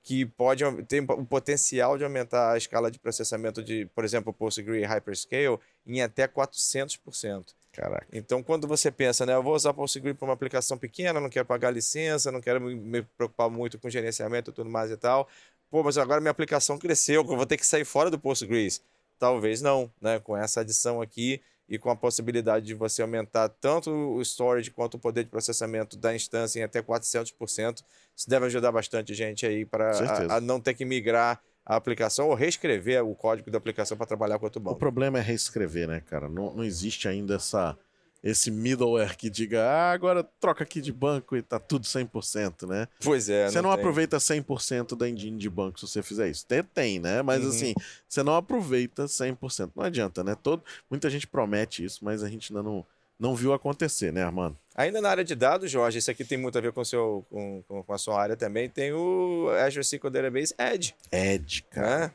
que 0.03 0.27
pode 0.27 0.65
ter 0.85 1.01
o 1.11 1.25
potencial 1.25 1.97
de 1.97 2.05
aumentar 2.05 2.53
a 2.53 2.57
escala 2.59 2.91
de 2.91 2.99
processamento 2.99 3.63
de, 3.63 3.87
por 3.95 4.05
exemplo, 4.05 4.33
PostgRE 4.33 4.83
Hyperscale 4.85 5.59
em 5.87 6.03
até 6.03 6.27
400%. 6.27 7.55
Caraca. 7.73 8.07
Então, 8.13 8.43
quando 8.43 8.67
você 8.67 8.91
pensa, 8.91 9.25
né, 9.25 9.35
eu 9.35 9.43
vou 9.43 9.55
usar 9.55 9.73
PostgRE 9.73 10.13
para 10.13 10.27
uma 10.27 10.35
aplicação 10.35 10.77
pequena, 10.77 11.21
não 11.21 11.31
quero 11.31 11.47
pagar 11.47 11.71
licença, 11.71 12.31
não 12.31 12.41
quero 12.41 12.61
me- 12.61 13.03
preocupar 13.03 13.49
muito 13.49 13.79
com 13.79 13.89
gerenciamento 13.89 14.51
e 14.51 14.55
tudo 14.55 14.69
mais 14.69 14.91
e 14.91 14.97
tal. 14.97 15.29
Pô, 15.71 15.83
mas 15.83 15.97
agora 15.97 16.21
minha 16.21 16.31
aplicação 16.31 16.77
cresceu, 16.79 17.23
eu 17.23 17.25
vou 17.25 17.47
ter 17.47 17.57
que 17.57 17.65
sair 17.65 17.85
fora 17.85 18.11
do 18.11 18.19
PostgREs. 18.19 18.83
Talvez 19.19 19.63
não, 19.63 19.91
né? 20.01 20.19
Com 20.19 20.37
essa 20.37 20.61
adição 20.61 21.01
aqui 21.01 21.41
e 21.73 21.79
com 21.79 21.89
a 21.89 21.97
possibilidade 21.97 22.67
de 22.67 22.75
você 22.75 23.01
aumentar 23.01 23.49
tanto 23.49 23.91
o 23.91 24.21
storage 24.21 24.71
quanto 24.71 24.99
o 24.99 24.99
poder 24.99 25.25
de 25.25 25.31
processamento 25.31 25.97
da 25.97 26.15
instância 26.15 26.61
em 26.61 26.63
até 26.63 26.83
400%, 26.83 27.83
isso 28.15 28.29
deve 28.29 28.45
ajudar 28.45 28.71
bastante 28.71 29.15
gente 29.15 29.47
aí 29.47 29.65
para 29.65 30.39
não 30.43 30.61
ter 30.61 30.75
que 30.75 30.85
migrar 30.85 31.41
a 31.65 31.75
aplicação 31.75 32.29
ou 32.29 32.35
reescrever 32.35 33.03
o 33.03 33.15
código 33.15 33.51
da 33.51 33.57
aplicação 33.57 33.97
para 33.97 34.05
trabalhar 34.05 34.39
com 34.39 34.45
outro 34.45 34.61
O 34.61 34.65
banco. 34.65 34.79
problema 34.79 35.19
é 35.19 35.23
reescrever, 35.23 35.89
né, 35.89 36.01
cara? 36.01 36.29
Não, 36.29 36.55
não 36.55 36.63
existe 36.63 37.09
ainda 37.09 37.37
essa, 37.37 37.75
esse 38.23 38.51
middleware 38.51 39.17
que 39.17 39.29
diga, 39.29 39.65
ah, 39.65 39.91
agora 39.93 40.23
troca 40.39 40.63
aqui 40.63 40.81
de 40.81 40.93
banco 40.93 41.37
e 41.37 41.43
tá 41.43 41.59
tudo 41.59 41.85
100%, 41.87 42.69
né? 42.69 42.87
Pois 43.03 43.29
é. 43.29 43.49
você 43.51 43.61
não, 43.61 43.71
tem. 43.71 43.81
aproveita 43.81 44.19
100% 44.19 44.97
da 44.97 45.09
engine 45.09 45.37
de 45.39 45.51
banco 45.51 45.81
se 45.81 45.87
você 45.89 46.03
fizer 46.03 46.29
isso. 46.29 46.47
Tem, 46.47 46.63
tem 46.63 46.99
né? 47.01 47.21
Mas 47.23 47.43
Uhum. 47.43 47.49
assim, 47.49 47.75
você 48.09 48.23
não 48.23 48.37
aproveita 48.37 49.07
100%. 49.09 49.73
Não 49.75 49.83
adianta, 49.85 50.23
né? 50.23 50.37
Todo, 50.41 50.63
muita 50.91 51.11
gente 51.11 51.27
promete 51.27 51.85
isso, 51.85 52.05
mas 52.05 52.23
a 52.23 52.29
gente 52.29 52.53
ainda 52.53 52.63
não, 52.63 52.87
não 53.19 53.35
viu 53.35 53.53
acontecer, 53.53 54.13
né, 54.13 54.23
Armando? 54.23 54.57
Ainda 54.75 55.01
na 55.01 55.11
área 55.11 55.25
de 55.25 55.35
dados, 55.35 55.71
Jorge, 55.71 55.99
isso 55.99 56.11
aqui 56.11 56.25
tem 56.25 56.39
muito 56.39 56.57
a 56.57 56.61
ver 56.61 56.73
com, 56.73 56.83
seu, 56.85 57.27
com, 57.29 57.63
com- 57.69 57.93
a 57.93 57.99
sua 57.99 58.21
área 58.21 58.37
também, 58.37 58.69
tem 58.69 58.93
o 58.93 59.49
Azure 59.67 59.81
SQL 59.85 60.11
Database 60.11 60.55
Edge, 60.59 60.95
Ed, 61.11 61.63
cara. 61.71 61.99
né? 62.07 62.13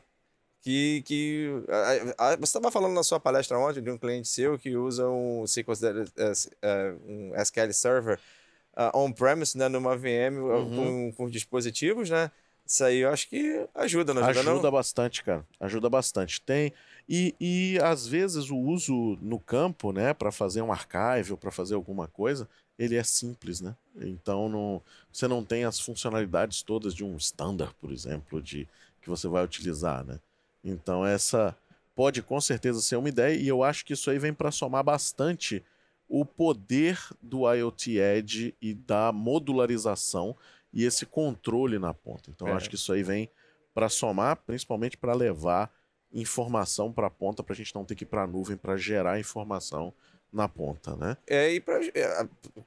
Que, 0.60 1.02
que 1.02 1.48
a- 2.18 2.32
a- 2.32 2.36
você 2.36 2.44
estava 2.44 2.70
falando 2.70 2.92
na 2.94 3.02
sua 3.02 3.20
palestra 3.20 3.58
ontem 3.58 3.80
de 3.82 3.90
um 3.90 3.98
cliente 3.98 4.28
seu 4.28 4.58
que 4.58 4.76
usa 4.76 5.08
um 5.08 5.44
SQL, 5.44 6.04
eh, 6.62 6.94
um 7.06 7.34
SQL 7.36 7.72
Server 7.72 8.18
ah, 8.76 8.92
on-premise, 8.96 9.56
né, 9.58 9.68
numa 9.68 9.96
VM 9.96 10.36
ah, 10.38 10.40
Uhum. 10.58 11.10
com, 11.10 11.12
com 11.16 11.30
dispositivos, 11.30 12.10
né? 12.10 12.30
Isso 12.66 12.84
aí 12.84 12.98
eu 12.98 13.10
acho 13.10 13.28
que 13.28 13.66
ajuda, 13.74 14.12
não 14.12 14.22
ajuda, 14.22 14.40
Ajuda 14.40 14.62
não? 14.64 14.72
bastante, 14.72 15.24
cara. 15.24 15.46
Ajuda 15.58 15.88
bastante. 15.88 16.40
Tem. 16.42 16.72
E, 17.08 17.34
e 17.40 17.78
às 17.82 18.06
vezes 18.06 18.50
o 18.50 18.56
uso 18.56 19.16
no 19.22 19.38
campo, 19.40 19.90
né, 19.92 20.12
para 20.12 20.30
fazer 20.30 20.60
um 20.60 20.70
archive 20.70 21.32
ou 21.32 21.38
para 21.38 21.50
fazer 21.50 21.74
alguma 21.76 22.06
coisa, 22.08 22.46
ele 22.78 22.96
é 22.96 23.02
simples, 23.02 23.60
né? 23.62 23.74
Então 23.96 24.48
não, 24.48 24.82
você 25.10 25.26
não 25.26 25.42
tem 25.42 25.64
as 25.64 25.80
funcionalidades 25.80 26.62
todas 26.62 26.94
de 26.94 27.02
um 27.04 27.16
standard, 27.16 27.74
por 27.80 27.90
exemplo, 27.90 28.42
de 28.42 28.68
que 29.00 29.08
você 29.08 29.26
vai 29.28 29.42
utilizar, 29.44 30.04
né? 30.04 30.18
Então 30.62 31.04
essa 31.06 31.56
pode 31.94 32.22
com 32.22 32.40
certeza 32.40 32.80
ser 32.80 32.96
uma 32.96 33.08
ideia 33.08 33.36
e 33.36 33.48
eu 33.48 33.62
acho 33.62 33.84
que 33.84 33.92
isso 33.92 34.10
aí 34.10 34.18
vem 34.18 34.32
para 34.32 34.50
somar 34.50 34.84
bastante 34.84 35.64
o 36.08 36.24
poder 36.24 36.98
do 37.20 37.52
IoT 37.52 37.98
Edge 37.98 38.54
e 38.62 38.72
da 38.72 39.12
modularização 39.12 40.36
e 40.72 40.84
esse 40.84 41.04
controle 41.04 41.78
na 41.78 41.92
ponta. 41.92 42.30
Então 42.30 42.48
eu 42.48 42.54
É. 42.54 42.56
acho 42.56 42.68
que 42.68 42.76
isso 42.76 42.92
aí 42.92 43.02
vem 43.02 43.28
para 43.74 43.88
somar, 43.88 44.36
principalmente 44.36 44.96
para 44.96 45.14
levar 45.14 45.70
informação 46.12 46.92
para 46.92 47.08
a 47.08 47.10
ponta, 47.10 47.42
para 47.42 47.52
a 47.52 47.56
gente 47.56 47.74
não 47.74 47.84
ter 47.84 47.94
que 47.94 48.04
ir 48.04 48.06
para 48.06 48.22
a 48.22 48.26
nuvem 48.26 48.56
para 48.56 48.76
gerar 48.76 49.20
informação 49.20 49.92
na 50.32 50.46
ponta, 50.48 50.94
né? 50.94 51.16
É, 51.26 51.52
e 51.52 51.60
para 51.60 51.80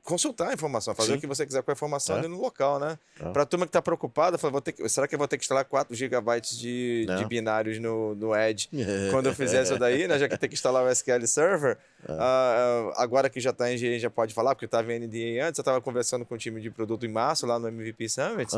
consultar 0.03 0.49
a 0.49 0.53
informação, 0.53 0.95
fazer 0.95 1.11
Sim. 1.11 1.17
o 1.17 1.21
que 1.21 1.27
você 1.27 1.45
quiser 1.45 1.61
com 1.61 1.71
a 1.71 1.73
informação 1.73 2.15
É. 2.15 2.19
ali 2.19 2.27
no 2.27 2.39
local, 2.41 2.79
né? 2.79 2.97
É. 3.19 3.29
Para 3.31 3.43
a 3.43 3.45
turma 3.45 3.65
que 3.65 3.69
está 3.69 3.81
preocupada, 3.81 4.37
fala, 4.37 4.51
vou 4.51 4.61
ter 4.61 4.71
que- 4.71 4.87
será 4.89 5.07
que 5.07 5.13
eu 5.13 5.19
vou 5.19 5.27
ter 5.27 5.37
que 5.37 5.43
instalar 5.43 5.63
4 5.65 5.95
GB 5.95 6.41
de, 6.41 7.05
de 7.17 7.25
binários 7.25 7.77
no, 7.79 8.15
no 8.15 8.35
Edge 8.35 8.67
quando 9.11 9.27
eu 9.27 9.33
fizer 9.35 9.63
isso 9.63 9.77
daí, 9.77 10.07
né? 10.07 10.17
Já 10.17 10.27
que 10.27 10.37
tem 10.37 10.49
que 10.49 10.55
instalar 10.55 10.83
o 10.83 10.89
SQL 10.89 11.25
Server. 11.27 11.77
É. 12.07 12.17
Ah, 12.19 12.93
agora 12.97 13.29
que 13.29 13.39
já 13.39 13.51
está 13.51 13.71
em 13.71 13.77
GE, 13.77 13.99
já 13.99 14.09
pode 14.09 14.33
falar, 14.33 14.55
porque 14.55 14.65
estava 14.65 14.93
em 14.93 14.99
NDA 14.99 15.47
antes. 15.47 15.57
Eu 15.57 15.61
estava 15.61 15.81
conversando 15.81 16.25
com 16.25 16.35
o 16.35 16.37
time 16.37 16.61
de 16.61 16.69
produto 16.69 17.05
em 17.05 17.09
março, 17.09 17.45
lá 17.45 17.59
no 17.59 17.67
MVP 17.67 18.09
Summit. 18.09 18.55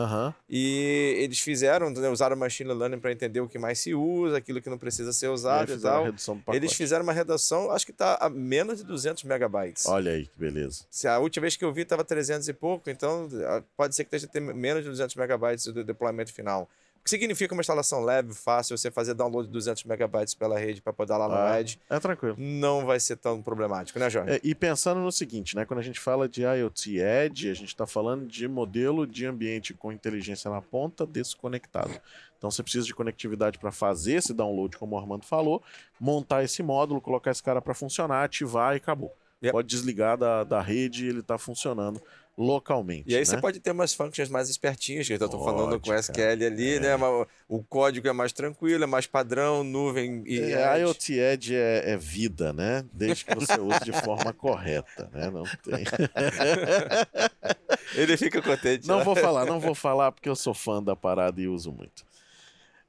E 0.50 1.16
eles 1.18 1.39
fizeram, 1.39 1.89
né, 1.89 2.10
usaram 2.10 2.36
machine 2.36 2.72
learning 2.74 3.00
para 3.00 3.12
entender 3.12 3.39
o 3.41 3.48
que 3.48 3.60
mais 3.60 3.80
se 3.80 3.94
usa, 3.94 4.38
aquilo 4.38 4.62
que 4.62 4.70
não 4.70 4.78
precisa 4.78 5.12
ser 5.14 5.28
E 5.28 5.30
usado 5.30 5.72
e, 5.72 5.76
a 5.76 5.80
tal. 5.80 6.06
Eles 6.54 6.74
fizeram 6.74 7.04
uma 7.04 7.14
redação, 7.14 7.72
acho 7.72 7.86
que 7.86 7.91
está 7.91 8.18
a 8.20 8.30
menos 8.30 8.80
de 8.80 8.84
200 8.86 9.24
megabytes. 9.24 9.86
Olha 9.86 10.12
aí 10.12 10.26
que 10.26 10.39
beleza. 10.39 10.86
Se 10.89 11.08
a 11.08 11.20
última 11.20 11.41
vez 11.41 11.56
que 11.56 11.66
eu 11.66 11.74
vi 11.74 11.82
estava 11.82 12.04
300 12.04 12.48
e 12.48 12.54
pouco, 12.54 12.89
então 12.89 13.28
ah, 13.48 13.62
pode 13.76 13.96
ser 13.96 14.04
que 14.04 14.16
esteja 14.16 14.54
menos 14.54 14.84
de 14.84 14.89
200 14.89 15.16
megabytes 15.16 15.66
do 15.66 15.84
deploymento 15.84 16.34
final. 16.34 16.70
Que 17.04 17.10
significa 17.10 17.54
uma 17.54 17.60
instalação 17.62 18.01
leve, 18.01 18.34
fácil, 18.34 18.78
você 18.78 18.89
fazer 18.89 19.14
download 19.14 19.47
de 19.47 19.54
200 19.54 19.84
megabytes 19.84 20.34
pela 20.34 20.58
rede 20.58 20.82
para 20.82 20.93
poder 20.93 21.18
lá 21.18 21.28
no 21.28 21.36
Ah, 21.36 21.60
Edge, 21.60 21.78
É 21.89 21.99
tranquilo. 21.99 22.36
não 22.39 22.86
vai 22.86 22.99
ser 22.99 23.18
tão 23.18 23.41
problemático, 23.41 23.99
né, 23.99 24.10
Jorge? 24.10 24.32
É, 24.34 24.39
e 24.43 24.56
pensando 24.56 25.01
no 25.01 25.12
seguinte, 25.12 25.56
né? 25.56 25.66
Quando 25.66 25.80
a 25.80 25.84
gente 25.84 25.99
fala 25.99 26.30
de 26.30 26.43
IoT 26.43 26.99
Edge, 26.99 27.49
a 27.49 27.54
gente 27.54 27.68
está 27.68 27.86
falando 27.86 28.26
de 28.26 28.47
modelo 28.47 29.06
de 29.06 29.26
ambiente 29.26 29.74
com 29.74 29.91
inteligência 29.91 30.49
na 30.49 30.62
ponta 30.62 31.06
desconectado. 31.06 31.91
Então 32.38 32.49
você 32.51 32.62
precisa 32.64 32.86
de 32.86 32.93
conectividade 32.93 33.58
para 33.58 33.72
fazer 33.72 34.14
esse 34.16 34.34
download, 34.34 34.78
como 34.78 34.95
o 34.95 34.99
Armando 34.99 35.26
falou, 35.26 35.62
montar 35.99 36.43
esse 36.43 36.62
módulo, 36.64 36.99
colocar 37.01 37.32
esse 37.32 37.41
cara 37.43 37.62
para 37.62 37.74
funcionar, 37.74 38.24
ativar 38.24 38.74
e 38.74 38.78
acabou. 38.78 39.16
Yep. 39.41 39.51
Pode 39.51 39.68
desligar 39.68 40.18
da, 40.18 40.43
da 40.45 40.62
rede 40.62 41.06
ele 41.06 41.20
está 41.20 41.38
funcionando 41.38 42.01
localmente. 42.38 43.05
E 43.07 43.13
aí 43.13 43.21
né? 43.21 43.25
você 43.25 43.38
pode 43.38 43.59
ter 43.59 43.71
umas 43.71 43.93
functions 43.93 44.29
mais 44.29 44.49
espertinhas, 44.49 45.07
que 45.07 45.13
eu 45.13 45.19
Pode, 45.19 45.43
falando 45.43 45.79
com. 45.79 45.93
SQL 45.93 46.45
ali, 46.45 46.79
né? 46.79 46.97
Mas 46.97 47.27
o 47.47 47.63
código 47.63 48.07
é 48.07 48.13
mais 48.13 48.34
tranquilo, 48.34 48.84
é 48.84 48.88
mais 48.88 49.05
padrão, 49.05 49.63
nuvem 49.63 50.23
e 50.25 50.39
É, 50.39 50.75
Edge. 50.75 50.81
IoT 50.81 51.13
Edge 51.13 51.55
é, 51.55 51.91
é 51.91 51.97
vida, 51.97 52.51
né? 52.51 52.84
Desde 52.91 53.25
que 53.25 53.36
você 53.36 53.59
use 53.59 53.79
de 53.84 53.93
forma 53.93 54.31
correta, 54.34 55.09
né? 55.13 55.29
Não 55.29 55.43
tem. 55.43 55.86
Ele 57.95 58.17
fica 58.17 58.41
contente. 58.41 58.88
Não 58.88 58.99
né? 58.99 59.03
vou 59.03 59.15
falar, 59.15 59.45
não 59.45 59.59
vou 59.59 59.75
falar 59.75 60.11
porque 60.11 60.29
eu 60.29 60.36
sou 60.36 60.53
fã 60.53 60.81
da 60.81 60.95
parada 60.95 61.39
e 61.39 61.47
uso 61.47 61.71
muito. 61.71 62.03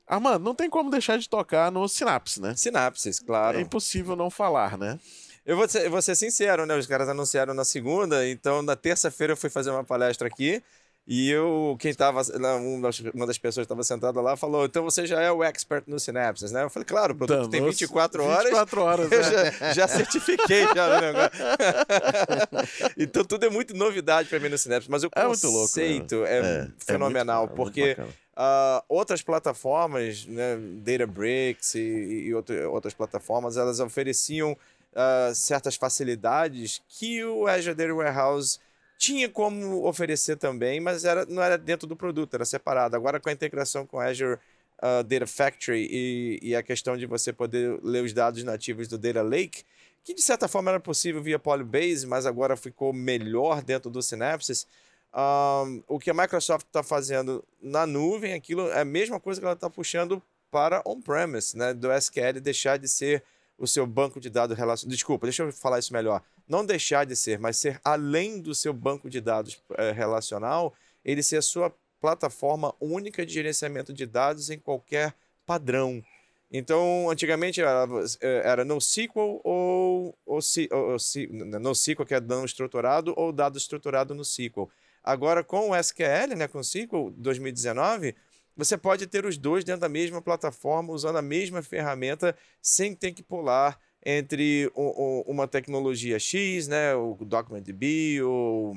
Armando, 0.07 0.45
não 0.45 0.55
tem 0.55 0.68
como 0.68 0.90
deixar 0.90 1.18
de 1.18 1.28
tocar 1.28 1.72
no 1.72 1.88
Synapse, 1.88 2.40
né? 2.40 2.55
Sinapses, 2.55 3.20
claro. 3.20 3.59
É 3.59 3.62
impossível 3.62 4.14
não 4.14 4.30
falar, 4.30 4.76
né? 4.76 4.99
Eu 5.47 5.57
vou 5.57 5.68
ser, 5.68 5.84
eu 5.86 5.90
vou 5.90 6.01
ser 6.03 6.14
sincero, 6.16 6.64
né? 6.66 6.76
Os 6.76 6.86
caras 6.86 7.09
anunciaram 7.09 7.53
na 7.55 7.64
segunda, 7.64 8.26
então 8.28 8.62
na 8.62 8.74
terça-feira 8.76 9.32
eu 9.34 9.36
fui 9.36 9.51
fazer 9.51 9.70
uma 9.70 9.84
palestra 9.84 10.26
aqui. 10.28 10.62
E 11.07 11.30
eu, 11.30 11.76
quem 11.78 11.92
tava, 11.92 12.22
lá, 12.40 12.59
das- 12.80 13.01
uma 13.12 13.26
das 13.26 13.36
pessoas 13.36 13.66
que 13.66 13.66
estava 13.66 13.82
sentada 13.82 14.18
lá 14.22 14.38
falou: 14.38 14.64
então 14.64 14.82
você 14.82 15.07
já 15.07 15.20
é 15.20 15.30
o 15.30 15.45
expert 15.45 15.84
no 15.86 16.01
Synapses, 16.01 16.51
né? 16.51 16.62
Eu 16.62 16.70
falei: 16.70 16.86
claro, 16.86 17.12
o 17.12 17.16
produto 17.16 17.51
tem 17.51 17.61
Danou-se. 17.61 17.80
24 17.80 18.24
horas. 18.24 18.45
24 18.45 18.80
horas, 18.80 19.12
Eu 19.12 19.20
né? 19.20 19.53
já, 19.53 19.72
já 19.74 19.88
certifiquei 19.88 20.62
já 20.74 20.97
o 20.97 21.01
negócio. 21.03 21.30
então 22.97 23.22
tudo 23.22 23.45
é 23.45 23.51
muito 23.51 23.74
novidade 23.76 24.30
para 24.30 24.40
mim 24.40 24.49
no 24.49 24.57
Synapse, 24.57 24.90
mas 24.90 25.05
o 25.05 25.11
É 25.14 25.26
muito 25.26 25.47
louco, 25.47 25.61
conceito 25.68 26.20
né? 26.22 26.30
é, 26.30 26.38
É, 26.38 26.68
fenomenal, 26.78 27.45
é 27.45 27.47
muito- 27.49 27.57
porque 27.57 27.97
ah, 28.36 28.82
outras 28.88 29.20
plataformas, 29.20 30.24
né, 30.26 30.57
Databricks 30.82 31.74
e, 31.74 31.80
e 32.28 32.34
outra- 32.34 32.68
outras 32.70 32.95
plataformas, 32.95 33.57
elas 33.59 33.78
ofereciam 33.78 34.57
ah, 34.95 35.32
certas 35.34 35.76
facilidades 35.76 36.82
que 36.88 37.24
o 37.24 37.47
Azure 37.47 37.74
Data 37.74 37.95
Warehouse 37.95 38.59
tinha 38.97 39.28
como 39.28 39.86
oferecer 39.86 40.36
também, 40.36 40.80
mas 40.80 41.05
era, 41.05 41.26
não 41.26 41.42
era 41.42 41.59
dentro 41.59 41.86
do 41.86 41.97
produto, 41.97 42.34
era 42.34 42.45
separado. 42.45 42.97
Agora 42.97 43.20
com 43.20 43.28
a 43.28 43.32
integração 43.32 43.86
com 43.86 43.99
Azure 43.99 44.38
ah, 44.80 45.03
Data 45.03 45.26
Factory 45.26 45.88
e, 45.90 46.38
e 46.42 46.57
a 46.57 46.62
questão 46.62 46.97
de 46.97 47.07
você 47.07 47.32
poder 47.32 47.78
ler 47.82 48.05
os 48.05 48.12
dados 48.12 48.42
nativos 48.45 48.88
do 48.88 48.99
Data 48.99 49.22
Lake, 49.22 49.64
que 50.05 50.14
de 50.14 50.22
certa 50.22 50.47
forma 50.47 50.70
era 50.70 50.80
possível 50.80 51.22
via 51.22 51.38
Polybase, 51.38 52.07
mas 52.07 52.26
agora 52.26 52.57
ficou 52.57 52.92
melhor 52.92 53.62
dentro 53.62 53.90
do 53.90 54.03
Synapses. 54.03 54.66
Ahn, 55.12 55.80
o 55.88 55.99
que 55.99 56.11
a 56.11 56.14
Microsoft 56.14 56.66
está 56.66 56.82
fazendo 56.82 57.42
na 57.62 57.86
nuvem, 57.86 58.34
aquilo 58.34 58.68
é 58.68 58.80
a 58.80 58.84
mesma 58.84 59.18
coisa 59.18 59.40
que 59.40 59.47
ela 59.47 59.55
está 59.55 59.70
puxando 59.70 60.22
para 60.51 60.82
on-premise, 60.84 61.57
né? 61.57 61.72
Do 61.72 61.90
SQL 61.92 62.40
deixar 62.40 62.78
de 62.78 62.88
ser 62.88 63.24
o 63.59 63.67
seu 63.67 63.87
banco 63.87 64.21
de 64.21 64.29
dados 64.31 64.57
relacional. 64.57 64.91
Desculpa, 64.91 65.27
deixa 65.27 65.43
eu 65.43 65.53
falar 65.53 65.79
isso 65.79 65.93
melhor. 65.93 66.23
Não 66.49 66.65
deixar 66.65 67.07
de 67.07 67.17
ser, 67.17 67.39
mas 67.39 67.57
ser 67.57 67.81
além 67.85 68.41
do 68.41 68.55
seu 68.55 68.73
banco 68.73 69.09
de 69.09 69.21
dados 69.21 69.63
eh, 69.77 69.93
relacional, 69.93 70.75
ele 71.05 71.23
ser 71.23 71.37
a 71.37 71.43
sua 71.43 71.75
plataforma 72.01 72.75
única 72.81 73.25
de 73.25 73.33
gerenciamento 73.33 73.93
de 73.93 74.07
dados 74.07 74.51
em 74.51 74.59
qualquer 74.59 75.15
padrão. 75.47 76.03
Então, 76.53 77.11
antigamente 77.11 77.61
era, 77.61 77.87
era 78.21 78.65
NoSQL 78.65 79.41
ou, 79.43 80.15
ou, 80.25 80.39
ou, 80.71 80.97
NoSQL, 81.61 82.07
que 82.07 82.15
é 82.15 82.21
não 82.21 82.45
estruturado, 82.45 83.13
ou 83.17 83.33
dado 83.33 83.59
estruturado 83.59 84.15
no 84.15 84.23
SQL. 84.23 84.69
Agora, 85.03 85.43
com 85.43 85.71
o 85.71 85.77
SQL, 85.77 86.37
né, 86.37 86.47
com 86.47 86.59
o 86.59 86.61
SQL 86.61 87.11
2019, 87.17 88.15
você 88.57 88.77
pode 88.77 89.07
ter 89.07 89.25
os 89.25 89.37
dois 89.37 89.65
dentro 89.65 89.81
da 89.81 89.89
mesma 89.89 90.23
plataforma, 90.23 90.93
usando 90.93 91.17
a 91.17 91.23
mesma 91.23 91.63
ferramenta, 91.63 92.37
sem 92.63 92.95
ter 92.95 93.13
que 93.13 93.23
pular 93.23 93.79
entre 94.05 94.71
uma 94.75 95.49
tecnologia 95.49 96.19
X, 96.19 96.69
né, 96.69 96.95
o 96.95 97.17
DocumentDB, 97.25 98.23
ou 98.23 98.77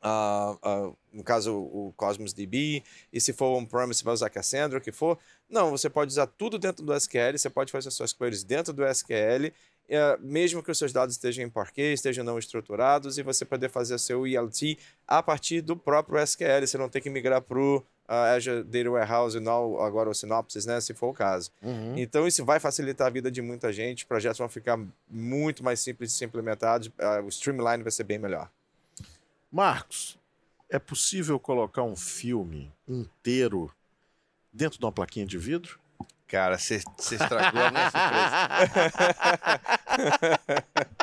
ah, 0.00 0.56
ah, 0.62 0.92
no 1.12 1.24
caso 1.24 1.56
o 1.56 1.92
Cosmos 1.96 2.32
DB, 2.32 2.82
e 3.12 3.20
se 3.20 3.32
for 3.32 3.56
on-premise, 3.56 4.02
vai 4.04 4.14
usar 4.14 4.30
Cassandra, 4.30 4.78
o 4.78 4.80
que 4.80 4.92
for. 4.92 5.18
Não, 5.48 5.70
você 5.70 5.88
pode 5.90 6.12
usar 6.12 6.26
tudo 6.26 6.58
dentro 6.58 6.84
do 6.84 6.94
SQL, 6.94 7.36
você 7.36 7.50
pode 7.50 7.72
fazer 7.72 7.90
suas 7.90 8.12
queries 8.12 8.44
dentro 8.44 8.72
do 8.72 8.84
SQL, 8.86 9.52
eh, 9.88 10.18
mesmo 10.20 10.62
que 10.62 10.70
os 10.70 10.78
seus 10.78 10.92
dados 10.92 11.14
estejam 11.14 11.44
em 11.44 11.50
Parquet, 11.50 11.94
estejam 11.94 12.24
não 12.24 12.38
estruturados, 12.38 13.18
e 13.18 13.22
você 13.22 13.44
poder 13.44 13.70
fazer 13.70 13.98
seu 13.98 14.26
ELT 14.26 14.78
a 15.06 15.22
partir 15.22 15.62
do 15.62 15.76
próprio 15.76 16.18
SQL, 16.20 16.66
você 16.66 16.78
não 16.78 16.88
tem 16.88 17.02
que 17.02 17.10
migrar 17.10 17.42
para 17.42 17.58
o 17.58 17.84
Azure 18.08 18.64
Data 18.64 18.90
Warehouse, 18.90 19.38
não 19.38 19.80
agora 19.80 20.08
o 20.08 20.14
Synopsys, 20.14 20.64
né, 20.64 20.80
se 20.80 20.94
for 20.94 21.08
o 21.08 21.14
caso. 21.14 21.50
Uhum. 21.62 21.94
Então 21.96 22.26
isso 22.26 22.44
vai 22.44 22.58
facilitar 22.58 23.06
a 23.06 23.10
vida 23.10 23.30
de 23.30 23.42
muita 23.42 23.72
gente, 23.72 23.98
os 23.98 24.04
projetos 24.04 24.38
vão 24.38 24.48
ficar 24.48 24.78
muito 25.08 25.62
mais 25.62 25.80
simples 25.80 26.10
de 26.10 26.16
ser 26.16 26.24
implementados, 26.24 26.90
ah, 26.98 27.20
o 27.22 27.28
streamline 27.28 27.82
vai 27.82 27.92
ser 27.92 28.04
bem 28.04 28.18
melhor. 28.18 28.50
Marcos, 29.52 30.18
é 30.70 30.78
possível 30.78 31.38
colocar 31.38 31.82
um 31.82 31.96
filme 31.96 32.72
inteiro 32.86 33.70
dentro 34.52 34.78
de 34.78 34.84
uma 34.84 34.92
plaquinha 34.92 35.26
de 35.26 35.38
vidro? 35.38 35.78
Cara, 36.26 36.58
você 36.58 36.82
você 36.96 37.14
estragou 37.14 37.62
a 37.62 37.70
minha 37.70 37.90
surpresa. 37.90 39.08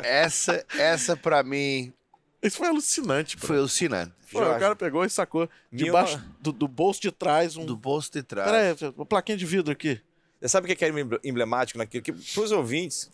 Essa, 0.02 0.64
essa 0.78 1.16
para 1.16 1.42
mim 1.42 1.92
Isso 2.46 2.56
foi 2.58 2.68
alucinante. 2.68 3.36
pô. 3.36 3.46
foi 3.46 3.58
alucinante. 3.58 4.12
Pô, 4.32 4.40
o 4.40 4.58
cara 4.58 4.74
pegou 4.76 5.04
e 5.04 5.10
sacou 5.10 5.48
debaixo 5.72 6.20
do, 6.40 6.52
do 6.52 6.66
bolso 6.68 7.00
de 7.00 7.10
trás 7.12 7.56
um. 7.56 7.64
Do 7.64 7.76
bolso 7.76 8.10
de 8.12 8.22
trás. 8.22 8.50
Pera 8.50 8.76
aí, 8.86 8.92
uma 8.96 9.06
plaquinha 9.06 9.36
de 9.38 9.46
vidro 9.46 9.72
aqui. 9.72 10.00
Você 10.40 10.48
sabe 10.48 10.70
o 10.70 10.76
que 10.76 10.84
é 10.84 10.88
emble- 10.88 11.20
emblemático 11.24 11.78
naquilo? 11.78 12.02
Que 12.02 12.12
para 12.12 12.42
os 12.42 12.52
ouvintes, 12.52 13.10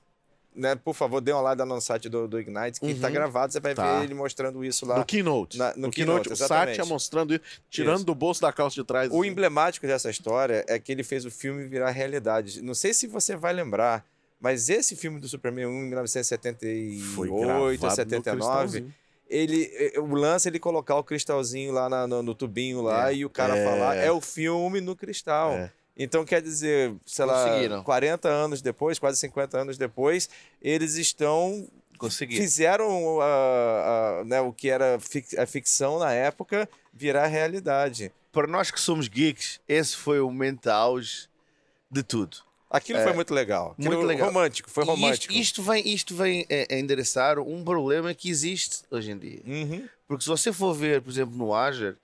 né, 0.57 0.75
por 0.75 0.95
favor, 0.95 1.21
dê 1.21 1.31
uma 1.33 1.41
olhada 1.43 1.65
no 1.65 1.81
site 1.81 2.09
do, 2.09 2.27
do 2.27 2.41
Ignite, 2.41 2.81
que 2.81 2.87
está 2.87 3.07
Uhum. 3.09 3.13
gravado, 3.13 3.53
você 3.53 3.61
vai 3.61 3.75
Tá. 3.75 3.99
ver 3.99 4.05
ele 4.05 4.15
mostrando 4.15 4.65
isso 4.65 4.85
lá. 4.85 4.99
No 4.99 5.05
Keynote. 5.05 5.57
na- 5.59 5.73
no 5.77 5.83
no 5.83 5.91
Keynote, 5.91 6.25
Keynote, 6.29 6.43
o. 6.43 6.47
Satya 6.49 6.85
mostrando 6.85 7.35
isso, 7.35 7.43
tirando 7.71 7.97
Isso. 7.97 8.05
do 8.07 8.15
bolso 8.15 8.41
da 8.41 8.53
calça 8.53 8.75
de 8.75 8.85
trás. 8.85 9.09
O 9.13 9.25
emblemático 9.25 9.87
dessa 9.87 10.11
história 10.11 10.65
é 10.69 10.79
que 10.79 10.91
ele 10.91 11.05
fez 11.05 11.25
o 11.25 11.31
filme 11.31 11.65
virar 11.69 11.91
realidade. 11.91 12.61
Não 12.63 12.75
sei 12.75 12.93
se 12.93 13.07
você 13.07 13.37
vai 13.37 13.53
lembrar, 13.53 14.05
mas 14.41 14.69
esse 14.69 14.97
filme 14.97 15.21
do 15.21 15.29
Superman 15.29 15.67
1, 15.67 15.71
em 15.85 15.89
1978, 15.89 17.39
gravado 17.41 17.65
no 17.65 17.91
79, 17.91 18.41
cristalzinho. 18.41 18.95
Ele, 19.35 19.71
eh, 19.75 19.99
o 20.01 20.15
lance 20.15 20.47
é 20.47 20.51
ele 20.51 20.59
colocar 20.59 20.97
o 20.97 21.05
cristalzinho 21.05 21.73
lá 21.73 21.89
na- 21.89 22.07
no, 22.07 22.23
no 22.23 22.35
tubinho 22.35 22.83
lá 22.83 23.11
É. 23.11 23.15
e 23.17 23.25
o 23.25 23.31
cara 23.31 23.57
É. 23.57 23.65
falar, 23.65 23.97
é 23.97 24.11
o 24.11 24.21
filme 24.21 24.81
no 24.81 24.95
cristal. 24.95 25.53
É. 25.53 25.73
Então, 25.97 26.25
quer 26.25 26.41
dizer, 26.43 26.95
sei 27.05 27.25
lá, 27.25 27.45
Conseguiram. 27.49 27.83
40 27.85 28.29
anos 28.29 28.63
depois, 28.63 28.99
quase 28.99 29.19
50 29.19 29.59
anos 29.59 29.77
depois, 29.79 30.29
eles 30.61 30.95
estão 30.97 31.69
fizeram 32.29 33.21
a- 33.21 34.21
a- 34.21 34.25
né, 34.25 34.41
o 34.41 34.53
que 34.53 34.69
era 34.69 34.99
fic- 34.99 35.39
a 35.39 35.47
ficção 35.47 35.99
na 36.01 36.13
época 36.13 36.69
virar 36.93 37.27
realidade. 37.27 38.11
Para 38.33 38.47
nós 38.49 38.71
que 38.73 38.81
somos 38.81 39.07
geeks, 39.07 39.61
esse 39.69 39.97
foi 39.97 40.19
o 40.21 40.27
momento 40.27 40.67
auge 40.69 41.29
de 41.91 42.03
tudo. 42.03 42.39
Aquilo 42.73 42.99
foi 43.03 43.13
muito 43.13 43.35
legal. 43.35 43.73
Aquilo 43.79 43.95
muito 43.95 44.07
legal. 44.07 44.29
Romântico, 44.29 44.71
foi 44.71 44.83
E 44.83 44.87
isto, 44.87 44.95
romântico. 44.95 45.35
isto 45.35 45.63
vem, 45.63 45.89
isto 45.89 46.15
vem 46.17 46.47
a, 46.71 46.75
a 46.75 46.79
endereçar 46.79 47.39
um 47.39 47.63
problema 47.63 48.15
que 48.15 48.29
existe 48.31 48.83
hoje 48.91 49.11
em 49.11 49.19
dia. 49.19 49.43
Uhum. 49.47 49.87
Porque 50.09 50.25
se 50.25 50.31
você 50.31 50.53
for 50.53 50.73
ver, 50.75 51.01
por 51.03 51.11
exemplo, 51.11 51.37
no 51.37 51.55
Azure, 51.55 51.97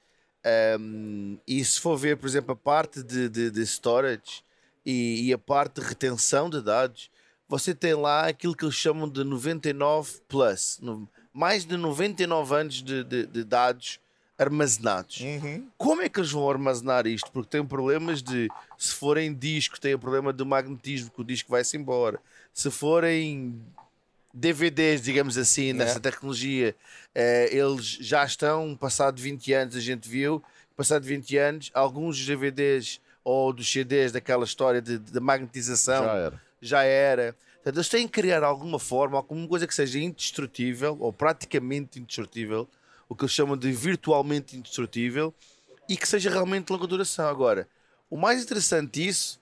ehm, 0.44 1.36
e 1.46 1.64
se 1.64 1.80
for 1.80 1.96
ver, 1.96 2.16
por 2.16 2.26
exemplo, 2.28 2.52
a 2.52 2.56
parte 2.56 3.02
de, 3.02 3.28
de, 3.28 3.50
de 3.50 3.62
storage 3.66 4.42
e, 4.84 5.28
e 5.28 5.32
a 5.32 5.38
parte 5.38 5.80
de 5.80 5.86
retenção 5.86 6.48
de 6.48 6.60
dados, 6.62 7.10
você 7.48 7.74
tem 7.74 7.94
lá 7.94 8.26
aquilo 8.26 8.54
que 8.54 8.64
eles 8.64 8.74
chamam 8.74 9.08
de 9.08 9.24
99 9.24 10.20
plus, 10.28 10.78
no- 10.82 11.08
mais 11.32 11.64
de 11.64 11.76
99 11.76 12.54
anos 12.54 12.82
de, 12.82 13.04
de 13.04 13.44
dados 13.44 14.00
armazenados. 14.39 15.20
Uhum. 15.20 15.66
Como 15.76 16.01
é 16.01 16.09
que 16.09 16.20
eles 16.20 16.30
vão 16.30 16.49
armazenar 16.49 17.07
isto? 17.07 17.30
Porque 17.32 17.51
tem 17.51 17.66
problemas 17.66 18.22
de, 18.22 18.49
se 18.78 18.95
forem 18.95 19.34
disco, 19.34 19.80
tem 19.80 19.95
o 19.95 19.99
problema 19.99 20.32
do 20.32 20.47
magnetismo, 20.47 21.11
que 21.11 21.20
o 21.20 21.24
disco 21.24 21.51
vai-se 21.51 21.76
embora. 21.76 22.20
Se 22.55 22.70
forem 22.70 23.61
DVDs, 24.32 25.03
digamos 25.03 25.36
assim, 25.36 25.72
nessa 25.72 25.99
tecnologia, 25.99 26.74
eh, 27.14 27.49
eles 27.53 27.84
já 27.84 28.24
estão, 28.24 28.76
passado 28.76 29.20
20 29.20 29.53
anos, 29.53 29.76
a 29.76 29.80
gente 29.80 30.09
viu, 30.09 30.43
passado 30.76 31.03
20 31.03 31.36
anos, 31.36 31.70
alguns 31.74 32.16
dos 32.16 32.26
DVDs 32.26 33.01
ou 33.24 33.53
dos 33.53 33.70
CDs 33.70 34.12
daquela 34.12 34.45
história 34.45 34.80
de, 34.80 34.99
de 34.99 35.20
magnetização 35.20 36.05
Já 36.05 36.14
era. 36.14 36.43
já 36.62 36.82
era. 36.84 37.36
Portanto, 37.57 37.76
eles 37.76 37.89
têm 37.89 38.07
que 38.07 38.12
criar 38.12 38.45
alguma 38.45 38.78
forma, 38.78 39.16
alguma 39.18 39.47
coisa 39.49 39.66
que 39.66 39.74
seja 39.74 39.99
indestrutível 39.99 40.97
ou 41.01 41.12
praticamente 41.12 41.99
indestrutível, 41.99 42.68
o 43.09 43.14
que 43.16 43.24
eles 43.24 43.32
chamam 43.32 43.56
de 43.56 43.70
virtualmente 43.72 44.56
indestrutível 44.56 45.32
e 45.88 45.96
que 45.96 46.06
seja 46.06 46.30
realmente 46.30 46.66
de 46.66 46.72
longa 46.72 46.86
duração. 46.86 47.26
Agora, 47.28 47.66
O 48.11 48.16
mais 48.16 48.42
interessante 48.42 48.92
disso 49.00 49.38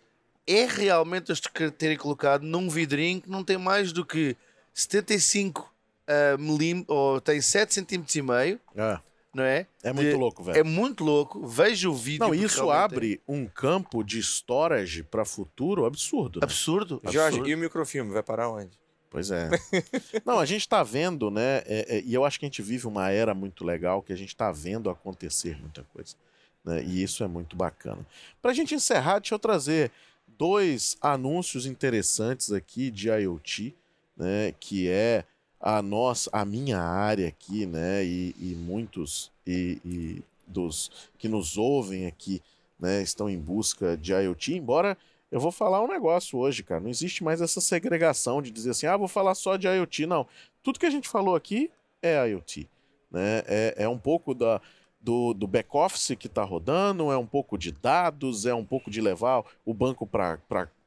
é 0.47 0.65
realmente 0.67 1.31
eles 1.31 1.41
terem 1.79 1.97
colocado 1.97 2.43
num 2.43 2.69
vidrinho 2.69 3.21
que 3.21 3.31
não 3.31 3.45
tem 3.45 3.57
mais 3.59 3.93
do 3.93 4.05
que 4.05 4.37
75 4.75 5.63
uh, 6.09 6.39
milímetros, 6.39 6.97
ou 6.97 7.21
tem 7.21 7.41
7 7.41 7.73
centímetros 7.75 8.15
e 8.17 8.23
meio, 8.23 8.61
É, 8.75 8.99
não 9.35 9.45
é? 9.45 9.67
é 9.83 9.93
muito 9.93 10.11
De- 10.11 10.17
louco, 10.17 10.43
velho. 10.43 10.59
É 10.59 10.63
muito 10.63 11.05
louco. 11.05 11.47
Veja 11.47 11.89
o 11.89 11.95
vídeo. 11.95 12.27
Não, 12.27 12.35
isso 12.35 12.71
abre 12.71 13.21
um 13.27 13.47
campo 13.47 14.03
de 14.05 14.19
storage 14.21 15.03
para 15.03 15.25
futuro 15.25 15.85
absurdo. 15.85 16.39
é 16.39 16.41
né? 16.41 16.45
absurdo. 16.47 17.01
Jorge, 17.05 17.19
absurdo. 17.39 17.49
e 17.49 17.55
o 17.55 17.59
microfilme 17.59 18.13
vai 18.13 18.23
parar 18.23 18.49
onde? 18.51 18.79
Pois 19.17 19.31
é. 19.31 19.49
Não, 20.27 20.39
a 20.39 20.45
gente 20.45 20.69
tá 20.69 20.83
vendo, 20.83 21.31
né? 21.31 21.63
é, 21.65 21.97
é, 21.97 22.03
e 22.05 22.13
eu 22.13 22.23
acho 22.23 22.39
que 22.39 22.45
a 22.45 22.49
gente 22.49 22.61
vive 22.61 22.87
uma 22.87 23.09
era 23.09 23.35
muito 23.35 23.65
legal 23.65 24.03
que 24.03 24.13
a 24.13 24.17
gente 24.17 24.37
tá 24.37 24.53
vendo 24.53 24.91
acontecer 24.91 25.59
muita 25.59 25.83
coisa. 25.85 26.15
Né? 26.63 26.85
E 26.85 27.03
isso 27.03 27.25
é 27.25 27.27
muito 27.27 27.57
bacana. 27.57 28.07
Pra 28.43 28.53
gente 28.53 28.75
encerrar, 28.75 29.21
deixa 29.21 29.35
eu 29.35 29.39
trazer 29.39 29.91
dois 30.29 30.99
anúncios 31.01 31.65
interessantes 31.65 32.53
aqui 32.53 32.91
de 32.91 33.09
IoT, 33.09 33.75
né? 34.15 34.53
Que 34.61 34.87
é 34.91 35.25
a 35.59 35.81
nossa, 35.81 36.29
a 36.31 36.45
minha 36.45 36.79
área 36.79 37.29
aqui, 37.29 37.65
né? 37.65 38.05
E, 38.05 38.35
e 38.39 38.55
muitos 38.55 39.33
e, 39.47 39.81
e 39.83 40.23
dos 40.47 40.91
que 41.17 41.27
nos 41.27 41.57
ouvem 41.57 42.07
aqui, 42.07 42.43
né? 42.79 43.01
Estão 43.01 43.31
em 43.31 43.39
busca 43.39 43.97
de 43.97 44.13
IoT, 44.13 44.57
embora 44.57 44.95
eu 45.31 45.41
vou 45.41 45.51
falar 45.51 45.83
um 45.83 45.89
negócio 45.89 46.39
hoje, 46.39 46.63
cara. 46.63 46.81
Não 46.81 46.91
existe 46.91 47.25
mais 47.25 47.41
essa 47.41 47.61
segregação 47.61 48.41
de 48.41 48.51
dizer 48.51 48.71
assim, 48.71 48.87
ah, 48.87 48.97
vou 48.97 49.09
falar 49.09 49.35
só 49.35 49.57
de 49.57 49.67
IoT. 49.67 50.07
Não. 50.07 50.27
Tudo 50.63 50.79
que 50.79 50.87
a 50.87 50.91
gente 50.91 51.09
falou 51.09 51.35
aqui 51.35 51.71
é 52.03 52.29
IoT. 52.29 52.69
Né? 53.11 53.43
É, 53.47 53.75
é 53.79 53.89
um 53.89 53.99
pouco 53.99 54.35
da, 54.35 54.61
do, 55.01 55.35
do 55.35 55.47
back-office 55.47 56.17
que 56.19 56.27
está 56.27 56.43
rodando, 56.43 57.11
é 57.11 57.17
um 57.17 57.27
pouco 57.27 57.57
de 57.57 57.73
dados, 57.73 58.47
é 58.47 58.55
um 58.55 58.65
pouco 58.65 58.91
de 58.91 59.01
levar 59.01 59.45
o 59.65 59.75
banco 59.75 60.07
para 60.07 60.39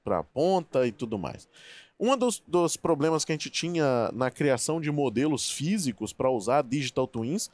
a 0.06 0.24
ponta 0.24 0.88
e 0.88 0.92
tudo 0.92 1.18
mais. 1.18 1.48
Um 2.00 2.16
dos, 2.16 2.42
dos 2.48 2.78
problemas 2.78 3.26
que 3.26 3.32
a 3.32 3.36
gente 3.36 3.50
tinha 3.50 4.10
na 4.14 4.32
criação 4.32 4.80
de 4.80 4.90
modelos 4.90 5.52
físicos 5.52 6.14
para 6.14 6.30
usar 6.30 6.64
Digital 6.64 7.08
Twins 7.08 7.50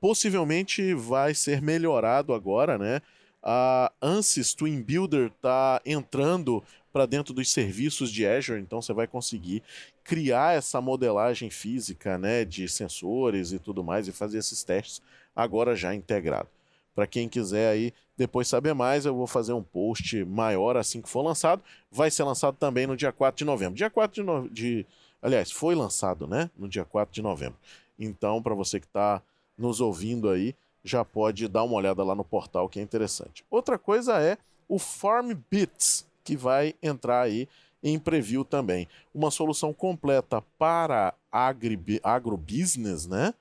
possivelmente 0.00 0.94
vai 0.94 1.34
ser 1.34 1.60
melhorado 1.60 2.32
agora, 2.32 2.78
né? 2.78 3.00
A 3.42 3.92
Ansys 4.02 4.54
Twin 4.54 4.82
Builder 4.82 5.26
está 5.28 5.80
entrando 5.86 6.62
para 6.92 7.06
dentro 7.06 7.32
dos 7.32 7.50
serviços 7.50 8.10
de 8.10 8.26
Azure, 8.26 8.60
então 8.60 8.82
você 8.82 8.92
vai 8.92 9.06
conseguir 9.06 9.62
criar 10.02 10.56
essa 10.56 10.80
modelagem 10.80 11.50
física, 11.50 12.18
né, 12.18 12.44
de 12.44 12.68
sensores 12.68 13.52
e 13.52 13.58
tudo 13.58 13.84
mais 13.84 14.08
e 14.08 14.12
fazer 14.12 14.38
esses 14.38 14.64
testes 14.64 15.02
agora 15.36 15.76
já 15.76 15.94
integrado. 15.94 16.48
Para 16.94 17.06
quem 17.06 17.28
quiser 17.28 17.70
aí 17.70 17.92
depois 18.16 18.48
saber 18.48 18.74
mais, 18.74 19.06
eu 19.06 19.14
vou 19.14 19.28
fazer 19.28 19.52
um 19.52 19.62
post 19.62 20.24
maior 20.24 20.76
assim 20.76 21.00
que 21.00 21.08
for 21.08 21.22
lançado. 21.22 21.62
Vai 21.88 22.10
ser 22.10 22.24
lançado 22.24 22.56
também 22.56 22.88
no 22.88 22.96
dia 22.96 23.12
4 23.12 23.38
de 23.38 23.44
novembro. 23.44 23.76
Dia 23.76 23.88
4 23.88 24.14
de, 24.16 24.26
no... 24.26 24.48
de... 24.48 24.84
aliás, 25.22 25.52
foi 25.52 25.76
lançado, 25.76 26.26
né, 26.26 26.50
no 26.56 26.68
dia 26.68 26.84
4 26.84 27.14
de 27.14 27.22
novembro. 27.22 27.56
Então, 27.96 28.42
para 28.42 28.54
você 28.56 28.80
que 28.80 28.86
está 28.86 29.22
nos 29.56 29.80
ouvindo 29.80 30.28
aí, 30.28 30.56
já 30.84 31.04
pode 31.04 31.48
dar 31.48 31.64
uma 31.64 31.74
olhada 31.74 32.02
lá 32.04 32.14
no 32.14 32.24
portal 32.24 32.68
que 32.68 32.80
é 32.80 32.82
interessante. 32.82 33.44
Outra 33.50 33.78
coisa 33.78 34.20
é 34.20 34.38
o 34.68 34.78
FarmBits, 34.78 36.06
que 36.24 36.36
vai 36.36 36.74
entrar 36.82 37.22
aí 37.22 37.48
em 37.82 37.98
preview 37.98 38.44
também. 38.44 38.88
Uma 39.14 39.30
solução 39.30 39.72
completa 39.72 40.42
para 40.58 41.14
agri, 41.30 42.00
agrobusiness, 42.02 43.06
né? 43.06 43.32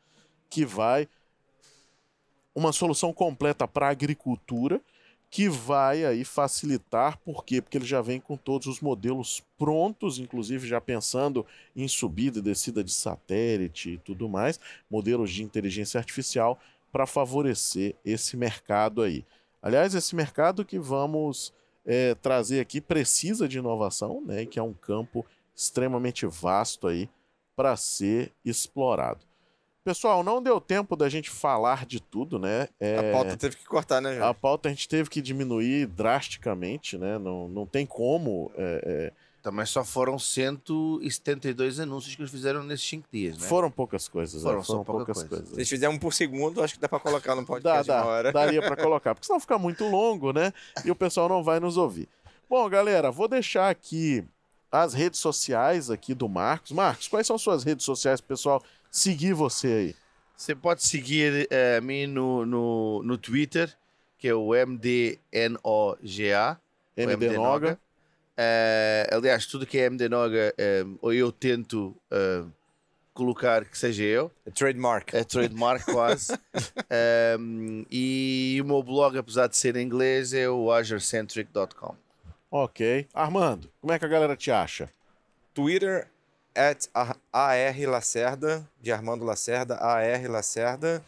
Que 0.50 0.66
vai. 0.66 1.08
Uma 2.56 2.72
solução 2.72 3.14
completa 3.14 3.68
para 3.68 3.90
agricultura 3.90 4.82
que 5.30 5.50
vai 5.50 6.06
aí 6.06 6.24
facilitar, 6.24 7.18
por 7.20 7.44
quê? 7.44 7.62
Porque 7.62 7.78
ele 7.78 7.86
já 7.86 8.02
vem 8.02 8.20
com 8.20 8.38
todos 8.38 8.66
os 8.68 8.80
modelos 8.80 9.44
prontos, 9.58 10.20
inclusive 10.20 10.66
já 10.66 10.80
pensando 10.80 11.46
em 11.76 11.88
subida 11.88 12.40
e 12.40 12.42
descida 12.42 12.84
de 12.84 12.92
satélite 12.92 13.92
e 13.92 13.98
tudo 13.98 14.30
mais, 14.30 14.60
modelos 14.90 15.32
de 15.32 15.44
inteligência 15.44 15.98
artificial 15.98 16.58
para 16.92 17.06
favorecer 17.06 17.96
esse 18.04 18.36
mercado 18.38 19.02
aí. 19.02 19.26
Aliás, 19.62 19.94
esse 19.96 20.16
mercado 20.16 20.64
que 20.66 20.80
vamos 20.80 21.54
é, 21.86 22.16
trazer 22.16 22.60
aqui 22.60 22.80
precisa 22.82 23.48
de 23.48 23.58
inovação, 23.58 24.22
né? 24.26 24.46
Que 24.46 24.60
é 24.60 24.64
um 24.64 24.74
campo 24.74 25.26
extremamente 25.56 26.26
vasto 26.26 26.88
aí 26.88 27.10
para 27.56 27.76
ser 27.76 28.32
explorado. 28.46 29.26
Pessoal, 29.84 30.22
não 30.22 30.44
deu 30.44 30.60
tempo 30.60 30.96
da 30.98 31.08
gente 31.08 31.30
falar 31.30 31.86
de 31.86 32.02
tudo, 32.02 32.38
né? 32.38 32.68
É, 32.80 32.98
A 32.98 33.12
pauta 33.14 33.38
teve 33.38 33.56
que 33.56 33.66
cortar, 33.66 34.02
né, 34.02 34.12
a 34.12 34.16
Jorge? 34.20 34.40
pauta 34.42 34.68
a 34.68 34.72
gente 34.72 34.88
teve 34.88 35.10
que 35.10 35.22
diminuir 35.22 35.88
drasticamente, 35.88 36.98
né? 36.98 37.18
Não, 37.18 37.48
não 37.48 37.66
tem 37.66 37.86
como. 37.86 38.52
é, 38.58 39.14
é, 39.48 39.52
Também 39.52 39.66
só 39.66 39.84
foram 39.84 40.18
172 40.20 41.80
anúncios 41.80 42.16
que 42.16 42.22
eles 42.22 42.32
fizeram 42.32 42.64
nesses 42.64 42.88
5 42.90 43.08
dias, 43.12 43.38
né? 43.38 43.48
Foram 43.48 43.72
poucas 43.72 44.08
coisas, 44.08 44.42
Foram 44.42 44.58
né? 44.58 44.64
só 44.64 44.74
foram 44.74 44.84
pouca 44.86 45.06
poucas 45.06 45.18
coisa. 45.24 45.30
coisas. 45.30 45.50
Se 45.50 45.56
eles 45.56 45.70
fizerem 45.70 45.96
um 45.96 46.00
por 46.00 46.14
segundo, 46.14 46.62
acho 46.64 46.74
que 46.76 46.80
dá 46.80 46.90
pra 46.90 47.00
colocar 47.00 47.36
no 47.36 47.42
Dá, 47.42 47.48
podcast 47.48 47.90
uma 47.92 47.98
dá, 47.98 48.06
hora. 48.06 48.32
daria 48.32 48.62
para 48.62 48.76
colocar, 48.82 49.16
porque 49.16 49.26
senão 49.28 49.40
fica 49.40 49.58
muito 49.58 49.86
longo, 49.86 50.32
né? 50.34 50.54
E 50.84 50.92
o 50.92 50.96
pessoal 50.96 51.30
não 51.30 51.44
vai 51.44 51.60
nos 51.60 51.78
ouvir. 51.78 52.08
Bom, 52.50 52.68
galera, 52.70 53.12
vou 53.12 53.28
deixar 53.28 53.70
aqui 53.70 54.24
as 54.72 54.94
redes 54.94 55.20
sociais 55.20 55.90
aqui 55.90 56.14
do 56.14 56.28
Marcos. 56.30 56.72
Marcos, 56.72 57.08
quais 57.08 57.26
são 57.28 57.38
suas 57.38 57.64
redes 57.64 57.86
sociais 57.86 58.20
pro 58.22 58.30
pessoal 58.30 58.64
seguir 58.92 59.34
você 59.34 59.68
aí? 59.68 59.96
Você 60.36 60.54
pode 60.54 60.84
seguir 60.84 61.48
a 61.78 61.82
mim 61.82 62.06
no, 62.06 62.46
no, 62.46 63.02
no 63.04 63.18
Twitter, 63.18 63.76
que 64.20 64.28
é 64.28 64.36
o 64.36 64.50
MDNOGA. 64.54 65.20
o 66.96 67.02
MD 67.02 67.78
Eh, 68.38 69.10
aliás, 69.12 69.46
tudo 69.48 69.66
que 69.66 69.80
é 69.80 69.86
MD 69.86 70.08
Noga, 70.08 70.54
eh, 70.58 70.84
ou 71.02 71.12
eu 71.14 71.32
tento 71.32 71.96
eh, 72.12 72.44
colocar 73.14 73.66
que 73.66 73.78
seja 73.78 74.04
eu. 74.04 74.32
Trademark. 74.54 75.16
É 75.16 75.24
trademark 75.24 75.86
quase. 75.86 76.34
Um, 77.40 77.84
e 77.90 78.60
o 78.62 78.66
meu 78.66 78.84
blog, 78.84 79.18
apesar 79.18 79.48
de 79.48 79.58
ser 79.58 79.76
em 79.76 79.84
inglês, 79.84 80.34
é 80.34 80.48
o 80.48 80.72
azurecentric.com. 80.72 81.96
Ok. 82.52 83.08
Armando, 83.14 83.72
como 83.82 83.92
é 83.92 84.00
que 84.00 84.06
a 84.06 84.08
galera 84.08 84.36
te 84.36 84.52
acha? 84.52 84.90
Twitter, 85.54 86.08
at 86.56 86.86
A- 86.94 87.16
AR 87.34 87.90
Lacerda, 87.90 88.70
de 88.80 88.92
Armando 88.92 89.26
Lacerda, 89.26 89.76
AR 89.78 90.30
Lacerda. 90.30 91.04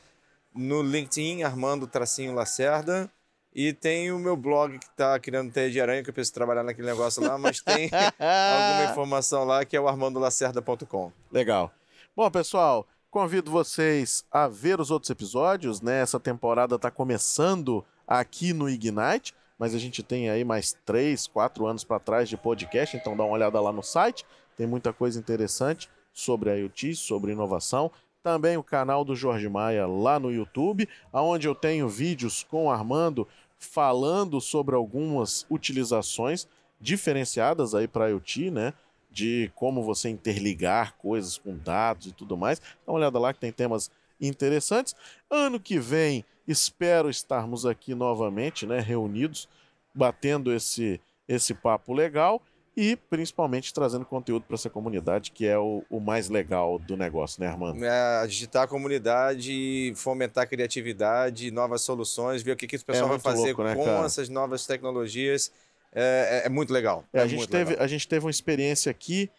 No 0.53 0.82
LinkedIn, 0.82 1.43
Armando 1.43 1.86
Tracinho 1.86 2.34
Lacerda. 2.34 3.09
E 3.54 3.74
tem 3.74 4.12
o 4.12 4.20
meu 4.20 4.38
blog 4.38 4.78
que 4.78 4.89
tá 4.91 5.20
criando 5.20 5.52
teia 5.52 5.72
de 5.72 5.82
aranha, 5.82 6.04
que 6.04 6.10
eu 6.10 6.14
preciso 6.14 6.34
trabalhar 6.34 6.64
naquele 6.64 6.88
negócio 6.88 7.22
lá, 7.22 7.38
mas 7.38 7.62
tem 7.62 7.89
alguma 8.20 8.91
informação 8.91 9.43
lá 9.43 9.66
que 9.66 9.76
é 9.76 9.82
o 9.82 9.88
armandolacerda.com. 9.88 11.12
Legal. 11.32 11.72
Bom, 12.16 12.30
pessoal, 12.30 12.88
convido 13.10 13.50
vocês 13.50 14.24
a 14.32 14.47
ver 14.47 14.80
os 14.80 14.91
outros 14.91 15.10
episódios, 15.10 15.82
né? 15.82 16.02
Essa 16.02 16.20
temporada 16.20 16.76
está 16.76 16.91
começando 16.91 17.84
aqui 18.08 18.54
no 18.54 18.70
Ignite, 18.70 19.34
mas 19.58 19.74
a 19.74 19.80
gente 19.80 20.04
tem 20.04 20.30
aí 20.30 20.43
mais 20.43 20.76
três, 20.86 21.26
quatro 21.26 21.66
anos 21.66 21.84
para 21.84 22.00
trás 22.00 22.30
de 22.30 22.38
podcast, 22.38 22.95
então 22.95 23.18
dá 23.18 23.24
uma 23.24 23.34
olhada 23.34 23.60
lá 23.60 23.72
no 23.72 23.82
site. 23.84 24.26
Tem 24.56 24.68
muita 24.68 24.93
coisa 24.93 25.20
interessante 25.20 25.89
sobre 26.14 26.50
a 26.52 26.56
IoT, 26.56 26.95
sobre 26.95 27.32
inovação. 27.32 27.91
Também 28.24 28.57
o 28.57 28.63
canal 28.63 29.05
do 29.05 29.15
Jorge 29.15 29.47
Maia 29.47 29.88
lá 29.88 30.20
no 30.20 30.32
YouTube, 30.32 30.88
onde 31.11 31.47
eu 31.47 31.55
tenho 31.55 31.88
vídeos 31.88 32.43
com 32.43 32.65
o 32.65 32.72
Armando 32.72 33.28
falando 33.57 34.39
sobre 34.41 34.76
algumas 34.76 35.45
utilizações 35.49 36.47
diferenciadas 36.80 37.74
aí 37.76 37.88
para 37.88 38.09
IoT, 38.09 38.51
né? 38.51 38.74
de 39.11 39.51
como 39.55 39.84
você 39.84 40.09
interligar 40.09 40.95
coisas 40.97 41.38
com 41.38 41.57
dados 41.57 42.07
e 42.07 42.11
tudo 42.11 42.38
mais. 42.38 42.59
Dá 42.59 42.91
uma 42.91 42.97
olhada 42.97 43.20
lá 43.20 43.34
que 43.34 43.39
tem 43.39 43.51
temas 43.51 43.89
interessantes. 44.22 44.95
Ano 45.30 45.59
que 45.59 45.80
vem, 45.80 46.24
espero 46.47 47.09
estarmos 47.09 47.65
aqui 47.65 47.95
novamente, 47.95 48.65
né, 48.65 48.80
reunidos, 48.80 49.47
batendo 49.93 50.53
esse, 50.53 51.01
esse 51.28 51.53
papo 51.53 51.93
legal 51.93 52.41
e 52.82 52.95
principalmente 52.95 53.73
trazendo 53.73 54.05
conteúdo 54.05 54.43
para 54.43 54.55
essa 54.55 54.69
comunidade, 54.69 55.32
que 55.32 55.45
é 55.45 55.57
o, 55.57 55.84
o 55.89 55.99
mais 55.99 56.30
legal 56.30 56.80
do 56.80 56.95
negócio, 56.95 57.41
né, 57.41 57.47
Armando? 57.49 57.84
É, 57.84 57.89
agitar 58.21 58.63
a 58.63 58.67
comunidade, 58.67 59.91
fomentar 59.97 60.45
a 60.45 60.47
criatividade, 60.47 61.51
novas 61.51 61.82
soluções, 61.82 62.41
ver 62.41 62.53
o 62.53 62.55
que, 62.55 62.67
que 62.67 62.77
o 62.77 62.86
pessoal 62.86 63.07
vai 63.09 63.17
muito 63.17 63.23
fazer 63.23 63.47
louco, 63.47 63.63
né, 63.63 63.75
com 63.75 63.84
cara? 63.84 64.05
essas 64.05 64.30
novas 64.30 64.65
tecnologias. 64.65 65.51
É, 65.91 66.43
é- 66.43 66.45
é 66.45 66.49
muito 66.49 66.71
legal. 66.71 67.03
É, 67.11 67.19
a, 67.19 67.23
É 67.23 67.27
gente 67.27 67.39
muito 67.39 67.49
teve, 67.51 67.71
legal. 67.71 67.84
a 67.84 67.88
gente 67.88 68.07
teve 68.07 68.25
uma 68.25 68.32
experiência 68.32 68.89
aqui 68.89 69.30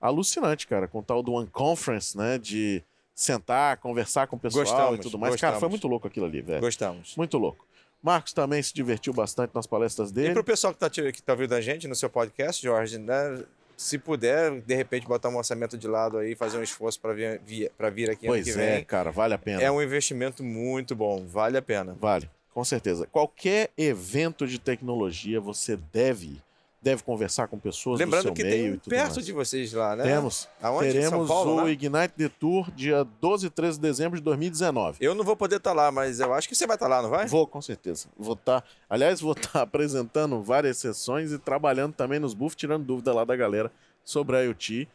alucinante, 0.00 0.66
cara, 0.66 0.86
com 0.88 0.98
o 0.98 1.02
tal 1.02 1.22
do 1.22 1.32
One 1.32 1.46
Conference, 1.48 2.16
né, 2.16 2.36
de 2.38 2.82
sentar, 3.14 3.76
conversar 3.76 4.26
com 4.26 4.36
o 4.36 4.38
pessoal 4.38 4.64
Gostamos, 4.64 4.98
e 4.98 5.02
tudo 5.02 5.18
mais. 5.18 5.36
Cara, 5.36 5.52
foi 5.52 5.60
gostamos. 5.60 5.72
muito 5.72 5.88
louco 5.88 6.06
aquilo 6.06 6.26
ali, 6.26 6.40
velho. 6.40 6.60
Gostamos. 6.60 7.14
Muito 7.16 7.36
louco. 7.38 7.66
Marcos 8.02 8.32
também 8.32 8.62
se 8.62 8.72
divertiu 8.72 9.12
bastante 9.12 9.54
nas 9.54 9.66
palestras 9.66 10.10
E 10.10 10.14
dele. 10.14 10.32
para 10.32 10.40
o 10.40 10.44
pessoal 10.44 10.72
que 10.72 10.84
está 10.84 10.90
que 11.12 11.22
tá 11.22 11.32
ouvindo 11.32 11.54
a 11.54 11.60
gente 11.60 11.86
no 11.86 11.94
seu 11.94 12.08
podcast, 12.08 12.62
Jorge, 12.62 12.98
né, 12.98 13.42
se 13.76 13.98
puder, 13.98 14.60
de 14.60 14.74
repente, 14.74 15.06
botar 15.06 15.28
um 15.30 15.36
orçamento 15.36 15.78
de 15.78 15.88
lado 15.88 16.18
aí, 16.18 16.34
fazer 16.34 16.58
um 16.58 16.62
esforço 16.62 17.00
para 17.00 17.14
vir, 17.14 17.40
vir, 17.44 17.70
aqui 18.10 18.26
ano 18.26 18.34
Pois 18.34 18.44
que 18.44 18.50
é, 18.50 18.74
vem, 18.76 18.84
cara, 18.84 19.10
vale 19.10 19.34
a 19.34 19.38
pena. 19.38 19.62
é 19.62 19.70
um 19.70 19.80
investimento 19.80 20.42
muito 20.44 20.94
bom, 20.94 21.26
vale 21.26 21.56
a 21.56 21.62
pena. 21.62 21.96
Vale. 21.98 22.28
Com 22.52 22.64
certeza. 22.64 23.06
Qualquer 23.06 23.70
evento 23.78 24.46
de 24.46 24.58
tecnologia 24.58 25.40
você 25.40 25.76
deve 25.76 26.26
ir. 26.26 26.42
Deve 26.82 27.02
conversar 27.02 27.46
com 27.46 27.58
pessoas 27.58 27.98
Lembrando 27.98 28.22
do 28.22 28.26
seu 28.28 28.34
que 28.34 28.42
meio 28.42 28.72
tem 28.72 28.78
tudo 28.78 28.90
perto 28.90 29.14
mais. 29.16 29.26
de 29.26 29.32
vocês 29.32 29.72
lá, 29.74 29.94
né? 29.94 30.04
Temos. 30.04 30.48
Aonde? 30.62 30.88
Em 30.88 30.92
Teremos 30.92 31.28
Paulo, 31.28 31.62
o? 31.64 31.68
Ignite 31.68 32.14
The 32.16 32.30
Tour 32.30 32.70
dia 32.70 33.06
12 33.20 33.46
e 33.46 33.50
13 33.50 33.78
de 33.78 33.82
dezembro 33.82 34.18
de 34.18 34.24
2019. 34.24 34.96
Eu 34.98 35.14
não 35.14 35.22
vou 35.22 35.36
poder 35.36 35.56
estar 35.56 35.74
lá, 35.74 35.92
mas 35.92 36.20
eu 36.20 36.32
acho 36.32 36.48
que 36.48 36.54
você 36.54 36.66
vai 36.66 36.76
estar 36.76 36.88
lá, 36.88 37.02
não 37.02 37.10
vai? 37.10 37.26
Vou, 37.26 37.46
com 37.46 37.60
certeza. 37.60 38.08
Vou 38.16 38.32
estar. 38.32 38.64
aliás, 38.88 39.20
vou 39.20 39.32
estar 39.32 39.60
apresentando 39.62 40.42
várias 40.42 40.78
sessões 40.78 41.32
e 41.32 41.38
trabalhando 41.38 41.92
também 41.92 42.18
nos 42.18 42.32
booths, 42.32 42.56
tirando 42.56 42.84
dúvida 42.84 43.12
lá 43.12 43.24
da 43.24 43.36
galera 43.36 43.70
sobre 44.02 44.36
a 44.36 44.40
IoT 44.40 44.88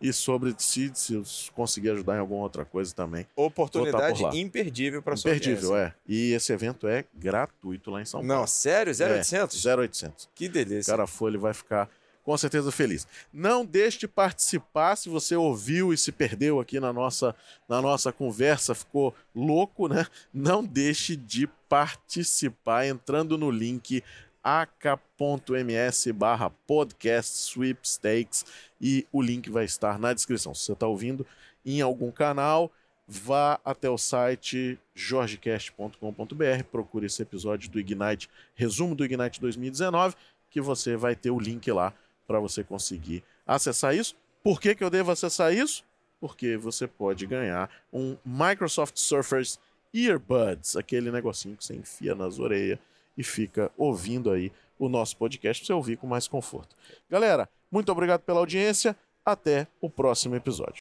e 0.00 0.12
sobre 0.12 0.54
se, 0.58 0.90
se 0.94 1.14
eu 1.14 1.22
conseguir 1.54 1.90
ajudar 1.90 2.16
em 2.16 2.20
alguma 2.20 2.42
outra 2.42 2.64
coisa 2.64 2.94
também. 2.94 3.26
Oportunidade 3.36 4.18
por 4.20 4.28
lá. 4.28 4.36
imperdível 4.36 5.02
para 5.02 5.16
sua 5.16 5.30
Imperdível, 5.30 5.76
é. 5.76 5.94
E 6.08 6.32
esse 6.32 6.52
evento 6.52 6.88
é 6.88 7.04
gratuito 7.14 7.90
lá 7.90 8.00
em 8.00 8.04
São 8.04 8.22
Não, 8.22 8.36
Paulo. 8.36 8.48
sério? 8.48 8.92
0800? 8.92 9.66
É, 9.66 9.76
0800. 9.76 10.28
Que 10.34 10.46
O 10.46 10.50
delícia. 10.52 10.90
cara 10.92 11.06
for, 11.06 11.28
ele 11.28 11.38
vai 11.38 11.52
ficar 11.52 11.88
com 12.22 12.36
certeza 12.36 12.70
feliz. 12.70 13.06
Não 13.32 13.64
deixe 13.64 13.98
de 13.98 14.08
participar 14.08 14.96
se 14.96 15.08
você 15.08 15.34
ouviu 15.34 15.92
e 15.92 15.98
se 15.98 16.12
perdeu 16.12 16.60
aqui 16.60 16.78
na 16.78 16.92
nossa, 16.92 17.34
na 17.68 17.80
nossa 17.82 18.12
conversa, 18.12 18.74
ficou 18.74 19.14
louco, 19.34 19.88
né? 19.88 20.06
Não 20.32 20.64
deixe 20.64 21.16
de 21.16 21.46
participar 21.68 22.86
entrando 22.86 23.36
no 23.38 23.50
link 23.50 24.02
ak.ms 24.42 26.12
barra 26.12 26.50
podcast 26.50 27.36
sweepstakes 27.36 28.44
e 28.80 29.06
o 29.12 29.20
link 29.20 29.50
vai 29.50 29.64
estar 29.64 29.98
na 29.98 30.12
descrição. 30.12 30.54
Se 30.54 30.64
você 30.64 30.72
está 30.72 30.86
ouvindo 30.86 31.26
em 31.64 31.80
algum 31.80 32.10
canal, 32.10 32.72
vá 33.06 33.60
até 33.64 33.90
o 33.90 33.98
site 33.98 34.78
jorgecast.com.br, 34.94 36.64
procure 36.70 37.06
esse 37.06 37.22
episódio 37.22 37.70
do 37.70 37.80
Ignite, 37.80 38.30
resumo 38.54 38.94
do 38.94 39.04
Ignite 39.04 39.40
2019, 39.40 40.14
que 40.48 40.60
você 40.60 40.96
vai 40.96 41.14
ter 41.14 41.30
o 41.30 41.38
link 41.38 41.70
lá 41.70 41.92
para 42.26 42.38
você 42.38 42.62
conseguir 42.62 43.22
acessar 43.46 43.94
isso. 43.94 44.14
Por 44.42 44.60
que, 44.60 44.74
que 44.74 44.84
eu 44.84 44.90
devo 44.90 45.10
acessar 45.10 45.52
isso? 45.52 45.84
Porque 46.20 46.56
você 46.56 46.86
pode 46.86 47.26
ganhar 47.26 47.68
um 47.92 48.16
Microsoft 48.24 48.96
Surface 48.96 49.58
Earbuds, 49.92 50.76
aquele 50.76 51.10
negocinho 51.10 51.56
que 51.56 51.64
você 51.64 51.74
enfia 51.74 52.14
nas 52.14 52.38
orelhas 52.38 52.78
e 53.20 53.22
fica 53.22 53.70
ouvindo 53.76 54.30
aí 54.30 54.50
o 54.78 54.88
nosso 54.88 55.14
podcast 55.18 55.62
para 55.62 55.66
você 55.66 55.72
ouvir 55.74 55.98
com 55.98 56.06
mais 56.06 56.26
conforto. 56.26 56.74
Galera, 57.08 57.48
muito 57.70 57.92
obrigado 57.92 58.22
pela 58.22 58.40
audiência. 58.40 58.96
Até 59.22 59.66
o 59.78 59.90
próximo 59.90 60.34
episódio. 60.34 60.78